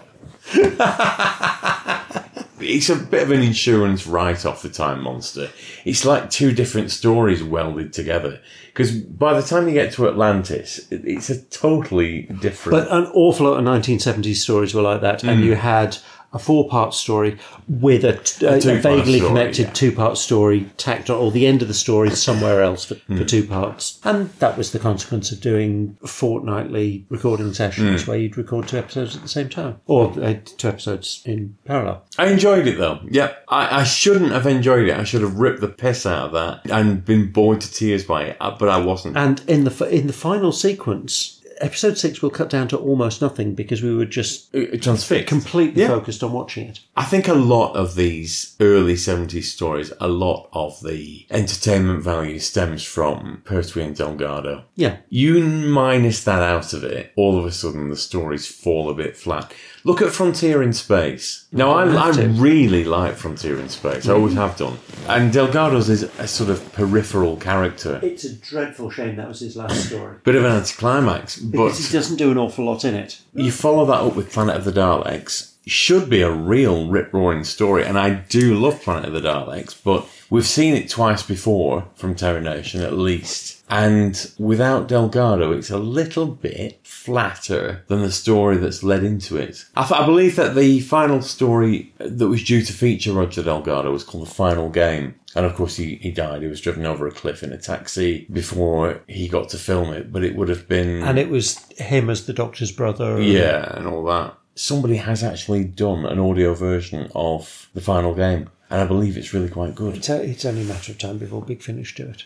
it's 2.62 2.89
a 2.89 2.95
bit 2.95 3.24
of 3.24 3.32
an 3.32 3.41
insurance 3.41 4.06
write-off. 4.06 4.62
The 4.62 4.70
Time 4.70 5.02
Monster. 5.04 5.50
It's 5.86 6.06
like 6.06 6.30
two 6.30 6.52
different 6.54 6.91
stories 6.91 7.43
welded 7.43 7.91
together. 7.91 8.39
Because 8.74 8.91
by 8.91 9.39
the 9.39 9.45
time 9.45 9.67
you 9.67 9.74
get 9.74 9.93
to 9.93 10.07
Atlantis, 10.07 10.88
it's 10.91 11.30
a 11.30 11.41
totally 11.45 12.24
different. 12.41 12.88
But 12.88 12.91
an 12.91 13.11
awful 13.13 13.49
lot 13.49 13.57
of 13.57 13.65
1970s 13.65 14.38
stories 14.38 14.74
were 14.74 14.82
like 14.82 15.01
that, 15.01 15.24
and 15.24 15.41
mm. 15.41 15.45
you 15.45 15.55
had 15.55 15.97
a 16.32 16.39
four-part 16.39 16.93
story 16.93 17.38
with 17.67 18.03
a 18.03 18.13
two-part 18.13 18.63
vaguely 18.84 19.17
story, 19.19 19.27
connected 19.30 19.65
yeah. 19.67 19.73
two-part 19.73 20.17
story 20.17 20.69
tacked 20.77 21.09
on, 21.09 21.17
or 21.17 21.32
the 21.32 21.47
end 21.47 21.61
of 21.61 21.67
the 21.67 21.73
story 21.73 22.09
somewhere 22.11 22.61
else 22.61 22.86
for, 22.86 22.95
Hmm. 23.07 23.17
for 23.17 23.23
two 23.25 23.43
parts. 23.45 23.99
And 24.03 24.30
that 24.39 24.57
was 24.57 24.71
the 24.71 24.80
consequence 24.80 25.32
of 25.32 25.41
doing 25.41 25.97
fortnightly 26.05 27.05
recording 27.09 27.53
sessions 27.53 28.03
Hmm. 28.03 28.11
where 28.11 28.19
you'd 28.19 28.38
record 28.38 28.67
two 28.67 28.77
episodes 28.77 29.15
at 29.15 29.21
the 29.23 29.27
same 29.27 29.49
time, 29.49 29.77
or 29.88 30.13
uh, 30.21 30.36
two 30.57 30.67
episodes 30.67 31.21
in 31.25 31.55
parallel. 31.65 32.03
I 32.17 32.27
enjoyed 32.27 32.67
it 32.67 32.77
though. 32.77 32.99
Yeah, 33.09 33.32
I, 33.47 33.82
I 33.82 33.84
shouldn't 33.84 34.32
have 34.32 34.45
enjoyed 34.45 34.88
it. 34.88 34.97
I 34.97 35.03
should 35.03 35.21
have 35.21 35.36
ripped 35.36 35.61
the 35.61 35.67
piss 35.67 36.05
out 36.05 36.27
of 36.27 36.32
that 36.34 36.71
and 36.71 37.03
been 37.03 37.32
bored 37.32 37.61
to 37.61 37.71
tears 37.73 38.03
by 38.03 38.23
it, 38.25 38.38
uh, 38.39 38.55
but 38.57 38.69
I 38.69 38.77
wasn't. 38.77 39.17
And 39.17 39.41
in 39.47 39.63
the 39.63 39.88
in 39.89 40.07
the 40.07 40.13
final 40.13 40.51
sequence, 40.51 41.39
episode 41.62 41.97
six 41.97 42.22
will 42.22 42.30
cut 42.30 42.49
down 42.49 42.68
to 42.70 42.78
almost 42.78 43.22
nothing 43.22 43.55
because 43.55 43.82
we 43.82 43.95
were 43.95 44.05
just 44.05 44.51
transfixed. 44.82 45.28
completely 45.28 45.82
Yeah. 45.82 45.89
focused 45.89 46.24
on 46.24 46.32
watching 46.32 46.68
it. 46.68 46.80
I 46.95 47.03
think 47.03 47.28
a 47.28 47.34
lot 47.34 47.76
of 47.76 47.95
these 47.95 48.55
early 48.60 48.95
70s 48.95 49.49
stories, 49.51 49.91
a 49.99 50.07
lot 50.07 50.49
of 50.53 50.82
the 50.84 51.26
entertainment 51.30 52.03
value 52.03 52.39
stems 52.39 52.84
from 52.84 53.41
Pertwee 53.45 53.84
and 53.84 53.95
Delgado. 53.95 54.64
Yeah. 54.76 54.97
You 55.10 55.43
minus 55.43 56.24
that 56.24 56.41
out 56.41 56.74
of 56.74 56.84
it, 56.84 57.12
all 57.16 57.38
of 57.38 57.45
a 57.45 57.51
sudden 57.51 57.89
the 57.89 57.97
stories 57.97 58.47
fall 58.47 58.89
a 58.89 58.93
bit 58.93 59.16
flat. 59.16 59.53
Look 59.86 60.01
at 60.01 60.12
Frontier 60.12 60.62
in 60.62 60.74
Space. 60.74 61.45
Now, 61.51 61.72
I, 61.72 61.86
don't 61.86 62.20
I 62.20 62.41
really 62.41 62.84
like 62.84 63.16
Frontier 63.16 63.60
in 63.60 63.70
Space. 63.70 64.07
I 64.07 64.14
always 64.14 64.34
mm. 64.34 64.38
have 64.38 64.57
done. 64.57 64.78
And 65.07 65.32
Delgado's 65.32 65.89
is 65.89 66.03
a 66.03 66.28
sort 66.28 66.49
of 66.49 66.74
peripheral 66.74 67.38
character. 67.38 67.99
It's 68.03 68.26
a 68.26 68.34
dreadful 68.34 68.91
shame 68.91 69.16
that 69.16 69.28
was 69.28 69.39
his 69.39 69.55
last 69.55 69.88
story. 69.88 70.18
Bit 70.24 70.36
of 70.36 70.43
an 70.43 70.51
anticlimax, 70.51 71.39
but 71.52 71.66
Because 71.70 71.88
he 71.88 71.93
doesn't 71.97 72.18
do 72.18 72.32
an 72.32 72.38
awful 72.38 72.66
lot 72.66 72.86
in 72.86 72.95
it. 72.95 73.20
you 73.34 73.52
follow 73.52 73.86
that 73.86 74.02
up 74.02 74.16
with 74.16 74.32
Planet 74.34 74.56
of 74.58 74.66
the 74.66 74.72
Daleks. 74.72 75.54
Should 75.68 76.10
be 76.10 76.22
a 76.22 76.32
real 76.32 76.88
rip 76.88 77.14
roaring 77.14 77.43
story, 77.43 77.84
and 77.86 78.00
I 78.00 78.10
do 78.12 78.56
love 78.56 78.82
Planet 78.82 79.14
of 79.14 79.22
the 79.22 79.30
Daleks, 79.30 79.76
but 79.84 80.08
we've 80.30 80.47
seen 80.47 80.74
it 80.74 80.89
twice 80.89 81.22
before 81.22 81.86
from 81.95 82.16
Terry 82.16 82.41
Nation 82.41 82.82
at 82.82 82.93
least. 82.93 83.58
And 83.70 84.32
without 84.39 84.88
Delgado, 84.88 85.52
it's 85.52 85.70
a 85.70 85.78
little 85.78 86.26
bit 86.26 86.80
flatter 86.84 87.84
than 87.88 88.02
the 88.02 88.12
story 88.12 88.58
that's 88.58 88.82
led 88.84 89.04
into 89.04 89.38
it. 89.38 89.66
I, 89.76 89.86
th- 89.86 90.00
I 90.00 90.06
believe 90.08 90.38
that 90.38 90.56
the 90.56 90.80
final 90.80 91.22
story 91.22 91.93
that 92.00 92.28
was 92.28 92.43
due 92.43 92.64
to 92.64 92.74
feature 92.74 93.14
Roger 93.14 93.43
Delgado 93.43 93.91
was 93.91 94.04
called 94.04 94.26
The 94.26 94.34
Final 94.34 94.70
Game. 94.70 95.18
And 95.36 95.45
of 95.45 95.55
course, 95.55 95.75
he, 95.75 95.95
he 95.95 96.11
died. 96.11 96.41
He 96.41 96.47
was 96.47 96.61
driven 96.61 96.86
over 96.86 97.07
a 97.07 97.11
cliff 97.11 97.43
in 97.43 97.53
a 97.53 97.57
taxi 97.57 98.25
before 98.32 99.01
he 99.07 99.27
got 99.27 99.49
to 99.49 99.57
film 99.57 99.93
it, 99.93 100.11
but 100.11 100.23
it 100.23 100.36
would 100.36 100.49
have 100.49 100.67
been. 100.67 101.03
And 101.03 101.19
it 101.19 101.30
was 101.30 101.59
him 101.77 102.09
as 102.09 102.25
the 102.25 102.34
Doctor's 102.34 102.71
brother. 102.71 103.21
Yeah, 103.21 103.77
and 103.77 103.88
all 103.88 104.03
that. 104.05 104.36
Somebody 104.55 104.95
has 104.97 105.23
actually 105.23 105.63
done 105.63 106.05
an 106.05 106.19
audio 106.19 106.53
version 106.53 107.09
of 107.15 107.69
the 107.73 107.82
final 107.82 108.13
game, 108.13 108.49
and 108.69 108.82
I 108.82 108.86
believe 108.86 109.17
it's 109.17 109.34
really 109.34 109.49
quite 109.49 109.75
good. 109.75 109.97
It's, 109.97 110.09
a, 110.09 110.21
it's 110.21 110.45
only 110.45 110.63
a 110.63 110.65
matter 110.65 110.91
of 110.91 110.97
time 110.97 111.17
before 111.17 111.41
Big 111.41 111.61
Finish 111.61 111.95
do 111.95 112.07
it. 112.07 112.25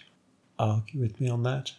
Argue 0.58 1.02
with 1.02 1.20
me 1.20 1.30
on 1.30 1.44
that. 1.44 1.74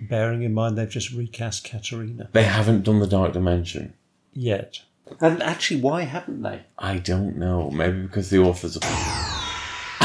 Bearing 0.00 0.42
in 0.42 0.54
mind 0.54 0.78
they've 0.78 0.88
just 0.88 1.12
recast 1.12 1.64
Katarina. 1.64 2.30
They 2.32 2.44
haven't 2.44 2.84
done 2.84 3.00
the 3.00 3.06
Dark 3.06 3.34
Dimension. 3.34 3.92
Yet. 4.32 4.80
And 5.20 5.42
actually, 5.42 5.80
why 5.80 6.02
haven't 6.02 6.42
they? 6.42 6.62
I 6.78 6.98
don't 6.98 7.36
know. 7.36 7.70
Maybe 7.70 8.02
because 8.02 8.30
the 8.30 8.38
authors 8.38 8.78
are. 8.78 9.29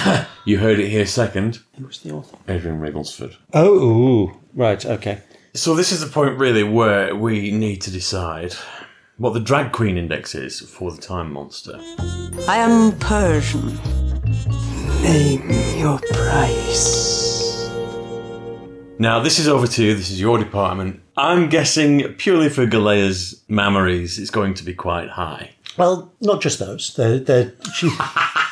you 0.46 0.60
heard 0.60 0.80
it 0.80 0.90
here 0.90 1.06
second. 1.06 1.60
Who 1.78 1.86
was 1.86 2.00
the 2.00 2.12
author? 2.12 2.38
Adrian 2.48 2.80
Rigelsford. 2.80 3.36
Oh, 3.54 3.80
ooh. 3.80 4.40
right, 4.54 4.86
okay. 4.86 5.22
So 5.54 5.74
this 5.74 5.92
is 5.92 6.02
the 6.02 6.08
point 6.08 6.38
really 6.38 6.64
where 6.64 7.16
we 7.16 7.52
need 7.52 7.82
to 7.84 7.92
decide 7.92 8.54
what 9.18 9.34
the 9.34 9.40
drag 9.40 9.72
queen 9.72 9.98
index 9.98 10.36
is 10.36 10.60
for 10.60 10.92
the 10.92 11.02
time 11.02 11.32
monster. 11.32 11.80
I 12.48 12.58
am 12.58 12.98
Persian. 13.00 13.80
Name 15.02 15.50
your 15.80 16.00
price. 16.12 17.70
Now, 18.98 19.20
this 19.20 19.40
is 19.40 19.48
over 19.48 19.68
to 19.68 19.84
you. 19.84 19.96
This 19.96 20.10
is 20.10 20.20
your 20.20 20.38
department. 20.38 21.02
I'm 21.18 21.50
guessing 21.50 22.14
purely 22.16 22.50
for 22.50 22.66
Galea's 22.66 23.44
memories, 23.48 24.20
it's 24.20 24.30
going 24.30 24.54
to 24.56 24.64
be 24.64 24.74
quite 24.74 25.10
high. 25.10 25.52
Well, 25.78 26.14
not 26.22 26.42
just 26.42 26.60
those. 26.60 26.94
They're, 26.96 27.20
they're, 27.20 27.54
she 27.74 27.90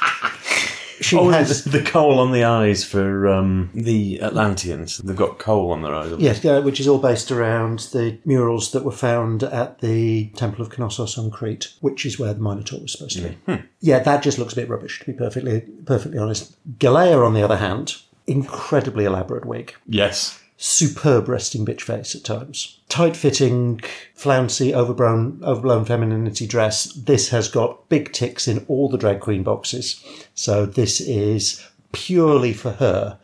she 1.04 1.18
oh, 1.18 1.30
has. 1.30 1.64
the, 1.64 1.70
the 1.80 1.84
kohl 1.84 2.20
on 2.20 2.32
the 2.32 2.44
eyes 2.44 2.84
for 2.84 3.28
um, 3.28 3.70
the 3.74 4.22
Atlanteans. 4.22 4.98
They've 4.98 5.16
got 5.16 5.40
kohl 5.40 5.72
on 5.72 5.82
their 5.82 5.94
eyes. 5.94 6.14
Yes, 6.18 6.44
yeah, 6.44 6.60
which 6.60 6.80
is 6.80 6.88
all 6.88 7.00
based 7.00 7.32
around 7.32 7.80
the 7.92 8.18
murals 8.26 8.72
that 8.72 8.84
were 8.84 8.92
found 8.92 9.44
at 9.44 9.80
the 9.80 10.30
Temple 10.30 10.66
of 10.66 10.78
Knossos 10.78 11.18
on 11.18 11.32
Crete, 11.32 11.74
which 11.82 12.06
is 12.06 12.20
where 12.20 12.34
the 12.34 12.42
Minotaur 12.42 12.80
was 12.80 12.92
supposed 12.94 13.18
to 13.18 13.30
be. 13.30 13.64
Yeah, 13.80 14.00
that 14.00 14.24
just 14.24 14.38
looks 14.38 14.54
a 14.54 14.56
bit 14.56 14.70
rubbish, 14.70 15.00
to 15.00 15.06
be 15.06 15.14
perfectly 15.14 15.62
perfectly 15.86 16.18
honest. 16.18 16.56
Galea, 16.80 17.26
on 17.26 17.34
the 17.34 17.44
other 17.44 17.58
hand, 17.58 17.98
incredibly 18.28 19.06
elaborate 19.06 19.46
wig. 19.46 19.76
Yes. 19.88 20.40
Superb 20.66 21.28
resting 21.28 21.66
bitch 21.66 21.82
face 21.82 22.16
at 22.16 22.24
times. 22.24 22.80
Tight 22.88 23.18
fitting, 23.18 23.82
flouncy, 24.16 24.74
overblown, 24.74 25.42
overblown 25.44 25.84
femininity 25.84 26.48
dress. 26.48 26.86
This 26.94 27.28
has 27.32 27.50
got 27.50 27.90
big 27.90 28.14
ticks 28.14 28.48
in 28.48 28.64
all 28.70 28.88
the 28.88 28.98
drag 28.98 29.20
queen 29.20 29.44
boxes. 29.44 30.02
So 30.36 30.66
this 30.66 31.02
is 31.02 31.68
purely 31.92 32.54
for 32.54 32.72
her 32.72 33.20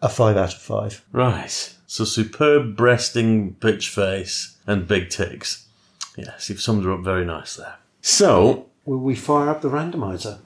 a 0.00 0.08
five 0.08 0.36
out 0.36 0.54
of 0.54 0.60
five. 0.62 1.04
Right. 1.10 1.74
So 1.88 2.04
superb 2.04 2.76
breasting, 2.76 3.56
bitch 3.56 3.88
face, 3.88 4.56
and 4.64 4.86
big 4.86 5.10
ticks. 5.10 5.66
Yes, 6.16 6.48
you've 6.48 6.60
summed 6.60 6.84
her 6.84 6.92
up 6.92 7.00
very 7.00 7.24
nice 7.24 7.56
there. 7.56 7.74
So, 8.02 8.66
Will 8.84 8.98
we 8.98 9.16
fire 9.16 9.50
up 9.50 9.62
the 9.62 9.68
randomizer? 9.68 10.38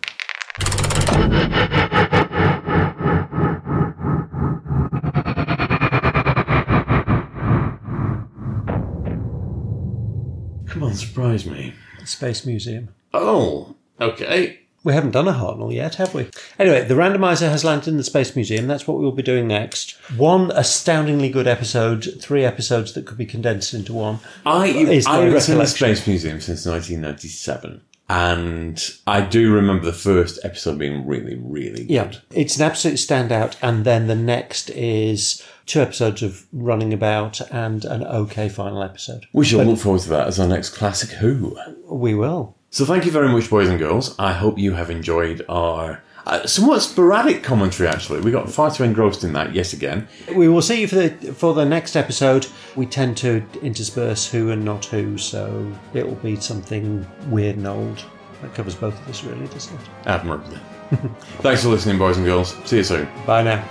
Surprise 10.94 11.46
me. 11.46 11.74
Space 12.04 12.46
Museum. 12.46 12.88
Oh, 13.12 13.74
okay. 14.00 14.60
We 14.84 14.92
haven't 14.92 15.10
done 15.10 15.26
a 15.26 15.32
Hartnell 15.32 15.74
yet, 15.74 15.96
have 15.96 16.14
we? 16.14 16.30
Anyway, 16.58 16.84
the 16.84 16.94
randomizer 16.94 17.50
has 17.50 17.64
landed 17.64 17.88
in 17.88 17.96
the 17.96 18.04
Space 18.04 18.36
Museum. 18.36 18.68
That's 18.68 18.86
what 18.86 18.98
we'll 18.98 19.10
be 19.10 19.22
doing 19.22 19.48
next. 19.48 19.92
One 20.16 20.52
astoundingly 20.52 21.30
good 21.30 21.48
episode, 21.48 22.08
three 22.20 22.44
episodes 22.44 22.94
that 22.94 23.04
could 23.04 23.18
be 23.18 23.26
condensed 23.26 23.74
into 23.74 23.92
one. 23.92 24.20
I, 24.46 24.68
I've 24.68 25.32
been 25.32 25.40
seen 25.40 25.58
the. 25.58 25.66
Space 25.66 26.06
Museum 26.06 26.40
since 26.40 26.64
1997. 26.64 27.80
And 28.08 28.82
I 29.06 29.20
do 29.20 29.52
remember 29.52 29.84
the 29.84 29.92
first 29.92 30.38
episode 30.42 30.78
being 30.78 31.06
really, 31.06 31.36
really 31.36 31.84
good. 31.84 31.90
Yeah, 31.90 32.12
it's 32.30 32.56
an 32.56 32.62
absolute 32.62 32.96
standout. 32.96 33.56
And 33.60 33.84
then 33.84 34.06
the 34.06 34.14
next 34.14 34.70
is 34.70 35.42
two 35.66 35.80
episodes 35.80 36.22
of 36.22 36.46
running 36.52 36.94
about 36.94 37.40
and 37.52 37.84
an 37.84 38.04
okay 38.04 38.48
final 38.48 38.82
episode. 38.82 39.26
We 39.34 39.44
shall 39.44 39.62
look 39.64 39.78
forward 39.78 40.00
to 40.02 40.08
that 40.10 40.28
as 40.28 40.40
our 40.40 40.48
next 40.48 40.70
classic 40.70 41.10
Who. 41.10 41.58
We 41.84 42.14
will. 42.14 42.56
So 42.70 42.84
thank 42.84 43.04
you 43.04 43.10
very 43.10 43.28
much, 43.28 43.50
boys 43.50 43.68
and 43.68 43.78
girls. 43.78 44.14
I 44.18 44.32
hope 44.32 44.58
you 44.58 44.72
have 44.74 44.90
enjoyed 44.90 45.44
our 45.48 46.02
uh, 46.28 46.46
somewhat 46.46 46.80
sporadic 46.80 47.42
commentary. 47.42 47.88
Actually, 47.88 48.20
we 48.20 48.30
got 48.30 48.50
far 48.50 48.70
too 48.70 48.84
engrossed 48.84 49.24
in 49.24 49.32
that 49.32 49.54
yet 49.54 49.72
again. 49.72 50.06
We 50.34 50.48
will 50.48 50.62
see 50.62 50.82
you 50.82 50.86
for 50.88 50.96
the 50.96 51.10
for 51.32 51.54
the 51.54 51.64
next 51.64 51.96
episode. 51.96 52.46
We 52.76 52.86
tend 52.86 53.16
to 53.18 53.42
intersperse 53.62 54.30
who 54.30 54.50
and 54.50 54.64
not 54.64 54.84
who, 54.84 55.18
so 55.18 55.72
it 55.94 56.06
will 56.06 56.16
be 56.16 56.36
something 56.36 57.06
weird 57.28 57.56
and 57.56 57.66
old. 57.66 58.04
That 58.42 58.54
covers 58.54 58.74
both 58.74 58.94
of 59.00 59.08
us, 59.08 59.24
really, 59.24 59.46
doesn't 59.48 59.74
it? 59.74 59.88
Admirably. 60.06 60.58
Thanks 61.40 61.62
for 61.62 61.70
listening, 61.70 61.98
boys 61.98 62.18
and 62.18 62.26
girls. 62.26 62.54
See 62.66 62.76
you 62.76 62.84
soon. 62.84 63.08
Bye 63.26 63.42
now. 63.42 63.64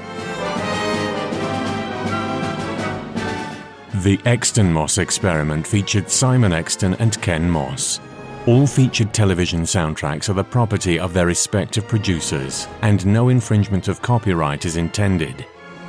The 4.04 4.20
Exton 4.26 4.72
Moss 4.72 4.98
experiment 4.98 5.66
featured 5.66 6.10
Simon 6.10 6.54
Exton 6.54 6.96
and 6.96 7.20
Ken 7.22 7.50
Moss. 7.50 8.00
All 8.48 8.66
featured 8.66 9.14
television 9.14 9.62
soundtracks 9.64 10.30
are 10.30 10.34
the 10.34 10.42
property 10.42 10.98
of 10.98 11.14
their 11.14 11.26
respective 11.26 11.86
producers, 11.86 12.70
and 12.82 13.06
no 13.06 13.28
infringement 13.28 13.90
of 13.90 14.02
copyright 14.02 14.64
is 14.64 14.78
intended. 14.78 15.46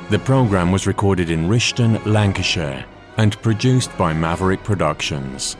The 0.09 0.19
program 0.19 0.69
was 0.69 0.85
recorded 0.85 1.29
in 1.29 1.47
Rishton, 1.47 2.05
Lancashire, 2.05 2.83
and 3.15 3.41
produced 3.41 3.97
by 3.97 4.11
Maverick 4.11 4.61
Productions. 4.65 5.55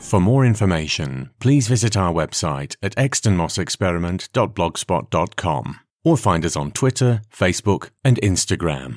For 0.00 0.20
more 0.20 0.44
information, 0.44 1.30
please 1.38 1.68
visit 1.68 1.96
our 1.96 2.12
website 2.12 2.74
at 2.82 2.96
extonmossexperiment.blogspot.com 2.96 5.80
or 6.04 6.16
find 6.16 6.44
us 6.44 6.56
on 6.56 6.72
Twitter, 6.72 7.22
Facebook, 7.32 7.90
and 8.04 8.18
Instagram. 8.22 8.96